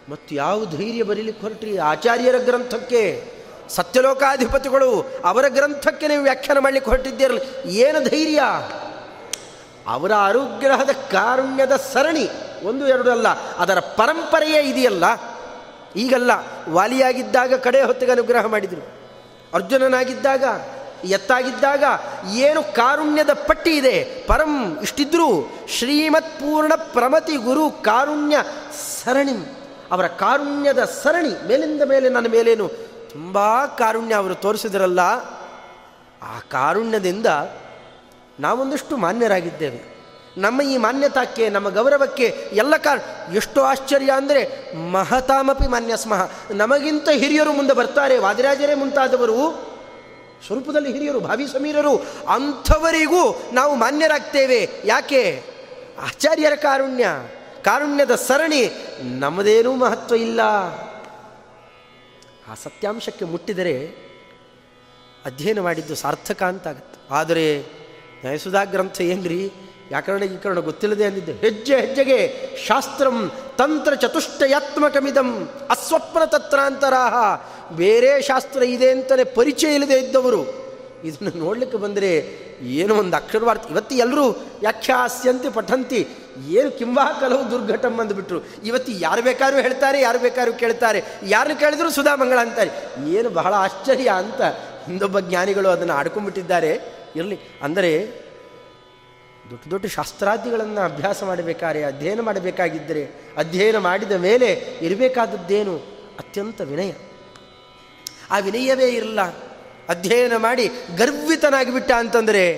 [0.10, 3.24] ಮತ್ತು ಯಾವ ಧೈರ್ಯ ಬರೀಲಿಕ್ಕೆ ಹೊರಟ್ರಿ ಆಚಾರ್ಯರ ಗ್ರಂಥಕ್ಕೆ,
[3.70, 8.42] ಸತ್ಯಲೋಕಾಧಿಪತಿಗಳು ಅವರ ಗ್ರಂಥಕ್ಕೆ ನೀವು ವ್ಯಾಖ್ಯಾನ ಮಾಡಲಿಕ್ಕೆ ಹೊರಟಿದ್ದೀರಲ್ಲ, ಏನು ಧೈರ್ಯ?
[9.88, 12.30] ಅವರ ಅನುಗ್ರಹದ ಕಾರುಣ್ಯದ ಸರಣಿ,
[12.64, 13.28] ಒಂದು, ಎರಡು ಅಲ್ಲ,
[13.58, 15.04] ಅದರ ಪರಂಪರೆಯೇ ಇದೆಯಲ್ಲ.
[15.96, 16.32] ಈಗಲ್ಲ,
[16.70, 18.84] ವಾಲಿಯಾಗಿದ್ದಾಗ ಕಡೆ ಹೊತ್ತಿಗೆ ಅನುಗ್ರಹ ಮಾಡಿದರು.
[19.54, 20.44] ಅರ್ಜುನನಾಗಿದ್ದಾಗ
[21.06, 21.84] ಎತ್ತಾಗಿದ್ದಾಗ
[22.36, 23.96] ಏನು ಕಾರುಣ್ಯದ ಪಟ್ಟಿ ಇದೆ?
[24.28, 25.30] ಪರಂ ಇಷ್ಟಿದ್ರೂ
[25.78, 28.38] ಶ್ರೀಮತ್ ಪೂರ್ಣ ಪ್ರಮತಿ ಗುರು ಕಾರುಣ್ಯ
[29.04, 29.38] ಸರಣಿ.
[29.92, 32.68] ಅವರ ಕಾರುಣ್ಯದ ಸರಣಿ ಮೇಲಿಂದ ಮೇಲೆ ನನ್ನ ಮೇಲೇನು
[33.14, 35.00] ತುಂಬ ಕಾರುಣ್ಯ ಅವರು ತೋರಿಸಿದ್ರಲ್ಲ,
[36.24, 37.26] ಆ ಕಾರುಣ್ಯದಿಂದ
[38.40, 39.80] ನಾವೊಂದಿಷ್ಟು ಮಾನ್ಯರಾಗಿದ್ದೇವೆ.
[40.38, 43.02] ನಮ್ಮ ಈ ಮಾನ್ಯತಾಕ್ಕೆ, ನಮ್ಮ ಗೌರವಕ್ಕೆ ಎಲ್ಲ ಕಾರ್,
[43.36, 44.42] ಎಷ್ಟು ಆಶ್ಚರ್ಯ ಅಂದರೆ
[44.92, 46.22] ಮಹತಾಮಪಿ ಮಾನ್ಯ ಸ್ಮಃ
[46.52, 49.40] ನಮಗಿಂತ ಹಿರಿಯರು ಮುಂದೆ ಬರ್ತಾರೆ, ವಾದಿರಾಜರೇ ಮುಂತಾದವರು
[50.46, 51.98] ಸ್ವರೂಪದಲ್ಲಿ ಹಿರಿಯರು, ಭಾವಿ ಸಮೀರರು,
[52.30, 54.70] ಅಂಥವರಿಗೂ ನಾವು ಮಾನ್ಯರಾಗ್ತೇವೆ.
[54.86, 55.44] ಯಾಕೆ?
[56.00, 57.08] ಆಚಾರ್ಯರ ಕಾರುಣ್ಯ,
[57.64, 58.70] ಕಾರುಣ್ಯದ ಸರಣಿ,
[59.04, 60.42] ನಮ್ಮದೇನೂ ಮಹತ್ವ ಇಲ್ಲ.
[62.48, 64.10] ಆ ಸತ್ಯಾಂಶಕ್ಕೆ ಮುಟ್ಟಿದರೆ
[65.26, 67.60] ಅಧ್ಯಯನ ಮಾಡಿದ್ದು ಸಾರ್ಥಕ ಅಂತಾಗತ್ತೆ ಆದರೆ
[68.22, 69.52] ನ್ಯಾಯಸುಧಾ ಗ್ರಂಥ ಏನ್ರಿ?
[69.90, 71.32] ವ್ಯಾಕರಣ ಕಾರಣ ಗೊತ್ತಿಲ್ಲದೆ ಅಂದಿದ್ದೆ.
[71.32, 77.16] ಹೆಜ್ಜೆ ಹೆಜ್ಜೆಗೆ ಶಾಸ್ತ್ರಂ ತಂತ್ರ ಚತುಷ್ಟಯಾತ್ಮಕಮಿದಂ ಅಸ್ವಪ್ನ ತತ್ರಾಂತರಾಹ.
[77.76, 80.70] ಬೇರೆ ಶಾಸ್ತ್ರ ಇದೆ ಅಂತಲೇ ಪರಿಚಯ ಇಲ್ಲದೆ ಇದ್ದವರು.
[81.04, 84.26] ಇದನ್ನು ನೋಡಲಿಕ್ಕೆ ಬಂದರೆ ಏನು ಒಂದು ಅಕ್ಷರವಾರ್ಥ ಇವತ್ತು ಎಲ್ಲರೂ
[84.60, 86.08] ವ್ಯಾಖ್ಯಾಸ್ಯಂತೆ ಪಠಂತಿ.
[86.50, 88.42] ಏನು ಕಿಂವಾ ಕಲವು ದುರ್ಘಟಂ ಅಂದ್ಬಿಟ್ರು.
[88.66, 91.04] ಇವತ್ತು ಯಾರು ಬೇಕಾದ್ರೂ ಹೇಳ್ತಾರೆ, ಯಾರು ಬೇಕಾದ್ರೂ ಕೇಳ್ತಾರೆ.
[91.24, 92.72] ಯಾರು ಕೇಳಿದ್ರು ಸುಧಾಮಂಗಳ ಅಂತಾರೆ.
[93.10, 94.42] ಏನು ಬಹಳ ಆಶ್ಚರ್ಯ ಅಂತ
[94.86, 96.82] ಹಿಂದೊಬ್ಬ ಜ್ಞಾನಿಗಳು ಅದನ್ನು ಆಡ್ಕೊಂಡ್ಬಿಟ್ಟಿದ್ದಾರೆ.
[97.16, 97.40] ಇರಲಿ.
[97.64, 98.29] ಅಂದರೆ
[99.50, 105.76] ದೊಡ್ಡ ದೊಡ್ಡ ಶಾಸ್ತ್ರಾದಿಗಳನ್ನು ಅಭ್ಯಾಸ ಮಾಡಬೇಕಾದ್ರೆ ಅಧ್ಯಯನ ಮಾಡಬೇಕಾಗಿದ್ದರೆ, ಅಧ್ಯಯನ ಮಾಡಿದ ಮೇಲೆ ಇರಬೇಕಾದದ್ದೇನು?
[106.20, 106.92] ಅತ್ಯಂತ ವಿನಯ.
[108.32, 109.22] ಆ ವಿನಯವೇ ಇರಲ್ಲ.
[109.90, 112.58] ಅಧ್ಯಯನ ಮಾಡಿ ಗರ್ವಿತನಾಗಿಬಿಟ್ಟ ಅಂತಂದರೆ,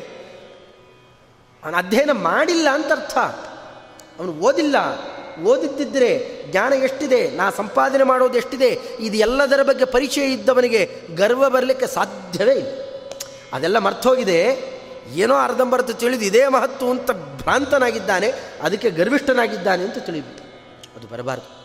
[1.63, 3.17] ಅವನು ಅಧ್ಯಯನ ಮಾಡಿಲ್ಲ ಅಂತ ಅರ್ಥ
[4.19, 4.75] ಅವನು ಓದಿಲ್ಲ.
[5.43, 7.31] ಓದಿದ್ದಿದ್ರೆ ಜ್ಞಾನ ಎಷ್ಟಿದೆ?
[7.31, 8.79] ನಾ ಸಂಪಾದನೆ ಮಾಡೋದು ಎಷ್ಟಿದೆ?
[8.99, 12.81] ಇದು ಎಲ್ಲದರ ಬಗ್ಗೆ ಪರಿಚಯ ಇದ್ದವನಿಗೆ ಗರ್ವ ಬರಲಿಕ್ಕೆ ಸಾಧ್ಯವೇ ಇಲ್ಲ.
[13.53, 14.71] ಅದೆಲ್ಲ ಮರ್ತೋಗಿದೆ
[15.07, 18.31] ಏನೋ ಅರ್ಧಂಬರ್ಧ ತಿಳಿದು ಇದೇ ಮಹತ್ವ ಅಂತ ಭ್ರಾಂತನಾಗಿದ್ದಾನೆ,
[18.61, 20.43] ಅದಕ್ಕೆ ಗರ್ವಿಷ್ಠನಾಗಿದ್ದಾನೆ ಅಂತ ತಿಳಿಬೇಕು
[20.97, 21.61] ಅದು ಬರಬಾರ್ದು.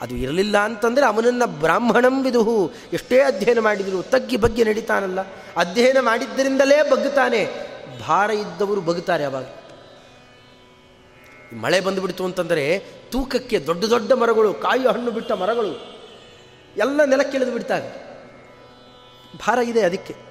[0.00, 2.72] ಅದು ಇರಲಿಲ್ಲ ಅಂತಂದರೆ ಅವನನ್ನು ಬ್ರಾಹ್ಮಣಂ ವಿದುಹು.
[2.92, 5.20] ಎಷ್ಟೇ ಅಧ್ಯಯನ ಮಾಡಿದರು ತಗ್ಗಿ ಬಗ್ಗೆ ನಡೀತಾನಲ್ಲ.
[5.56, 7.40] ಅಧ್ಯಯನ ಮಾಡಿದ್ದರಿಂದಲೇ ಬಗ್ಗುತ್ತಾನೆ.
[8.08, 9.46] ಭಾರ ಇದ್ದವರು ಬಗ್ತಾರೆ ಅವಾಗ
[11.54, 12.78] ಮಳೆ ಬಂದುಬಿಡ್ತು ಅಂತಂದರೆ
[13.10, 15.72] ತೂಕಕ್ಕೆ ದೊಡ್ಡ ದೊಡ್ಡ ಮರಗಳು, ಕಾಯಿ ಹಣ್ಣು ಬಿಟ್ಟ ಮರಗಳು,
[16.76, 17.88] ಎಲ್ಲ ನೆಲಕ್ಕಿಳಿದು ಬಿಡ್ತಾರೆ
[19.36, 20.29] ಭಾರ ಇದೆ ಅದಕ್ಕೆ.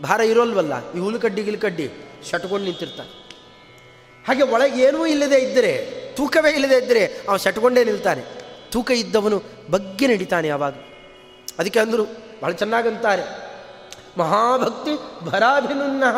[0.00, 0.92] ಭಾರ ಇರೋಲ್ವಲ್ಲ?
[0.92, 1.90] ಈ ಹುಲ್ಕಡ್ಡಿ ಗಿಲ್ಕಡ್ಡಿ
[2.30, 3.22] ಶಟ್ಕೊಂಡು ನಿಂತಿರ್ತಾನೆ.
[4.28, 8.22] ಹಾಗೆ ಒಳಗೆ ಏನೂ ಇಲ್ಲದೆ ಇದ್ದರೆ, ತೂಕವೇ ಇಲ್ಲದೆ ಇದ್ದರೆ ಅವನು ಶಟ್ಕೊಂಡೇ ನಿಲ್ತಾನೆ.
[8.70, 10.74] ತೂಕ ಇದ್ದವನು ಬಗ್ಗೆ ನಡೀತಾನೆ ಯಾವಾಗ?
[11.58, 12.04] ಅದಕ್ಕೆ ಅಂದರು
[12.42, 13.22] ಭಾಳ ಚೆನ್ನಾಗಂತಾರೆ.
[14.18, 16.16] ಮಹಾಭಕ್ತಿ ಭರಾಭಿನುನ್ನಹ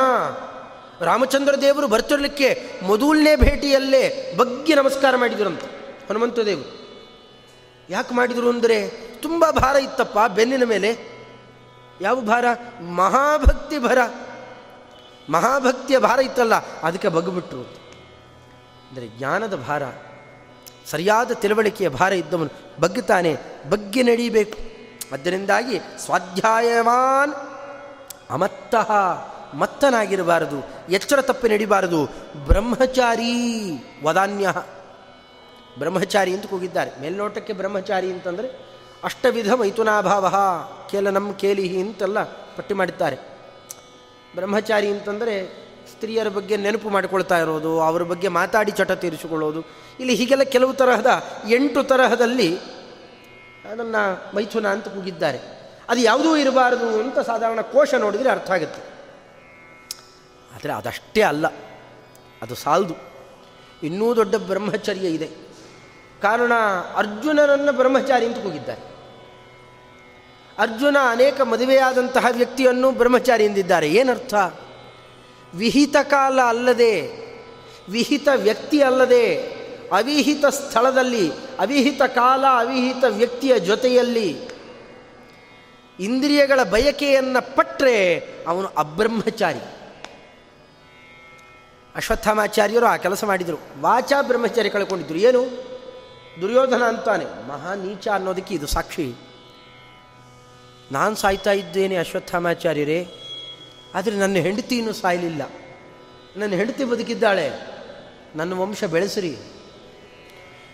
[1.04, 5.66] ರಾಮಚಂದ್ರ ದೇವರು ಬರ್ತಿರಲಿಕ್ಕೆ ಮೊದಲನೇ ಭೇಟಿಯಲ್ಲೇ ಬಗ್ಗೆ ನಮಸ್ಕಾರ ಮಾಡಿದರಂತೆ
[6.08, 6.84] ಹನುಮಂತ ದೇವರು.
[7.90, 8.90] ಯಾಕೆ ಮಾಡಿದರು ಅಂದರೆ,
[9.22, 11.13] ತುಂಬ ಭಾರ ಇತ್ತಪ್ಪ ಬೆನ್ನಿನ ಮೇಲೆ.
[12.01, 12.45] ಯಾವ ಭಾರ?
[12.80, 13.99] ಮಹಾಭಕ್ತಿ ಭರ.
[15.30, 17.61] ಮಹಾಭಕ್ತಿಯ ಭಾರ ಇತ್ತಲ್ಲ, ಅದಕ್ಕೆ ಬಗ್ಬಿಟ್ರು.
[18.88, 19.82] ಅಂದರೆ ಜ್ಞಾನದ ಭಾರ,
[20.86, 23.36] ಸರಿಯಾದ ತಿಳುವಳಿಕೆಯ ಭಾರ ಇದ್ದವನು ಬಗ್ಗುತ್ತಾನೆ,
[23.70, 24.59] ಬಗ್ಗೆ ನಡೀಬೇಕು.
[25.12, 27.32] ಅದರಿಂದಾಗಿ ಸ್ವಾಧ್ಯಾಯವಾನ್
[28.30, 28.90] ಅಮತ್ತಃ,
[29.55, 30.59] ಮತ್ತನಾಗಿರಬಾರದು,
[30.92, 32.07] ಎಚ್ಚರ ತಪ್ಪಿ ನಡಿಬಾರದು.
[32.47, 33.32] ಬ್ರಹ್ಮಚಾರಿ
[34.03, 34.53] ವದಾನ್ಯ.
[35.78, 36.90] ಬ್ರಹ್ಮಚಾರಿ ಅಂತ ಕೂಗಿದ್ದಾರೆ.
[37.01, 38.73] ಮೇಲ್ನೋಟಕ್ಕೆ ಬ್ರಹ್ಮಚಾರಿ ಅಂತಂದರೆ
[39.05, 40.26] ಅಷ್ಟವಿಧ ಮೈಥುನಾಭಾವ
[41.11, 42.22] ನಮ್ಮ ಕೇಲಿಹಿ ಅಂತೆಲ್ಲ
[42.57, 43.16] ಪಟ್ಟಿ ಮಾಡುತ್ತಾರೆ
[44.34, 45.34] ಬ್ರಹ್ಮಚಾರಿ ಅಂತಂದರೆ
[45.90, 49.61] ಸ್ತ್ರೀಯರ ಬಗ್ಗೆ ನೆನಪು ಮಾಡಿಕೊಳ್ತಾ ಇರೋದು, ಅವರ ಬಗ್ಗೆ ಮಾತಾಡಿ ಚಟ ತೀರಿಸಿಕೊಳ್ಳೋದು.
[50.00, 51.11] ಇಲ್ಲಿ ಹೀಗೆಲ್ಲ ಕೆಲವು ತರಹದ
[51.48, 52.48] ಎಂಟು ತರಹದಲ್ಲಿ
[53.70, 55.40] ಅದನ್ನು ಮೈಥುನ ಅಂತ ಕೂಗಿದ್ದಾರೆ.
[55.88, 58.82] ಅದು ಯಾವುದೂ ಇರಬಾರದು ಅಂತ ಸಾಧಾರಣ ಕೋಶ ನೋಡಿದರೆ ಅರ್ಥ ಆಗುತ್ತೆ.
[60.55, 61.46] ಆದರೆ ಅದಷ್ಟೇ ಅಲ್ಲ,
[62.42, 62.96] ಅದು ಸಾಲದು.
[63.82, 65.30] ಇನ್ನೂ ದೊಡ್ಡ ಬ್ರಹ್ಮಚರ್ಯ ಇದೆ.
[66.22, 66.52] ಕಾರಣ
[66.96, 68.93] ಅರ್ಜುನನನ್ನು ಬ್ರಹ್ಮಚಾರಿ ಅಂತ ಕೂಗಿದ್ದಾರೆ.
[70.59, 74.34] ಅರ್ಜುನ ಅನೇಕ ಮದುವೆಯಾದಂತಹ ವ್ಯಕ್ತಿಯನ್ನು ಬ್ರಹ್ಮಚಾರಿ ಎಂದಿದ್ದಾರೆ ಏನರ್ಥ?
[75.55, 77.00] ವಿಹಿತ ಕಾಲ ಅಲ್ಲದೆ,
[77.88, 79.36] ವಿಹಿತ ವ್ಯಕ್ತಿ ಅಲ್ಲದೆ,
[79.92, 84.36] ಅವಿಹಿತ ಸ್ಥಳದಲ್ಲಿ, ಅವಿಹಿತ ಕಾಲ, ಅವಿಹಿತ ವ್ಯಕ್ತಿಯ ಜೊತೆಯಲ್ಲಿ
[86.00, 89.74] ಇಂದ್ರಿಯಗಳ ಬಯಕೆಯನ್ನು ಪಟ್ಟರೆ ಅವನು ಅಬ್ರಹ್ಮಚಾರಿ.
[91.96, 93.57] ಅಶ್ವತ್ಥಾಮಾಚಾರ್ಯರು ಆ ಕೆಲಸ ಮಾಡಿದರು.
[93.80, 95.18] ವಾಚಾ ಬ್ರಹ್ಮಚಾರಿ ಕಳ್ಕೊಂಡಿದ್ರು.
[95.18, 95.44] ಏನು?
[96.40, 97.48] ದುರ್ಯೋಧನ ಅಂತಾನೆ.
[97.48, 99.14] ಮಹಾ ನೀಚ ಅನ್ನೋದಕ್ಕೆ ಇದು ಸಾಕ್ಷಿ.
[100.93, 103.09] ನಾನು ಸಾಯ್ತಾ ಇದ್ದೇನೆ ಅಶ್ವತ್ಥಾಮಾಚಾರ್ಯರೇ,
[103.95, 105.43] ಆದರೆ ನನ್ನ ಹೆಂಡತಿಯನ್ನು ಸಾಯಲಿಲ್ಲ.
[106.37, 107.51] ನನ್ನ ಹೆಂಡತಿ ಬದುಕಿದ್ದಾಳೆ.
[108.37, 109.37] ನನ್ನ ವಂಶ ಬೆಳೆಸಿರಿ.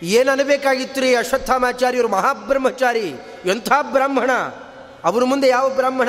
[0.03, 3.09] ಏನು ಅನ್ನಬೇಕಾಗಿತ್ತು ರೀ ಅಶ್ವತ್ಥಾಮಾಚಾರ್ಯರು ಮಹಾಬ್ರಹ್ಮಚಾರಿ,
[3.45, 4.33] ಎಂಥ ಬ್ರಾಹ್ಮಣ?
[5.05, 6.09] ಅವರ ಮುಂದೆ ಯಾವ ಬ್ರಾಹ್ಮಣ?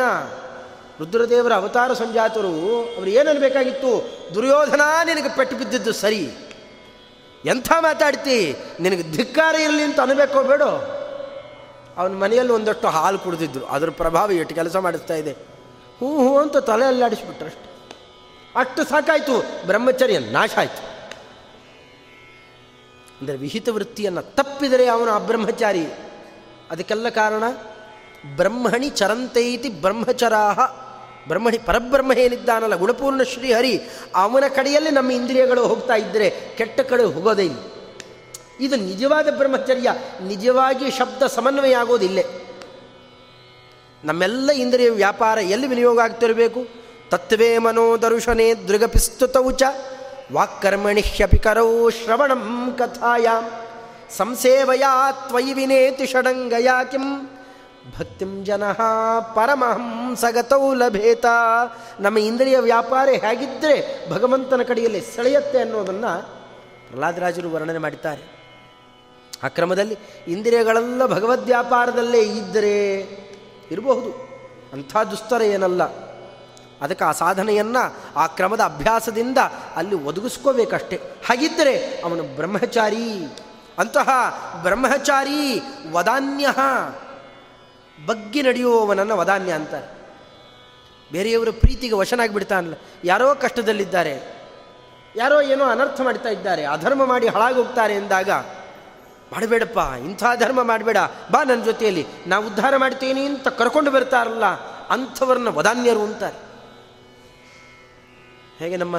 [1.00, 6.32] ರುದ್ರದೇವರ ಅವತಾರ ಸಂಜಾತರು, ಅವರು ಏನು ಅನ್ನಬೇಕಾಗಿತ್ತು ದುರ್ಯೋಧನ ನಿನಗೆ ಪೆಟ್ಟು ಬಿದ್ದಿದ್ದು ಸರಿ.
[7.46, 8.56] ಎಂಥ ಮಾತಾಡ್ತಿ?
[8.80, 10.98] ನಿನಗೆ ಧಿಕ್ಕಾರ ಇರಲಿ ಅಂತ ಅನ್ಬೇಕೋ ಬೇಡೋ?
[11.98, 13.66] ಅವನ ಮನೆಯಲ್ಲಿ ಒಂದಷ್ಟು ಹಾಲು ಕುಡಿದಿದ್ರು.
[13.66, 15.32] ಅದರ ಪ್ರಭಾವ ಎಷ್ಟು ಕೆಲಸ ಮಾಡಿಸ್ತಾ ಇದೆ.
[15.32, 17.72] ಹ್ಞೂ ಹ್ಞೂ ಅಂತ ತಲೆ ಅಲ್ಲಾಡಿಸ್ಬಿಟ್ರು ಅಷ್ಟು.
[18.56, 19.68] ಅಷ್ಟು ಸಾಕಾಯಿತು.
[19.68, 20.92] ಬ್ರಹ್ಮಚರ್ಯ ನಾಶ ಆಯಿತು.
[23.22, 25.86] ಅಂದರೆ ವಿಹಿತ ವೃತ್ತಿಯನ್ನು ತಪ್ಪಿದರೆ ಅವನು ಅಬ್ರಹ್ಮಚಾರಿ.
[26.72, 27.44] ಅದಕ್ಕೆಲ್ಲ ಕಾರಣ?
[28.36, 30.60] ಬ್ರಹ್ಮಣಿ ಚರಂತೈತಿ ಬ್ರಹ್ಮಚರಾಹ.
[31.28, 33.82] ಬ್ರಹ್ಮಣಿ ಪರಬ್ರಹ್ಮ ಏನಿದ್ದಾನಲ್ಲ, ಗುಣಪೂರ್ಣ ಶ್ರೀಹರಿ,
[34.16, 37.58] ಅವನ ಕಡೆಯಲ್ಲಿ ನಮ್ಮ ಇಂದ್ರಿಯಗಳು ಹೋಗ್ತಾ ಇದ್ದರೆ ಕೆಟ್ಟ ಕಡೆ ಹೋಗೋದೇ ಇಲ್ಲ.
[38.62, 39.90] ಇದು ನಿಜವಾದ ಬ್ರಹ್ಮಚರ್ಯ,
[40.24, 42.26] ನಿಜವಾಗಿ ಶಬ್ದ ಸಮನ್ವಯ ಆಗೋದಿಲ್ಲೇ
[44.04, 46.62] ನಮ್ಮೆಲ್ಲ ಇಂದ್ರಿಯ ವ್ಯಾಪಾರ ಎಲ್ಲಿ ವಿನಿಯೋಗ ಆಗ್ತಿರಬೇಕು?
[47.10, 47.52] ತತ್ವೇ
[48.68, 49.64] ದೃಗಪಿಸ್ತುತೌ ಚ
[50.34, 53.28] ವಾಕ್ಕರ್ಮಣಿ ಹ್ಯಪಿ ಕರೌ ಶ್ರವಣಂ ಕಥಾಯ.
[54.18, 57.08] ಸಂಸೇವಯಾ ತ್ವಯಿ ವಿನೇತಿ ಷಡಂಗಯಾ ಕಿಂ.
[58.00, 58.64] ಭಕ್ತಿಂ ಜನ
[59.36, 61.26] ಪರಮಹಂಸಗತೌ ಲಭೇತ.
[62.00, 63.76] ನಮ್ಮ ಇಂದ್ರಿಯ ವ್ಯಾಪಾರ ಹೇಗಿದ್ದರೆ
[64.12, 66.12] ಭಗವಂತನ ಕಡೆಯಲ್ಲಿ ಸೆಳೆಯತ್ತೆ ಅನ್ನೋದನ್ನು
[66.88, 68.41] ಪ್ರಹ್ಲಾದರಾಜರು ವರ್ಣನೆ ಮಾಡಿದ್ದಾರೆ.
[69.44, 72.96] ಆ ಕ್ರಮದಲ್ಲಿ ಇಂದ್ರಿಯಗಳೆಲ್ಲ ಭಗವದ್ವ್ಯಾಪಾರದಲ್ಲೇ ಇದ್ದರೆ
[73.72, 74.32] ಇರಬಹುದು.
[74.74, 75.84] ಅಂಥ ದುಸ್ತರ ಏನಲ್ಲ.
[76.82, 79.38] ಅದಕ್ಕೆ ಆ ಸಾಧನೆಯನ್ನು, ಆ ಕ್ರಮದ ಅಭ್ಯಾಸದಿಂದ
[79.76, 80.96] ಅಲ್ಲಿ ಒದಗಿಸ್ಕೋಬೇಕಷ್ಟೆ.
[80.96, 83.38] ಹಾಗಿದ್ದರೆ ಅವನು ಬ್ರಹ್ಮಚಾರಿ.
[83.80, 84.10] ಅಂತಹ
[84.62, 85.62] ಬ್ರಹ್ಮಚಾರಿ
[85.92, 86.48] ವದಾನ್ಯ
[88.06, 90.02] ಬಗ್ಗಿ ನಡೆಯುವವನನ್ನು ವದಾನ್ಯ ಅಂತಾರೆ.
[91.12, 92.74] ಬೇರೆಯವರ ಪ್ರೀತಿಗೆ ವಶನಾಗಿಬಿಡ್ತಾನಲ್ಲ.
[93.04, 94.42] ಯಾರೋ ಕಷ್ಟದಲ್ಲಿದ್ದಾರೆ,
[95.16, 98.30] ಯಾರೋ ಏನೋ ಅನರ್ಥ ಮಾಡ್ತಾ ಇದ್ದಾರೆ, ಅಧರ್ಮ ಮಾಡಿ ಹಾಳಾಗೋಗ್ತಾರೆ ಎಂದಾಗ
[99.32, 100.98] ಮಾಡಬೇಡಪ್ಪ, ಇಂಥ ಧರ್ಮ ಮಾಡಬೇಡ.
[101.32, 102.06] ಬಾ ನನ್ನ ಜೊತೆಯಲ್ಲಿ.
[102.28, 104.46] ನಾವು ಉದ್ಧಾರ ಮಾಡ್ತೀನಿ ಅಂತ ಕರ್ಕೊಂಡು ಬರ್ತಾರಲ್ಲ,
[104.90, 106.40] ಅಂಥವ್ರನ್ನ ವದಾನ್ಯರು ಅಂತಾರೆ.
[108.60, 108.96] ಹೇಗೆ ನಮ್ಮ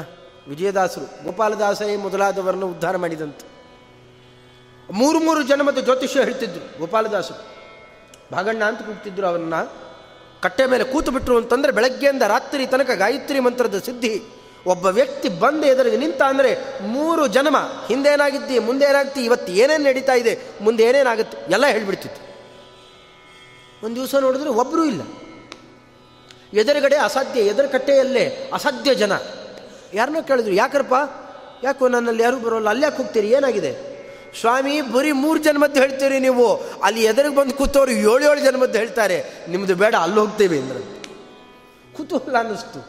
[0.48, 3.46] ವಿಜಯದಾಸರು, ಗೋಪಾಲದಾಸರೇ ಮೊದಲಾದವರನ್ನು ಉದ್ಧಾರ ಮಾಡಿದಂತೆ.
[4.92, 7.40] ಮೂರು ಮೂರು ಜನ್ಮದ ಜ್ಯೋತಿಷ್ಯ ಹೇಳ್ತಿದ್ರು ಗೋಪಾಲದಾಸರು.
[8.32, 9.54] ಭಾಗಣ್ಣ ಅಂತ ಕೂಗ್ತಿದ್ರು ಅವರನ್ನ.
[10.42, 14.41] ಕಟ್ಟೆ ಮೇಲೆ ಕೂತು ಬಿಟ್ಟರು ಅಂತಂದರೆ ಬೆಳಗ್ಗೆಯಿಂದ ರಾತ್ರಿ ತನಕ ಗಾಯತ್ರಿ ಮಂತ್ರದ ಸಿದ್ಧಿ.
[14.66, 17.56] ಒಬ್ಬ ವ್ಯಕ್ತಿ ಬಂದು ಎದುರಿಗೆ ನಿಂತ ಅಂದರೆ ಮೂರು ಜನ್ಮ,
[17.88, 22.32] ಹಿಂದೇನಾಗಿದ್ದಿ ಮುಂದೆ ಏನಾಗ್ತಿ ಇವತ್ತು ಏನೇನು ನಡೀತಾ ಇದೆ, ಮುಂದೆ ಏನೇನಾಗುತ್ತೆ, ಎಲ್ಲ ಹೇಳಿಬಿಡ್ತಿತ್ತು.
[23.86, 25.00] ಒಂದು ದಿವಸ ನೋಡಿದ್ರೆ ಒಬ್ಬರೂ ಇಲ್ಲ.
[26.58, 29.12] ಎದುರುಗಡೆ ಅಸಾಧ್ಯ ಎದುರು ಕಟ್ಟೆಯಲ್ಲೇ ಅಸಾಧ್ಯ ಜನ.
[29.94, 30.94] ಯಾರನ್ನೋ ಕೇಳಿದ್ರು, ಯಾಕರಪ್ಪ?
[31.64, 32.68] ಯಾಕೋ ನನ್ನಲ್ಲಿ ಯಾರೂ ಬರೋಲ್ಲ?
[32.68, 33.28] ಅಲ್ಲಿ ಯಾಕೆ ಹೋಗ್ತೀರಿ?
[33.30, 33.92] ಏನಾಗಿದೆ?
[34.40, 36.56] ಸ್ವಾಮಿ, ಬರೀ ಮೂರು ಜನ್ಮದ್ದು ಹೇಳ್ತೀರಿ ನೀವು.
[36.82, 39.24] ಅಲ್ಲಿ ಎದುರಿಗೆ ಬಂದು ಕೂತವ್ರು ಏಳು ಏಳು ಜನ್ಮದ್ದು ಹೇಳ್ತಾರೆ.
[39.48, 41.02] ನಿಮ್ಮದು ಬೇಡ, ಅಲ್ಲಿ ಹೋಗ್ತೇವೆ ಅಂದ್ರೆ.
[41.96, 42.80] ಕುತೂಹಲ ಅನ್ನಿಸ್ತು.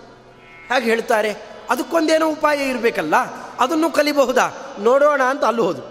[0.67, 1.52] ಹೇಗೆ ಹೇಳ್ತಾರೆ?
[1.69, 3.15] ಅದಕ್ಕೊಂದೇನೋ ಉಪಾಯ ಇರಬೇಕಲ್ಲ,
[3.59, 4.45] ಅದನ್ನು ಕಲಿಬಹುದಾ?
[4.79, 5.83] ನೋಡೋಣ ಅಂತ ಅಲ್ಲಿ ಹೋದು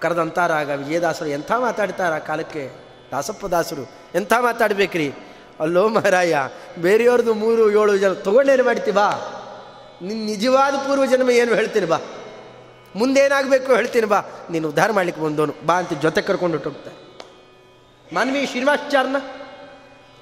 [0.00, 2.70] ಕರೆದಂತಾರ ಆಗ ವಿಜಯದಾಸರು ಎಂಥ ಮಾತಾಡ್ತಾರ ಕಾಲಕ್ಕೆ?
[3.10, 5.14] ದಾಸಪ್ಪ ದಾಸರು, ಎಂಥ ಮಾತಾಡ್ಬೇಕ್ರಿ?
[5.60, 6.36] ಅಲ್ಲೋ ಮಹಾರಾಯ,
[6.78, 9.08] ಬೇರೆಯವ್ರದ್ದು ಮೂರು ಏಳು ಜನ, ತೊಗೊಂಡೇನು ಮಾಡ್ತೀವಿ ಬಾ.
[10.02, 11.98] ನಿನ್ನ ನಿಜವಾದ ಪೂರ್ವ ಜನ್ಮ ಏನು ಹೇಳ್ತೀನಿ ಬಾ.
[12.96, 14.20] ಮುಂದೇನಾಗಬೇಕು ಹೇಳ್ತೀನಿ ಬಾ.
[14.50, 16.96] ನೀನು ಉದ್ಧಾರ ಮಾಡ್ಲಿಕ್ಕೆ ಬಂದವನು ಬಾ ಅಂತ ಜೊತೆ ಕರ್ಕೊಂಡು ಹೊಟ್ಟೋಗ್ತಾರೆ
[18.14, 19.16] ಮಾನ್ವಿ ಶ್ರೀನಿವಾಸಾಚಾರ್ನ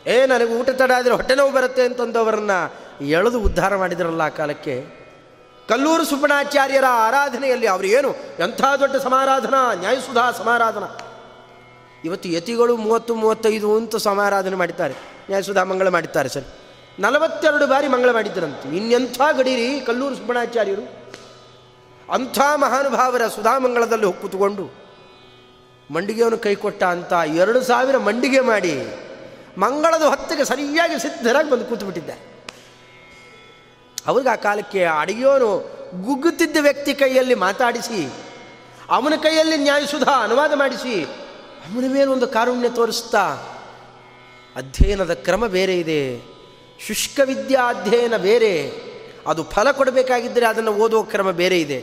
[0.07, 2.75] ಏ, ನನಗೆ ಊಟ ತಡ ಆದರೆ ಹೊಟ್ಟೆ ನೋವು ಬರುತ್ತೆ ಅಂತಂದವರನ್ನು
[3.05, 5.01] ಎಳೆದು ಉದ್ಧಾರ ಮಾಡಿದ್ರಲ್ಲ ಆ ಕಾಲಕ್ಕೆ.
[5.69, 8.11] ಕಲ್ಲೂರು ಸುಬ್ಬಣಾಚಾರ್ಯರ ಆರಾಧನೆಯಲ್ಲಿ ಅವರು ಏನು?
[8.39, 9.75] ಎಂಥ ದೊಡ್ಡ ಸಮಾರಾಧನಾ?
[9.75, 10.99] ನ್ಯಾಯಸುಧಾ ಸಮಾರಾಧನಾ?
[12.05, 14.95] ಇವತ್ತು ಯತಿಗಳು ಮೂವತ್ತು, ಮೂವತ್ತೈದು ಅಂತ ಸಮಾರಾಧನೆ ಮಾಡಿದ್ದಾರೆ.
[15.29, 16.45] ನ್ಯಾಯಸುಧಾ ಮಂಗಳ ಮಾಡಿದ್ದಾರೆ ಸರ್.
[16.99, 18.77] ನಲವತ್ತೆರಡು ಬಾರಿ ಮಂಗಳ ಮಾಡಿದ್ದರಂತೆ.
[18.77, 21.01] ಇನ್ನೆಂಥ ಗಡೀರಿ ಕಲ್ಲೂರು ಸುಬ್ಬಣಾಚಾರ್ಯರು?
[22.13, 24.75] ಅಂಥ ಮಹಾನುಭಾವರ ಸುಧಾಮಂಗಳದಲ್ಲಿ ಕೂತ್ಕೊಂಡು,
[25.91, 28.87] ಮಂಡಿಗೆಯನ್ನು ಕೈ ಕೊಟ್ಟ ಅಂತ ಎರಡು ಸಾವಿರ ಮಂಡಿಗೆ ಮಾಡಿ
[29.61, 32.23] ಮಂಗಳದ ಹೊತ್ತಿಗೆ ಸರಿಯಾಗಿ ಸಿದ್ಧರಾಗಿ ಬಂದು ಕೂತ್ಬಿಟ್ಟಿದ್ದಾರೆ
[34.07, 35.51] ಅವ್ರಿಗೆ ಆ ಕಾಲಕ್ಕೆ ಅಡಿಯೋನು
[36.05, 38.01] ಗುಗ್ಗುತ್ತಿದ್ದ ವ್ಯಕ್ತಿ ಕೈಯಲ್ಲಿ ಮಾತಾಡಿಸಿ,
[38.89, 41.05] ಅವನ ಕೈಯಲ್ಲಿ ನ್ಯಾಯಸುಧಾ ಅನುವಾದ ಮಾಡಿಸಿ
[41.65, 43.25] ಅವನ ಮೇಲೆ ಒಂದು ಕಾರುಣ್ಯ ತೋರಿಸ್ತಾ,
[44.57, 46.19] ಅಧ್ಯಯನದ ಕ್ರಮ ಬೇರೆ ಇದೆ,
[46.87, 48.53] ಶುಷ್ಕ ವಿದ್ಯಾ ಅಧ್ಯಯನ ಬೇರೆ,
[49.27, 51.81] ಅದು ಫಲ ಕೊಡಬೇಕಾಗಿದ್ದರೆ ಅದನ್ನು ಓದುವ ಕ್ರಮ ಬೇರೆ ಇದೆ.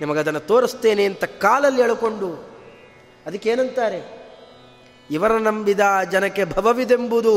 [0.00, 2.28] ನಿಮಗದನ್ನು ತೋರಿಸ್ತೇನೆ ಅಂತ ಕಾಲಲ್ಲಿ ಎಳ್ಕೊಂಡು
[3.26, 4.19] ಅದಕ್ಕೇನಂತಾರೆ
[5.10, 5.80] ಇವರ ನಂಬಿದ
[6.12, 7.32] ಜನಕ್ಕೆ ಭವವಿದೆಂಬುದು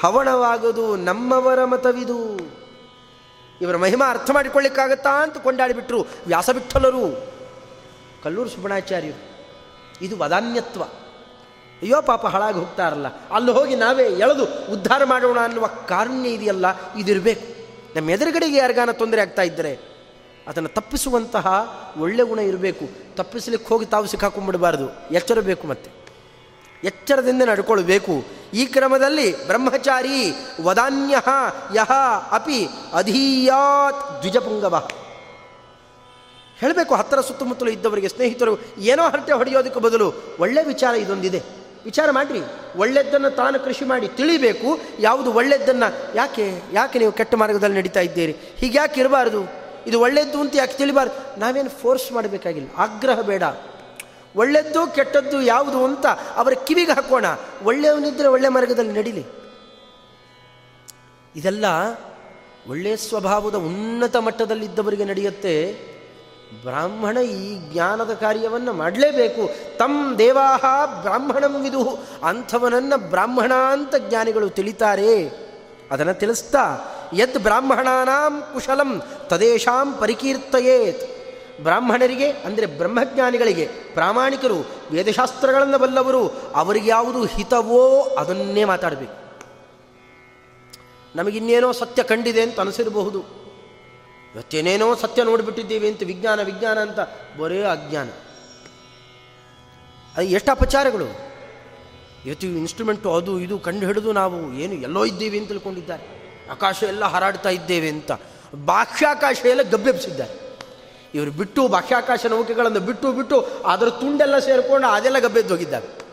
[0.00, 2.18] ಹವಣವಾಗದು, ನಮ್ಮವರ ಮತವಿದು.
[3.60, 7.04] ಇವರ ಮಹಿಮಾ ಅರ್ಥ ಮಾಡಿಕೊಳ್ಳಿಕ್ಕಾಗತ್ತಾ ಅಂತ ಕೊಂಡಾಡಿಬಿಟ್ರು ವ್ಯಾಸಬಿಟ್ಟಲರು
[8.24, 9.20] ಕಲ್ಲೂರು ಸುಬ್ಬಣಾಚಾರ್ಯರು.
[10.04, 10.82] ಇದು ವದಾನ್ಯತ್ವ.
[11.82, 16.66] ಅಯ್ಯೋ ಪಾಪ ಹಾಳಾಗಿ ಹೋಗ್ತಾರಲ್ಲ, ಅಲ್ಲಿ ಹೋಗಿ ನಾವೇ ಎಳೆದು ಉದ್ಧಾರ ಮಾಡೋಣ ಅನ್ನುವ ಕಾರುಣ್ಯ ಇದೆಯಲ್ಲ,
[16.98, 17.46] ಇದಿರಬೇಕು.
[17.96, 19.72] ನಮ್ಮ ಎದುರುಗಡೆಗೆ ಯಾರಿಗಾನ ತೊಂದರೆ ಆಗ್ತಾ ಇದ್ದರೆ,
[20.46, 21.46] ಅದನ್ನು ತಪ್ಪಿಸುವಂತಹ
[21.98, 22.86] ಒಳ್ಳೆ ಗುಣ ಇರಬೇಕು.
[23.16, 26.05] ತಪ್ಪಿಸ್ಲಿಕ್ಕೆ ಹೋಗಿ ತಾವು ಸಿಕ್ಕಾಕೊಂಡ್ಬಿಡಬಾರ್ದು ಎಚ್ಚರ ಬೇಕು ಮತ್ತೆ.
[26.84, 28.24] ಎಚ್ಚರದಿಂದ ನಡ್ಕೊಳ್ಬೇಕು.
[28.54, 31.14] ಈ ಕ್ರಮದಲ್ಲಿ ಬ್ರಹ್ಮಚಾರಿ ವದಾನ್ಯ
[31.74, 31.92] ಯಹ
[32.30, 34.88] ಅಪಿ ಅಧೀಯಾತ್ ದ್ವಿಜಪುಂಗವ.
[36.58, 41.42] ಹೇಳಬೇಕು, ಹತ್ತಿರ ಸುತ್ತಮುತ್ತಲು ಇದ್ದವರಿಗೆ ಸ್ನೇಹಿತರು, ಏನೋ ಹರಟೆ ಹೊಡೆಯೋದಕ್ಕೆ ಬದಲು ಒಳ್ಳೆ ವಿಚಾರ ಇದೊಂದಿದೆ.
[41.84, 42.40] ವಿಚಾರ ಮಾಡಿರಿ.
[42.76, 44.80] ಒಳ್ಳೆದ್ದನ್ನು ತಾನು ಕೃಷಿ ಮಾಡಿ ತಿಳಿಬೇಕು.
[44.98, 48.36] ಯಾವುದು ಒಳ್ಳೆದ್ದನ್ನು ಯಾಕೆ ಯಾಕೆ ನೀವು ಕೆಟ್ಟ ಮಾರ್ಗದಲ್ಲಿ ನಡೀತಾ ಇದ್ದೀರಿ?
[48.56, 49.48] ಹೀಗೆ ಯಾಕೆ ಇರಬಾರ್ದು?
[49.86, 51.40] ಇದು ಒಳ್ಳೆದ್ದು ಅಂತ ಯಾಕೆ ತಿಳಿಬಾರ್ದು?
[51.40, 52.68] ನಾವೇನು ಫೋರ್ಸ್ ಮಾಡಬೇಕಾಗಿಲ್ಲ.
[52.76, 53.42] ಆಗ್ರಹ ಬೇಡ.
[54.36, 56.06] ಒಳ್ಳೆದ್ದು ಕೆಟ್ಟದ್ದು ಯಾವುದು ಅಂತ
[56.36, 57.24] ಅವರ ಕಿವಿಗೆ ಹಾಕೋಣ.
[57.64, 59.26] ಒಳ್ಳೆಯವನಿದ್ದರೆ ಒಳ್ಳೆ ಮಾರ್ಗದಲ್ಲಿ ನಡೀಲಿ.
[61.36, 61.64] ಇದೆಲ್ಲ
[62.68, 65.72] ಒಳ್ಳೆಯ ಸ್ವಭಾವದ ಉನ್ನತ ಮಟ್ಟದಲ್ಲಿದ್ದವರಿಗೆ ನಡೆಯುತ್ತೆ.
[66.62, 69.50] ಬ್ರಾಹ್ಮಣ ಈ ಜ್ಞಾನದ ಕಾರ್ಯವನ್ನು ಮಾಡಲೇಬೇಕು.
[69.78, 75.30] ತಮ್ ದೇವಾಹ ಬ್ರಾಹ್ಮಣಂ ವಿದು ಅಂಥವನನ್ನು ಬ್ರಾಹ್ಮಣ ಅಂತ ಜ್ಞಾನಿಗಳು ತಿಳಿತಾರೆ.
[75.90, 76.78] ಅದನ್ನು ತಿಳಿಸ್ತಾ,
[77.14, 81.15] ಯದ್ ಬ್ರಾಹ್ಮಣಾನಾಂ ಕುಶಲಂ ತದೇಶಾಂ ಪರಿಕೀರ್ತಯೇತ್.
[81.62, 89.26] ಬ್ರಾಹ್ಮಣರಿಗೆ, ಅಂದರೆ ಬ್ರಹ್ಮಜ್ಞಾನಿಗಳಿಗೆ, ಪ್ರಾಮಾಣಿಕರು, ವೇದಶಾಸ್ತ್ರಗಳನ್ನು ಬಲ್ಲವರು, ಅವರಿಗೆ ಯಾವುದು ಹಿತವೋ ಅದನ್ನೇ ಮಾತಾಡಬೇಕು.
[91.16, 93.20] ನಮಗಿನ್ನೇನೋ ಸತ್ಯ ಕಂಡಿದೆ ಅಂತ ಅನಿಸಿರಬಹುದು.
[94.34, 96.98] ಇವತ್ತೇನೇನೋ ಸತ್ಯ ನೋಡಿಬಿಟ್ಟಿದ್ದೀವಿ ಅಂತ ವಿಜ್ಞಾನ ವಿಜ್ಞಾನ ಅಂತ
[97.38, 98.08] ಬರೇ ಅಜ್ಞಾನ.
[100.16, 101.36] ಅದು ಎಷ್ಟು ಅಪಚಾರಗಳು?
[102.26, 106.26] ಇವತ್ತು ಇನ್ಸ್ಟ್ರೂಮೆಂಟು ಅದು, ಇದು ಕಂಡು ಹಿಡಿದು ನಾವು ಏನು ಎಲ್ಲೋ ಇದ್ದೀವಿ ಅಂತ ತಿಳ್ಕೊಂಡಿದ್ದಾರೆ.
[106.50, 108.12] ಆಕಾಶ ಎಲ್ಲ ಹಾರಾಡ್ತಾ ಇದ್ದೇವೆ ಅಂತ.
[108.64, 110.45] ಬಾಹ್ಯಾಕಾಶ ಎಲ್ಲ ಗಬ್ಬೆಬ್ಸಿದ್ದಾರೆ.
[111.16, 116.06] ಇವರು ಬಿಟ್ಟು ಬಾಹ್ಯಾಕಾಶ ನೌಕೆಗಳನ್ನು ಬಿಟ್ಟು ಬಿಟ್ಟು ಅದರ ತುಂಡೆಲ್ಲ ಸೇರಿಕೊಂಡು ಅದೆಲ್ಲ ಗಬ್ಬೆದ್ದು ಹೋಗಿದ್ದಾರೆ.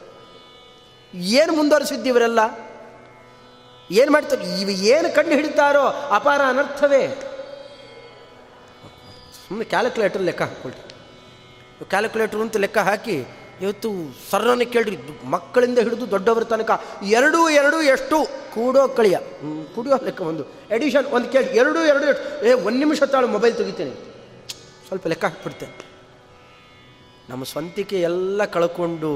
[1.13, 2.39] ಏನು ಮುಂದುವರಿಸಿದ್ದು ಇವರೆಲ್ಲ?
[3.91, 7.07] ಏನು ಮಾಡ್ತಾರೆ ಇವ ಏನು ಕಂಡು ಹಿಡಿತಾರೋ ಅಪಾರ ಅನರ್ಥವೇ?
[9.47, 10.81] ಸುಮ್ಮನೆ ಕ್ಯಾಲ್ಕುಲೇಟರ್ ಲೆಕ್ಕ ಹಾಕ್ಕೊಳ್ರಿ.
[11.89, 13.25] ಕ್ಯಾಲ್ಕುಲೇಟರ್ ಅಂತ ಲೆಕ್ಕ ಹಾಕಿ
[13.61, 13.89] ಇವತ್ತು
[14.31, 14.97] ಸರ್ರನ್ನು ಕೇಳ್ರಿ.
[15.25, 18.17] ಮಕ್ಕಳಿಂದ ಹಿಡಿದು ದೊಡ್ಡವರ ತನಕ ಎರಡು ಎರಡು ಎಷ್ಟು?
[18.53, 19.17] ಕೂಡೋ ಕಳಿಯ.
[19.75, 20.43] ಕುಡಿಯೋ ಲೆಕ್ಕ ಒಂದು.
[20.71, 22.45] ಎಡಿಷನ್ ಒಂದು ಕೇಳಿ ಎರಡು ಎರಡು, ಎಷ್ಟು?
[22.45, 24.12] ಏ, ಒಂದು ನಿಮಿಷ ತಾಳು ಮೊಬೈಲ್ ತೆಗಿತೇನೆ.
[24.87, 25.75] ಸ್ವಲ್ಪ ಲೆಕ್ಕ ಹಾಕ್ಬಿಡ್ತೇನೆ
[27.29, 29.11] ನಮ್ಮ ಸ್ವಂತಿಕೆ ಎಲ್ಲ ಕಳ್ಕೊಂಡು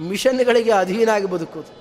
[0.00, 1.72] ಮಿಷನ್ಗಳಿಗೆ ಅಧೀನ ಆಗಿ ಬದುಕೋದು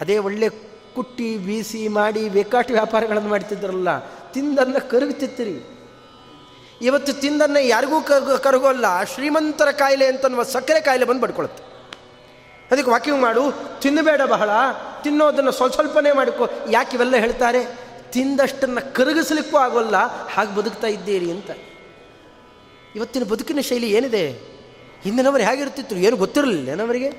[0.00, 0.48] ಅದೇ ಒಳ್ಳೆ
[0.94, 3.90] ಕುಟ್ಟಿ, ಬೀಸಿ ಮಾಡಿ ಬೇಕಾಟಿ ವ್ಯಾಪಾರಗಳನ್ನು ಮಾಡ್ತಿದ್ರಲ್ಲ
[4.32, 5.54] ತಿಂದನ್ನ ಕರಗುತ್ತಿತ್ತಿರಿ
[6.80, 8.00] ಇವತ್ತು ತಿಂದನ್ನ ಯಾರಿಗೂ
[8.38, 11.62] ಕರಗೋಲ್ಲ, ಶ್ರೀಮಂತರ ಕಾಯಿಲೆ ಅಂತನ್ನುವ ಸಕ್ಕರೆ ಕಾಯಿಲೆ ಬಂದು ಬಡ್ಕೊಳುತ್ತೆ.
[12.70, 13.42] ಅದಕ್ಕೆ ವಾಕಿಂಗ್ ಮಾಡು,
[13.80, 14.50] ತಿನ್ನಬೇಡ ಬಹಳ,
[15.02, 17.62] ತಿನ್ನೋದನ್ನು ಸ್ವಲ್ಪ ಸ್ವಲ್ಪನೇ ಮಾಡಿಕೊ, ಯಾಕೆ ಇವೆಲ್ಲ ಹೇಳ್ತಾರೆ?
[18.12, 19.96] ತಿಂದಷ್ಟನ್ನು ಕರಗಿಸ್ಲಿಕ್ಕೂ ಆಗೋಲ್ಲ,
[20.34, 21.50] ಹಾಗೆ ಬದುಕ್ತಾ ಇದ್ದೀರಿ ಅಂತ.
[22.96, 24.24] ಇವತ್ತಿನ ಬದುಕಿನ ಶೈಲಿ ಏನಿದೆ?
[25.04, 27.10] ಹಿಂದಿನವರು ಹೇಗಿರ್ತಿತ್ತು ಏನು ಗೊತ್ತಿರಲಿಲ್ಲ ಏನವರಿಗೆ?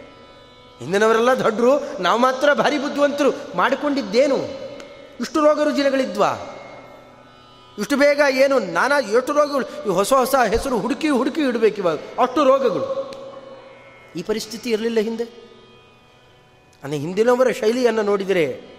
[0.80, 4.38] ಹಿಂದಿನವರೆಲ್ಲ ದೊಡ್ಡರು ನಾವು ಮಾತ್ರ ಭಾರಿ ಬುದ್ಧಿವಂತರು ಮಾಡಿಕೊಂಡಿದ್ದೇನು?
[5.22, 6.32] ಇಷ್ಟು ರೋಗ ರುಜಿನಗಳಿದ್ವಾ?
[7.80, 11.98] ಇಷ್ಟು ಬೇಗ ಏನು ನಾನಾ ಎಷ್ಟು ರೋಗಗಳು, ಈ ಹೊಸ ಹೊಸ ಹೆಸರು ಹುಡುಕಿ ಹುಡುಕಿ ಇಡಬೇಕು ಇವಾಗ.
[11.98, 12.88] ಅಷ್ಟು ರೋಗಗಳು.
[14.16, 15.26] ಈ ಪರಿಸ್ಥಿತಿ ಇರಲಿಲ್ಲ ಹಿಂದೆ.
[16.84, 18.73] ಅಂದರೆ ಹಿಂದಿನವರ ಶೈಲಿಯನ್ನು ನೋಡಿದರೆ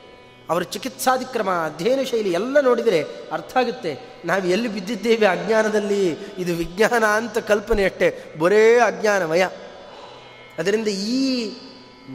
[0.50, 4.00] ಅವರ ಚಿಕಿತ್ಸಾದಿಕ್ರಮ ಅಧ್ಯಯನ ಶೈಲಿ ಎಲ್ಲ ನೋಡಿದರೆ ಅರ್ಥ ಆಗುತ್ತೆ.
[4.24, 9.44] ನಾವು ಎಲ್ಲಿ ಬಿದ್ದಿದ್ದೇವೆ ಅಜ್ಞಾನದಲ್ಲಿ, ಇದು ವಿಜ್ಞಾನ ಅಂತ ಕಲ್ಪನೆ ಅಷ್ಟೇ ಬರೇ ಅಜ್ಞಾನಮಯ.
[10.58, 11.52] ಅದರಿಂದ ಈ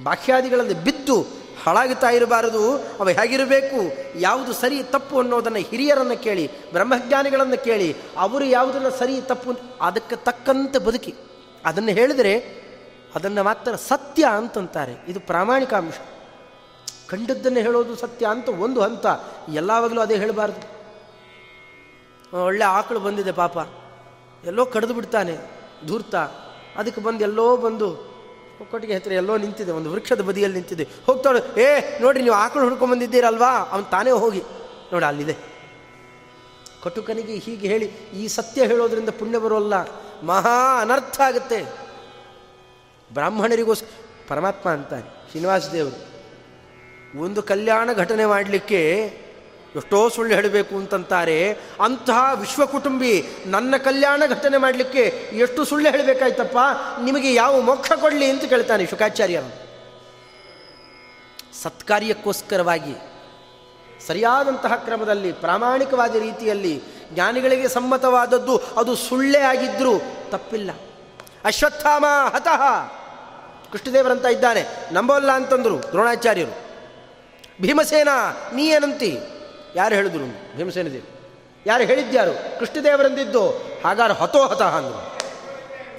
[0.04, 1.22] ಬಾಹ್ಯಾದಿಗಳಲ್ಲಿ ಬಿದ್ದು
[1.66, 9.22] ಹಾಳಾಗುತ್ತಾ ಇರಬಾರದು, ಅವ ಹೇಗಿರಬೇಕು, ಯಾವುದು ಸರಿ ತಪ್ಪು ಅನ್ನೋದನ್ನು ಹಿರಿಯರನ್ನು ಕೇಳಿ, ಬ್ರಹ್ಮಜ್ಞಾನಿಗಳನ್ನು ಕೇಳಿ, ಅವರು ಯಾವುದನ್ನು ಸರಿ
[9.22, 11.16] ತಪ್ಪು ಅದಕ್ಕೆ ತಕ್ಕಂತೆ ಬದುಕಿ.
[11.66, 12.40] ಅದನ್ನು ಹೇಳಿದರೆ,
[13.16, 15.06] ಅದನ್ನು ಮಾತ್ರ ಸತ್ಯ ಅಂತಂತಾರೆ.
[15.08, 15.94] ಇದು ಪ್ರಾಮಾಣಿಕ ಅಂಶ.
[17.10, 19.06] ಕಂಡದ್ದನ್ನು ಹೇಳೋದು ಸತ್ಯ ಅಂತ ಒಂದು ಹಂತ.
[19.54, 20.62] ಎಲ್ಲಾವಾಗಲೂ ಅದೇ ಹೇಳಬಾರ್ದು.
[22.46, 23.58] ಒಳ್ಳೆ ಆಕಳು ಬಂದಿದೆ ಪಾಪ.
[24.46, 25.36] ಎಲ್ಲೋ ಕಡಿದು ಬಿಡ್ತಾನೆ,
[25.88, 26.16] ಧೂರ್ತ.
[26.78, 27.88] ಅದಕ್ಕೆ ಬಂದು ಎಲ್ಲೋ ಬಂದು
[28.72, 30.88] ಕೊಟ್ಟಿಗೆ ಹತ್ತಿರ ಎಲ್ಲೋ ನಿಂತಿದೆ, ಒಂದು ವೃಕ್ಷದ ಬದಿಯಲ್ಲಿ ನಿಂತಿದೆ.
[31.06, 33.52] ಹೋಗ್ತಾಳೆ, ಏ ನೋಡಿ ನೀವು ಆಕಳು ಹುಡ್ಕೊಂಡು ಬಂದಿದ್ದೀರಲ್ವಾ?
[33.72, 34.42] ಅವನು ತಾನೇ ಹೋಗಿ.
[34.92, 35.36] ನೋಡಿ, ಅಲ್ಲಿದೆ.
[36.84, 39.74] ಕಟುಕನಿಗೆ ಹೀಗೆ ಹೇಳಿ, ಈ ಸತ್ಯ ಹೇಳೋದ್ರಿಂದ ಪುಣ್ಯ ಬರೋಲ್ಲ
[40.24, 41.60] ಮಹಾ ಅನರ್ಥ ಆಗುತ್ತೆ.
[43.14, 43.88] ಬ್ರಾಹ್ಮಣರಿಗೋಸ್ಕರ
[44.28, 46.19] ಪರಮಾತ್ಮ ಅಂತಾನೆ, ಶ್ರೀನಿವಾಸ ದೇವರು.
[47.18, 49.00] ಒಂದು ಕಲ್ಯಾಣ ಘಟನೆ ಮಾಡಲಿಕ್ಕೆ
[49.76, 51.52] ಎಷ್ಟೋ ಸುಳ್ಳು ಹೇಳಬೇಕು ಅಂತಂತಾರೆ.
[51.82, 56.58] ಅಂತಹ ವಿಶ್ವ ಕುಟುಂಬಿ ನನ್ನ ಕಲ್ಯಾಣ ಘಟನೆ ಮಾಡಲಿಕ್ಕೆ ಎಷ್ಟು ಸುಳ್ಳು ಹೇಳಬೇಕಾಯ್ತಪ್ಪ?
[57.02, 59.70] ನಿಮಗೆ ಯಾವ ಮೋಕ್ಷ ಕೊಡಲಿ ಅಂತ ಕೇಳ್ತಾನೆ ಶುಕಾಚಾರ್ಯರು
[61.64, 62.96] ಸತ್ಕಾರ್ಯಕ್ಕೋಸ್ಕರವಾಗಿ,
[64.08, 66.82] ಸರಿಯಾದಂತಹ ಕ್ರಮದಲ್ಲಿ, ಪ್ರಾಮಾಣಿಕವಾದ ರೀತಿಯಲ್ಲಿ,
[67.14, 70.72] ಜ್ಞಾನಿಗಳಿಗೆ ಸಮ್ಮತವಾದದ್ದು ಅದು ಸುಳ್ಳೇ ಆಗಿದ್ದರೂ ತಪ್ಪಿಲ್ಲ.
[71.46, 72.06] ಅಶ್ವತ್ಥಾಮ
[72.36, 72.88] ಹತಃ.
[73.72, 74.66] ಕೃಷ್ಣದೇವರಂತ ಇದ್ದಾನೆ.
[74.92, 76.69] ನಂಬೋಲ್ಲ ಅಂತಂದರು ದ್ರೋಣಾಚಾರ್ಯರು.
[77.62, 78.08] ಭೀಮಸೇನ,
[78.54, 79.20] ನೀ ಏನಂತಿ?
[79.76, 80.58] ಯಾರು ಹೇಳಿದ್ರು?
[80.58, 81.04] ಭೀಮಸೇನ ದೇವ್
[81.66, 82.60] ಯಾರು ಹೇಳಿದ್ಯಾರು?
[82.60, 83.50] ಕೃಷ್ಣದೇವರಂದಿದ್ದು.
[83.86, 85.20] ಹಾಗಾದ್ರೆ ಹತೋ ಹತ ಅಂದರು.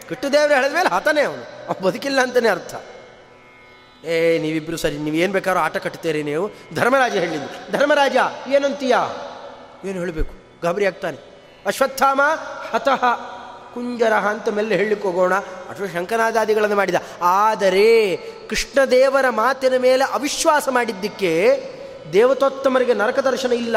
[0.08, 1.66] ಕೃಷ್ಣದೇವರು ಹೇಳಿದ ಮೇಲೆ ಹತನೇ ಅವನು.
[1.68, 2.74] ಅವ್ನು ಬದುಕಿಲ್ಲ ಅಂತಲೇ ಅರ್ಥ.
[4.04, 6.50] ಏ ನೀವಿಬ್ಬರು ಸರಿ, ನೀವು ಏನು ಬೇಕಾದ್ರೂ ಆಟ ಕಟ್ತೀರಿ ನೀವು.
[6.74, 7.72] ಧರ್ಮರಾಜ ಹೇಳಿದ್ದು.
[7.72, 8.16] ಧರ್ಮರಾಜ,
[8.48, 8.94] ಏನಂತೀಯ?
[9.84, 10.34] ಏನು ಹೇಳಬೇಕು?
[10.62, 11.18] ಗಾಬರಿ ಆಗ್ತಾನೆ.
[11.66, 12.20] ಅಶ್ವತ್ಥಾಮ
[12.70, 13.04] ಹತಃ.
[13.74, 15.34] ಕುಂಜರ ಅಂತ ಮೆಲ್ಲ ಹೇಳಲಿಕ್ಕೆ ಹೋಗೋಣ.
[15.34, 16.94] ಅಥವಾ ಶಂಕನಾದಾದಿಗಳನ್ನು ಮಾಡಿದ.
[17.22, 18.16] ಆದರೆ
[18.48, 21.62] ಕೃಷ್ಣದೇವರ ಮಾತಿನ ಮೇಲೆ ಅವಿಶ್ವಾಸ ಮಾಡಿದ್ದಕ್ಕೆ
[22.12, 23.76] ದೇವತೋತ್ತಮರಿಗೆ ನರಕ ದರ್ಶನ ಇಲ್ಲ.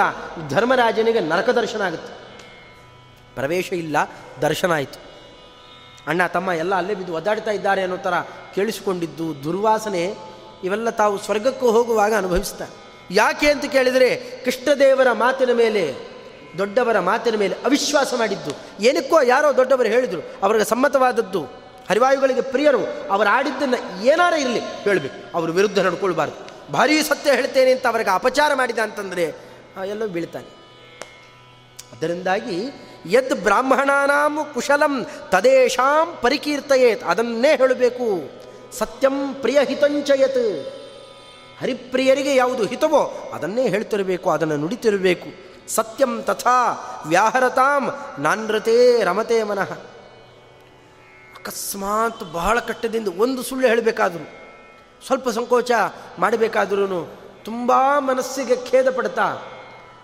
[0.50, 2.14] ಧರ್ಮರಾಜನಿಗೆ ನರಕ ದರ್ಶನ ಆಗುತ್ತೆ.
[3.36, 3.98] ಪ್ರವೇಶ ಇಲ್ಲ,
[4.41, 5.00] ದರ್ಶನ ಆಯಿತು.
[6.08, 8.14] ಅಣ್ಣ, ತಮ್ಮ ಎಲ್ಲ ಅಲ್ಲೇ ಬಿದ್ದು ಒದ್ದಾಡ್ತಾ ಇದ್ದಾರೆ ಅನ್ನೋ ಥರ
[8.56, 10.16] ಕೇಳಿಸಿಕೊಂಡಿದ್ದು ದುರ್ವಾಸನೆ
[10.64, 12.84] ಇವೆಲ್ಲ ತಾವು ಸ್ವರ್ಗಕ್ಕೂ ಹೋಗುವಾಗ ಅನುಭವಿಸ್ತಾರೆ.
[13.12, 14.16] ಯಾಕೆ ಅಂತ ಕೇಳಿದರೆ
[14.46, 16.12] ಕೃಷ್ಣದೇವರ ಮಾತಿನ ಮೇಲೆ
[16.58, 18.51] ದೊಡ್ಡವರ ಮಾತಿನ ಮೇಲೆ ಅವಿಶ್ವಾಸ ಮಾಡಿದ್ದು.
[18.84, 21.43] ಏನಕ್ಕೋ ಯಾರೋ ದೊಡ್ಡವರು ಹೇಳಿದರು, ಅವರಿಗೆ ಸಮ್ಮತವಾದದ್ದು.
[21.89, 25.38] ಹರಿವಾಯುಗಳಿಗೆ ಪ್ರಿಯರು, ಅವರು ಆಡಿದ್ದನ್ನು ಏನಾರ ಇರಲಿ ಹೇಳಬೇಕು.
[25.38, 26.72] ಅವ್ರ ವಿರುದ್ಧ ನಡ್ಕೊಳ್ಬಾರ್ದು.
[26.74, 29.24] ಭಾರೀ ಸತ್ಯ ಹೇಳ್ತೇನೆ ಅಂತ ಅವರಿಗೆ ಅಪಚಾರ ಮಾಡಿದ ಅಂತಂದರೆ
[29.86, 30.49] ಎಲ್ಲೋ ಬೀಳ್ತಾನೆ.
[31.91, 32.58] ಅದರಿಂದಾಗಿ,
[33.06, 38.08] ಯದ್ ಬ್ರಾಹ್ಮಣಾನಾಂ ಕುಶಲಂ ತದೇಶಾಂ ಪರಿಕೀರ್ತಯೇತ್, ಅದನ್ನೇ ಹೇಳಬೇಕು.
[38.78, 40.43] ಸತ್ಯಂ ಪ್ರಿಯ ಹಿತಂಚಯತ್
[41.62, 45.53] ಹರಿಪ್ರಿಯರಿಗೆ ಯಾವುದು ಹಿತವೋ ಅದನ್ನೇ ಹೇಳ್ತಿರಬೇಕು, ಅದನ್ನು ನುಡಿತಿರಬೇಕು.
[45.68, 46.59] ಸತ್ಯಂ ತಥಾ
[47.05, 47.84] ವ್ಯಾಹರತಾಂ
[48.20, 49.72] ನಾನೃತೇ ರಮತೆ ಮನಃ.
[51.38, 54.26] ಅಕಸ್ಮಾತ್ ಬಹಳ ಕಟ್ಟದಿಂದ ಒಂದು ಸುಳ್ಳು ಹೇಳಬೇಕಾದ್ರು,
[55.05, 55.72] ಸ್ವಲ್ಪ ಸಂಕೋಚ
[56.20, 57.01] ಮಾಡಬೇಕಾದ್ರೂ
[57.45, 59.28] ತುಂಬ ಮನಸ್ಸಿಗೆ ಖೇದ ಪಡ್ತಾ,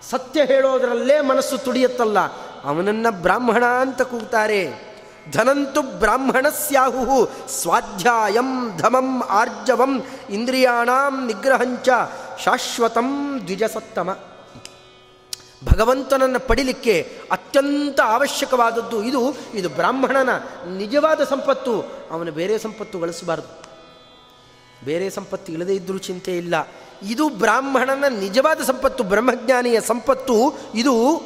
[0.09, 2.19] ಸತ್ಯ ಹೇಳೋದರಲ್ಲೇ ಮನಸ್ಸು ತುಡಿಯುತ್ತಲ್ಲ,
[2.63, 4.89] ಅವನನ್ನ ಬ್ರಾಹ್ಮಣ ಅಂತ ಕೂಗ್ತಾರೆ.
[5.31, 7.17] ಧನಂತು ಬ್ರಾಹ್ಮಣಸ್ಯಾಹು
[7.49, 9.93] ಸ್ವಾಧ್ಯಾಯಂ ಧಮಂ ಆರ್ಜವಂ
[10.29, 11.89] ಇಂದ್ರಿಯಾಣಾಂ ನಿಗ್ರಹಂಚ
[12.43, 14.09] ಶಾಶ್ವತಂ ದ್ವಿಜಸತ್ತಮ.
[15.65, 19.37] ಭಗವಂತನನ್ನು ಪಡಿಲಿಕ್ಕೆ ಅತ್ಯಂತ ಅವಶ್ಯಕವಾದದ್ದು ಇದು.
[19.53, 20.29] ಇದು ಬ್ರಾಹ್ಮಣನ
[20.77, 21.81] ನಿಜವಾದ ಸಂಪತ್ತು.
[22.11, 23.69] ಅವನು ಬೇರೆ ಸಂಪತ್ತು ಗಳಿಸಬಾರದು.
[24.85, 26.55] ಬೇರೆ ಸಂಪತ್ತು ಇಲ್ಲದೇ ಇದ್ದರೂ ಚಿಂತೆ ಇಲ್ಲ.
[27.07, 30.59] ಇದು ಬ್ರಾಹ್ಮಣನ ನಿಜವಾದ ಸಂಪತ್ತು, ಬ್ರಹ್ಮಜ್ಞಾನಿಯ ಸಂಪತ್ತು.
[30.75, 31.21] ಇದು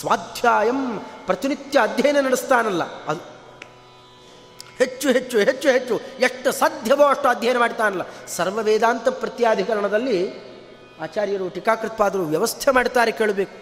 [0.00, 3.04] ಸ್ವಾಧ್ಯಾಯಂ ಪ್ರತಿನಿತ್ಯ ಅಧ್ಯಯನ ನಡೆಸ್ತಾನಲ್ಲ.
[3.04, 3.20] ಅದು
[4.78, 8.02] ಹೆಚ್ಚು ಹೆಚ್ಚು ಹೆಚ್ಚು ಹೆಚ್ಚು, ಎಷ್ಟು ಸಾಧ್ಯವೋ ಅಷ್ಟು ಅಧ್ಯಯನ ಮಾಡ್ತಾನಲ್ಲ.
[8.28, 10.45] ಸರ್ವ ವೇದಾಂತ ಪ್ರತ್ಯಾಧಿಕರಣದಲ್ಲಿ
[11.00, 13.56] ಆಚಾರ್ಯರು ಟೀಕಾಕೃತ್ಪಾದರು ವ್ಯವಸ್ಥೆ ಮಾಡ್ತಾರೆ ಕೇಳಬೇಕು.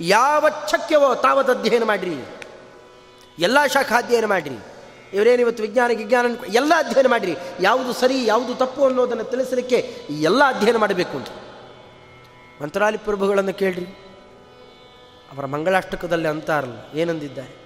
[0.00, 2.24] ಯಾವ ಶಕ್ಯವೋ ತಾವತ್ ಅಧ್ಯಯನ ಮಾಡಿರಿ.
[3.38, 4.56] ಎಲ್ಲ ಶಾಖಾ ಅಧ್ಯಯನ ಮಾಡಿರಿ.
[5.12, 7.36] ಇವರೇನು ಇವತ್ತು ವಿಜ್ಞಾನ ವಿಜ್ಞಾನ ಎಲ್ಲ ಅಧ್ಯಯನ ಮಾಡಿರಿ.
[7.60, 9.76] ಯಾವುದು ಸರಿ, ಯಾವುದು ತಪ್ಪು ಅನ್ನೋದನ್ನು ತಿಳಿಸಲಿಕ್ಕೆ
[10.10, 11.28] ಎಲ್ಲ ಅಧ್ಯಯನ ಮಾಡಬೇಕು ಅಂತ.
[12.62, 13.86] ಮಂತ್ರಾಲಿ ಪ್ರಭುಗಳನ್ನು ಕೇಳ್ರಿ.
[15.32, 17.59] ಅವರ ಮಂಗಳಾಷ್ಟಕದಲ್ಲಿ ಅಂತಾರಲ್ಲ, ಏನಂದಿದ್ದಾರೆ?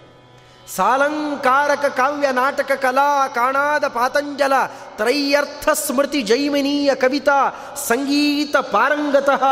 [0.69, 4.53] ಸಾಲಂಕಾರಕ ಕಾವ್ಯ ನಾಟಕ ಕಲಾ ಕಾಣಾದ ಪಾತಂಜಲ
[4.97, 7.51] ತ್ರೈಯರ್ಥ ಸ್ಮೃತಿ ಜೈಮಿನೀಯ ಕವಿತಾ
[7.87, 9.45] ಸಂಗೀತ ಪಾರಂಗತಃ.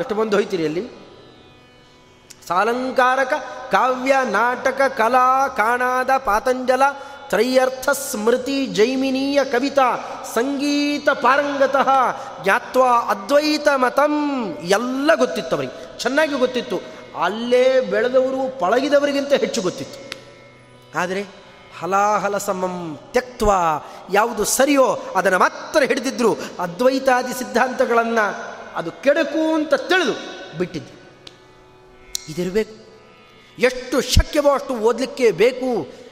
[0.00, 0.90] ಎಷ್ಟು ಬಂದು ಹೋಯ್ತೀರಿ ಅಲ್ಲಿ?
[2.48, 3.32] ಸಾಲಂಕಾರಕ
[3.72, 6.82] ಕಾವ್ಯ ನಾಟಕ ಕಲಾ ಕಾಣಾದ ಪಾತಂಜಲ
[7.28, 9.98] ತ್ರೈಯರ್ಥ ಸ್ಮೃತಿ ಜೈಮಿನೀಯ ಕವಿತಾ
[10.34, 11.88] ಸಂಗೀತ ಪಾರಂಗತಃ.
[12.44, 16.80] ಜ್ಞಾತ್ವಾ ಅದ್ವೈತ ಮತಂ ಎಲ್ಲ ಗೊತ್ತಿತ್ತು ಅವರಿಗೆ ಚೆನ್ನಾಗಿ ಗೊತ್ತಿತ್ತು.
[17.24, 20.05] ಅಲ್ಲೇ ಬೆಳೆದವರು ಪಳಗಿದವರಿಗಿಂತ ಹೆಚ್ಚು ಗೊತ್ತಿತ್ತು.
[20.96, 21.22] ಆದರೆ
[21.80, 22.74] ಹಲಾಹಲ ಸಮಂ
[23.12, 23.50] ತ್ಯಕ್ತ್ವ,
[24.12, 24.86] ಯಾವುದು ಸರಿಯೋ
[25.16, 26.30] ಅದನ್ನು ಮಾತ್ರ ಹಿಡಿದಿದ್ರು.
[26.60, 28.26] ಅದ್ವೈತಾದಿ ಸಿದ್ಧಾಂತಗಳನ್ನು
[28.76, 30.14] ಅದು ಕೆಡಕು ಅಂತ ತಿಳಿದು
[30.58, 30.92] ಬಿಟ್ಟಿದ್ದು.
[32.28, 32.74] ಇದಿರಬೇಕು.
[33.58, 35.70] ಎಷ್ಟು ಶಕ್ಯವೋ ಅಷ್ಟು ಓದಲಿಕ್ಕೆ ಬೇಕು.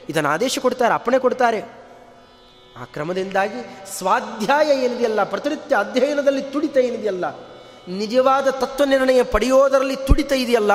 [0.09, 1.61] ಇದನ್ನು ಆದೇಶ ಕೊಡ್ತಾರೆ, ಅಪ್ಪಣೆ ಕೊಡ್ತಾರೆ.
[2.80, 3.61] ಆ ಕ್ರಮದಿಂದಾಗಿ
[3.99, 7.26] ಸ್ವಾಧ್ಯಾಯ ಏನಿದೆಯಲ್ಲ ಪ್ರತಿನಿತ್ಯ ಅಧ್ಯಯನದಲ್ಲಿ ತುಡಿತ ಏನಿದೆಯಲ್ಲ,
[7.89, 10.72] ನಿಜವಾದ ತತ್ವ ನಿರ್ಣಯ ಪಡೆಯೋದರಲ್ಲಿ ತುಡಿತ ಇದೆಯಲ್ಲ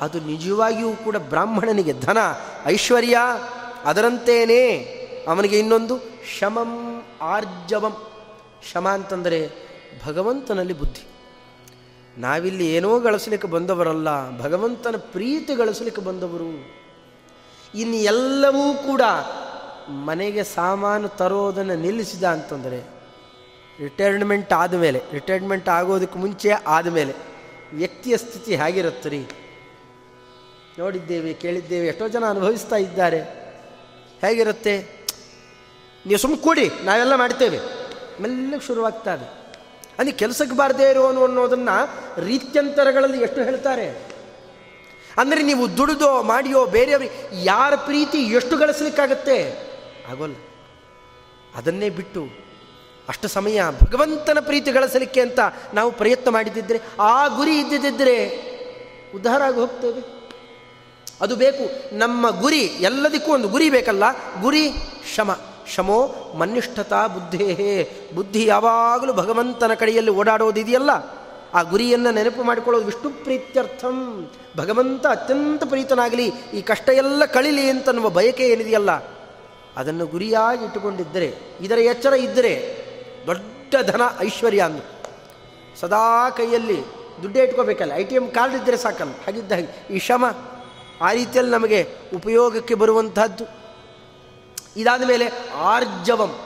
[0.00, 2.18] ಅದು ನಿಜವಾಗಿಯೂ ಕೂಡ ಬ್ರಾಹ್ಮಣನಿಗೆ ಧನ,
[2.66, 3.16] ಐಶ್ವರ್ಯ,
[3.84, 4.78] ಅದರಂತೇನೆ.
[5.28, 5.98] ಅವನಿಗೆ ಇನ್ನೊಂದು
[6.38, 7.96] ಶಮಂ ಆರ್ಜವಂ.
[8.72, 9.50] ಶಮ ಅಂತಂದರೆ
[10.06, 11.06] ಭಗವಂತನಲ್ಲಿ ಬುದ್ಧಿ.
[12.18, 16.84] ನಾವಿಲ್ಲಿ ಏನೋ ಗಳಿಸಲಿಕ್ಕೆ ಬಂದವರಲ್ಲ, ಭಗವಂತನ ಪ್ರೀತಿ ಗಳಿಸಲಿಕ್ಕೆ ಬಂದವರು.
[17.78, 19.02] ಇನ್ನು ಎಲ್ಲವೂ ಕೂಡ
[19.88, 22.80] ಮನೆಗೆ ಸಾಮಾನು ತರೋದನ್ನು ನಿಲ್ಲಿಸಿದ ಅಂತಂದರೆ
[23.80, 27.14] ರಿಟೈರ್ಮೆಂಟ್ ಆದಮೇಲೆ ರಿಟೈರ್ಮೆಂಟ್ ಆಗೋದಕ್ಕೆ ಮುಂಚೆ ಆದಮೇಲೆ
[27.74, 29.26] ವ್ಯಕ್ತಿಯ ಸ್ಥಿತಿ ಹೇಗಿರುತ್ತೆ ರೀ
[30.78, 33.20] ನೋಡಿದ್ದೇವೆ, ಕೇಳಿದ್ದೇವೆ, ಎಷ್ಟೋ ಜನ ಅನುಭವಿಸ್ತಾ ಇದ್ದಾರೆ.
[34.20, 34.88] ಹೇಗಿರುತ್ತೆ?
[36.06, 37.58] ನೀವು ಸುಮ್ಮ ಕೂಡಿ, ನಾವೆಲ್ಲ ಮಾಡ್ತೇವೆ.
[38.22, 39.54] ಮೆಲ್ಲಗೆ ಶುರುವಾಗ್ತಾ ಇದೆ.
[39.98, 44.14] ಅಂದರೆ ಕೆಲಸಕ್ಕೆ ಬಾರದೇ ಇರೋನು ಅನ್ನೋದನ್ನು ರೀತ್ಯಂತರಗಳಲ್ಲಿ ಎಷ್ಟು ಹೇಳ್ತಾರೆ?
[45.16, 49.52] ಅಂದರೆ ನೀವು ದುಡಿದೋ, ಮಾಡಿಯೋ ಬೇರೆಯವ್ರಿಗೆ ಯಾರ ಪ್ರೀತಿ ಎಷ್ಟು ಗಳಿಸ್ಲಿಕ್ಕಾಗತ್ತೆ?
[50.10, 50.34] ಆಗೋಲ್ಲ.
[51.54, 52.28] ಅದನ್ನೇ ಬಿಟ್ಟು
[53.08, 55.38] ಅಷ್ಟು ಸಮಯ ಭಗವಂತನ ಪ್ರೀತಿ ಗಳಿಸಲಿಕ್ಕೆ ಅಂತ
[55.74, 58.28] ನಾವು ಪ್ರಯತ್ನ ಮಾಡಿದ್ದಿದ್ರೆ, ಆ ಗುರಿ ಇದ್ದಿದ್ದರೆ
[59.14, 60.13] ಉದ್ಧಾರ ಆಗಿ ಹೋಗ್ತೇವೆ
[61.20, 61.96] ಅದು ಬೇಕು.
[61.98, 64.04] ನಮ್ಮ ಗುರಿ ಎಲ್ಲದಕ್ಕೂ ಒಂದು ಗುರಿ ಬೇಕಲ್ಲ.
[64.40, 64.70] ಗುರಿ
[65.14, 65.38] ಶಮ.
[65.74, 67.88] ಶಮೋ ಮನ್ನಿಷ್ಠತಾ ಬುದ್ಧೇ.
[68.14, 70.90] ಬುದ್ಧಿ ಯಾವಾಗಲೂ ಭಗವಂತನ ಕಡೆಯಲ್ಲಿ ಓಡಾಡೋದಿದೆಯಲ್ಲ
[71.54, 74.30] ಆ ಗುರಿಯನ್ನು ನೆನಪು ಮಾಡಿಕೊಳ್ಳೋದು ವಿಷ್ಣು ಪ್ರೀತ್ಯರ್ಥಂ.
[74.56, 78.90] ಭಗವಂತ ಅತ್ಯಂತ ಪ್ರೀತನಾಗಲಿ, ಈ ಕಷ್ಟ ಎಲ್ಲ ಕಳಿಲಿ ಅಂತನ್ನುವ ಬಯಕೆ ಏನಿದೆಯಲ್ಲ?
[79.76, 82.84] ಅದನ್ನು ಗುರಿಯಾಗಿ ಇಟ್ಟುಕೊಂಡಿದ್ದರೆ, ಇದರ ಎಚ್ಚರ ಇದ್ದರೆ
[83.26, 84.82] ದೊಡ್ಡ ಧನ ಐಶ್ವರ್ಯ ಅಂದು.
[85.80, 86.80] ಸದಾ ಕೈಯಲ್ಲಿ
[87.22, 87.92] ದುಡ್ಡೇ ಇಟ್ಕೋಬೇಕಲ್ಲ.
[87.92, 89.10] ಐ ಟಿ ಎಂ ಕಾರ್ಡ್ ಇದ್ದರೆ ಸಾಕಲ್ಲ.
[89.10, 89.94] ಹಾಗಿದ್ದ ಹಾಗೆ.
[89.94, 90.24] ಈ ಶ್ರಮ
[91.00, 93.44] ಆ ರೀತಿಯಲ್ಲಿ ನಮಗೆ ಉಪಯೋಗಕ್ಕೆ ಬರುವಂತಹದ್ದು.
[94.76, 96.38] ಇದಾದ ಮೇಲೆ ಆರ್ಜವಂ.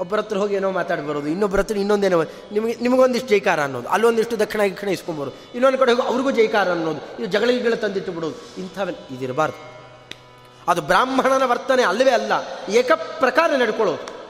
[0.00, 2.22] ಒಬ್ಬರ ಹತ್ರ ಹೋಗಿ ಏನೋ ಮಾತಾಡಿ ಬರೋದು ಇನ್ನೊಬ್ಬರ ಹತ್ರ ಇನ್ನೊಂದೇನೋ
[2.52, 7.26] ನಿಮಗೆ, ನಿಮಗೊಂದಿಷ್ಟು ಜೈಕಾರ ಅನ್ನೋದು, ಅಲ್ಲೊಂದಿಷ್ಟು ದಕ್ಷಿಣ ಗಿಕ್ಷಣ ಇಸ್ಕೊಂಬರು ಇನ್ನೊಂದು ಕಡೆ ಹೋಗಿ ಅವ್ರಿಗೂ ಜೈಕಾರ ಅನ್ನೋದು, ಇದು
[7.26, 9.70] ಜಗಳಿಗಳ ತಂದಿಟ್ಟು ಬಿಡೋದು ಇಂಥವೆಲ್ಲ ಇದಿರಬಾರ್ದು.
[10.68, 12.32] ಅದು ಬ್ರಾಹ್ಮಣನ ವರ್ತನೆ ಅಲ್ಲವೇ ಅಲ್ಲ
[12.68, 14.20] ಏಕ ಪ್ರಕಾರ ನಡ್ಕೊಳ್ಳೋದು.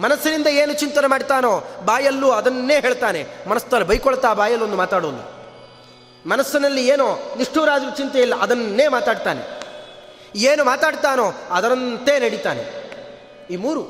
[0.00, 5.41] ಮನಸ್ಸಿನಿಂದ ಏನು ಚಿಂತನೆ ಮಾಡ್ತಾನೋ, ಬಾಯಲ್ಲೂ ಅದನ್ನೇ ಹೇಳ್ತಾನೆ, ಮನಸ್ಸಲ್ಲಿ ಬೈಕೊಳ್ತಾ ಬಾಯಲ್ಲೊಂದು ಮಾತಾಡೋದು.
[6.26, 9.42] ಮನಸ್ಸಿನಲ್ಲಿ ಏನೋ ನಿಷ್ಠೂರಾದ್ರೂ ಚಿಂತೆ ಇಲ್ಲ, ಅದನ್ನೇ ಮಾತಾಡ್ತಾನೆ.
[10.34, 12.62] ಏನು ಮಾತಾಡ್ತಾನೋ ಅದರಂತೆ ನಡೀತಾನೆ.
[13.50, 13.82] ಈ ಮೂರು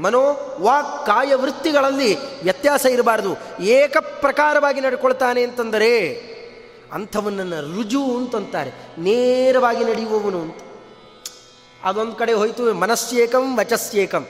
[0.00, 0.20] ಮನೋ
[0.60, 3.62] ವಾಕ್ ಕಾಯ ವೃತ್ತಿಗಳಲ್ಲಿ ವ್ಯತ್ಯಾಸ ಇರಬಾರ್ದು.
[3.62, 5.92] ಏಕ ಪ್ರಕಾರವಾಗಿ ನಡ್ಕೊಳ್ತಾನೆ ಅಂತಂದರೆ
[6.92, 10.56] ಅಂಥವನನ್ನು ರುಜು ಅಂತಂತಾರೆ, ನೇರವಾಗಿ ನಡೆಯುವವನು ಅಂತ.
[11.84, 14.26] ಅದೊಂದು ಕಡೆ ಹೋಯಿತು, ಮನಸ್ಸೇಕಂ ವಚಸ್ಸೇಕಂ.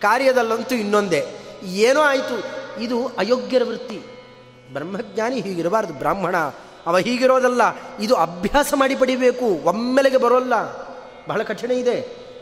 [0.00, 1.26] ಕಾರ್ಯದಲ್ಲಂತೂ ಇನ್ನೊಂದೇ.
[1.64, 2.36] ಏನೋ ಆಯಿತು,
[2.82, 3.98] ಇದು ಅಯೋಗ್ಯರ ವೃತ್ತಿ.
[4.72, 6.36] ಬ್ರಹ್ಮಜ್ಞಾನಿ ಹೀಗಿರಬಾರ್ದು, ಬ್ರಾಹ್ಮಣ
[6.86, 7.62] ಅವ ಹೀಗಿರೋದಲ್ಲ,
[8.00, 10.54] ಇದು ಅಭ್ಯಾಸ ಮಾಡಿ ಪಡಿಬೇಕು, ಒಮ್ಮೆಲೆಗೆ ಬರೋಲ್ಲ.
[11.28, 12.00] ಬಹಳ ಕಠಿಣ ಇದೆ.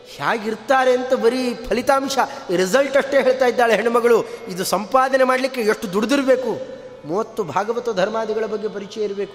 [0.09, 2.19] ಹೇಗಿರ್ತಾರೆ ಅಂತ ಬರೀ ಫಲಿತಾಂಶ
[2.57, 4.25] ರಿಸಲ್ಟ್ ಅಷ್ಟೇ ಹೇಳ್ತಾ ಇದ್ದಾಳೆ ಹೆಣ್ಣುಮಗಳು.
[4.49, 6.79] ಇದು ಸಂಪಾದನೆ ಮಾಡಲಿಕ್ಕೆ ಎಷ್ಟು ದುಡಿದಿರಬೇಕು.
[7.09, 9.33] ಮೂವತ್ತು ಭಾಗವತ ಧರ್ಮಾದಿಗಳ ಬಗ್ಗೆ ಪರಿಚಯ ಇರಬೇಕು.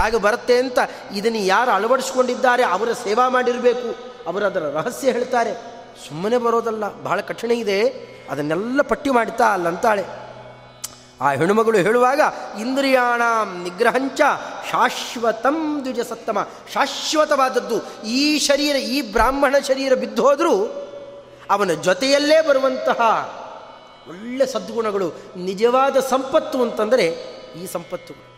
[0.00, 0.78] ಹೇಗೆ ಬರುತ್ತೆ ಅಂತ
[1.14, 3.96] ಇದನ್ನು ಯಾರು ಅಳವಡಿಸ್ಕೊಂಡಿದ್ದಾರೆ, ಅವರ ಸೇವಾ ಮಾಡಿರಬೇಕು.
[4.26, 5.54] ಅವರು ಅದರ ರಹಸ್ಯ ಹೇಳ್ತಾರೆ.
[6.08, 7.88] ಸುಮ್ಮನೆ ಬರೋದಲ್ಲ, ಬಹಳ ಕಠಿಣ ಇದೆ.
[8.30, 10.27] ಅದನ್ನೆಲ್ಲ ಪಟ್ಟಿ ಮಾಡ್ತಾ ಅಲ್ಲಂತಾಳೆ.
[11.20, 12.20] ಆ ಹೆಣ್ಣುಮಗಳು ಹೇಳುವಾಗ,
[12.60, 13.22] ಇಂದ್ರಿಯಾಣ
[13.62, 14.20] ನಿಗ್ರಹಂಚ
[14.70, 16.46] ಶಾಶ್ವತಂ ದ್ವಿಜ ಸತ್ತಮ.
[16.74, 20.54] ಶಾಶ್ವತವಾದದ್ದು, ಈ ಶರೀರ, ಈ ಬ್ರಾಹ್ಮಣ ಶರೀರ ಬಿದ್ದೋದರೂ
[21.50, 23.00] ಅವನ ಜೊತೆಯಲ್ಲೇ ಬರುವಂತಹ
[24.08, 27.06] ಒಳ್ಳೆ ಸದ್ಗುಣಗಳು, ನಿಜವಾದ ಸಂಪತ್ತು ಅಂತಂದರೆ
[27.62, 28.28] ಈ ಸಂಪತ್ತುಗಳು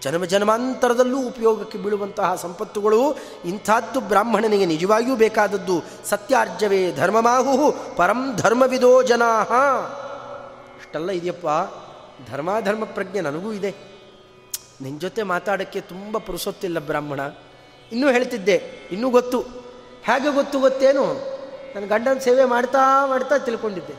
[0.00, 5.84] ಜನ್ಮ ಜನ್ಮಾಂತರದಲ್ಲೂ ಉಪಯೋಗಕ್ಕೆ ಬೀಳುವಂತಹ ಸಂಪತ್ತುಗಳು ಇಂಥದ್ದು ಬ್ರಾಹ್ಮಣನಿಗೆ ನಿಜವಾಗಿಯೂ ಬೇಕಾದದ್ದು.
[6.10, 9.30] ಸತ್ಯಾರ್ಜವೇ ಧರ್ಮಮಾಹು ಪರಂ ಧರ್ಮವಿದೋ ಜನಾ
[10.96, 11.48] ಇಷ್ಟೆಲ್ಲ ಇದೆಯಪ್ಪ?
[12.30, 13.70] ಧರ್ಮಾಧರ್ಮ ಪ್ರಜ್ಞೆ ನನಗೂ ಇದೆ.
[14.80, 17.20] ನಿನ್ನ ಜೊತೆ ಮಾತಾಡೋಕ್ಕೆ ತುಂಬ ಪುರುಸೊತ್ತಿಲ್ಲ ಬ್ರಾಹ್ಮಣ.
[17.92, 18.56] ಇನ್ನೂ ಹೇಳ್ತಿದ್ದೆ,
[18.90, 19.40] ಇನ್ನೂ ಗೊತ್ತು.
[20.04, 21.04] ಹೇಗೆ ಗೊತ್ತು ಗೊತ್ತೇನು?
[21.74, 23.94] ನನ್ನ ಗಂಡನ ಸೇವೆ ಮಾಡ್ತಾ ಮಾಡ್ತಾ ತಿಳ್ಕೊಂಡಿದ್ದೆ.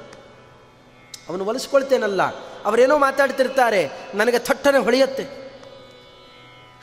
[1.30, 2.22] ಅವನು ಒಲಿಸ್ಕೊಳ್ತೇನಲ್ಲ,
[2.66, 3.82] ಅವರೇನೋ ಮಾತಾಡ್ತಿರ್ತಾರೆ,
[4.16, 5.26] ನನಗೆ ಥಟ್ಟನೆ ಹೊಳೆಯತ್ತೆ.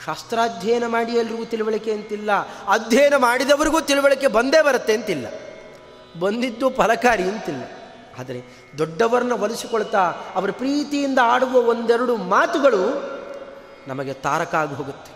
[0.07, 2.33] ಶಾಸ್ತ್ರಾಧ್ಯಯನ ಮಾಡಿ ಎಲ್ರಿಗೂ ತಿಳುವಳಿಕೆ ಅಂತಿಲ್ಲ,
[2.69, 5.27] ಅಧ್ಯಯನ ಮಾಡಿದವರಿಗೂ ತಿಳುವಳಿಕೆ ಬಂದೇ ಬರುತ್ತೆ ಅಂತಿಲ್ಲ.
[6.21, 7.65] ಬಂದಿದ್ದು ಫಲಕಾರಿ ಅಂತಿಲ್ಲ.
[8.19, 8.43] ಆದರೆ
[8.79, 10.01] ದೊಡ್ಡವರನ್ನ ಒಲಿಸಿಕೊಳ್ತಾ
[10.35, 13.15] ಅವರ ಪ್ರೀತಿಯಿಂದ ಆಡುವ ಒಂದೆರಡು ಮಾತುಗಳು
[13.89, 15.15] ನಮಗೆ ತಾರಕ ಆಗಿ ಹೋಗುತ್ತೆ.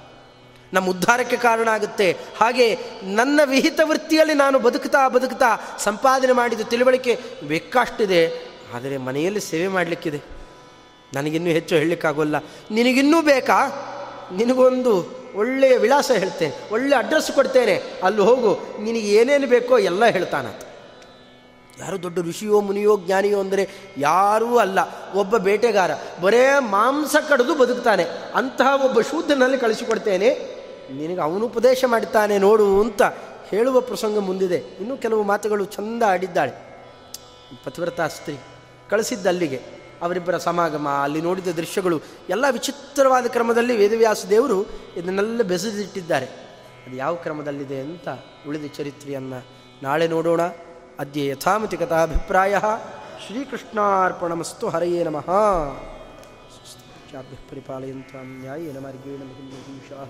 [0.72, 2.16] ನಮ್ಮ ಉದ್ಧಾರಕ್ಕೆ ಕಾರಣ ಆಗುತ್ತೆ.
[2.40, 7.18] ಹಾಗೆ ನನ್ನ ವಿಹಿತ ವೃತ್ತಿಯಲ್ಲಿ ನಾನು ಬದುಕ್ತಾ ಬದುಕ್ತಾ ಸಂಪಾದನೆ ಮಾಡಿದ ತಿಳುವಳಿಕೆ
[7.48, 8.28] ಬೇಕಾಷ್ಟಿದೆ.
[8.74, 10.22] ಆದರೆ ಮನೆಯಲ್ಲಿ ಸೇವೆ ಮಾಡಲಿಕ್ಕಿದೆ.
[11.14, 12.36] ನನಗಿನ್ನೂ ಹೆಚ್ಚು ಹೇಳಲಿಕ್ಕಾಗೋಲ್ಲ.
[12.70, 13.84] ನಿನಗಿನ್ನೂ ಬೇಕಾ?
[14.32, 16.72] ನಿನಗೊಂದು ಒಳ್ಳೆಯ ವಿಳಾಸ ಹೇಳ್ತೇನೆ.
[16.72, 17.82] ಒಳ್ಳೆಯ ಅಡ್ರೆಸ್ ಕೊಡ್ತೇನೆ.
[18.02, 18.82] ಅಲ್ಲಿ ಹೋಗು.
[18.82, 20.67] ನಿನಗೆ ಏನೇನು ಬೇಕೋ ಎಲ್ಲ ಹೇಳ್ತಾನಂತ.
[21.80, 24.78] ಯಾರು ದೊಡ್ಡ ಋಷಿಯೋ ಮುನಿಯೋ ಜ್ಞಾನಿಯೋ ಅಂದರೆ ಯಾರೂ ಅಲ್ಲ.
[25.14, 25.90] ಒಬ್ಬ ಬೇಟೆಗಾರ,
[26.22, 28.04] ಬರೇ ಮಾಂಸ ಕಡಿದು ಬದುಕ್ತಾನೆ.
[28.34, 30.28] ಅಂತಹ ಒಬ್ಬ ಶೂದ್ರನಲ್ಲಿ ಕಳಿಸಿಕೊಡ್ತೇನೆ.
[30.92, 33.02] ನಿನಗೆ ಅವನು ಉಪದೇಶ ಮಾಡ್ತಾನೆ ನೋಡು ಅಂತ
[33.48, 34.56] ಹೇಳುವ ಪ್ರಸಂಗ ಮುಂದಿದೆ.
[34.56, 36.52] ಇನ್ನೂ ಕೆಲವು ಮಾತುಗಳು ಚಂದ ಆಡಿದ್ದಾಳೆ.
[37.64, 38.36] ಪತಿವ್ರತ ಸ್ತ್ರೀ
[38.90, 39.60] ಕಳಿಸಿದ್ದ ಅಲ್ಲಿಗೆ
[40.02, 44.66] ಅವರಿಬ್ಬರ ಸಮಾಗಮ, ಅಲ್ಲಿ ನೋಡಿದ ದೃಶ್ಯಗಳು, ಎಲ್ಲ ವಿಚಿತ್ರವಾದ ಕ್ರಮದಲ್ಲಿ ವೇದವ್ಯಾಸ ದೇವರು
[44.96, 46.26] ಇದನ್ನೆಲ್ಲ ಬೆಸೆದಿಟ್ಟಿದ್ದಾರೆ.
[46.86, 48.08] ಅದು ಯಾವ ಕ್ರಮದಲ್ಲಿದೆ ಅಂತ
[48.48, 49.46] ಉಳಿದ ಚರಿತ್ರೆಯನ್ನು
[49.82, 50.40] ನಾಳೆ ನೋಡೋಣ.
[50.98, 52.54] ಅದ್ಯ ಯಥಾಮತಿ ಕಥಾಭಿಪ್ರಾಯ
[53.26, 55.28] ಶ್ರೀಕೃಷ್ಣಾರ್ಪಣಮಸ್ತು ಹರಯೇ ನಮಃ.
[57.12, 60.00] चाभ्यः ಪರಿಪಾಲಯಂತಾಂ न्यायेन ಮಾರ್ಗೇಣ ಮಹಿಮಹೀಷಾ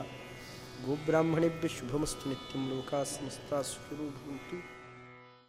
[0.87, 4.78] ಗೋಬ್ರಾಹ್ಮಣೇಭ್ಯ ಶುಭಮಸ್ತು ನಿತ್ಯಂ ಲೋಕಾ ಸಮಸ್ತಾ ಸುಖಿನೋ ಭವಂತು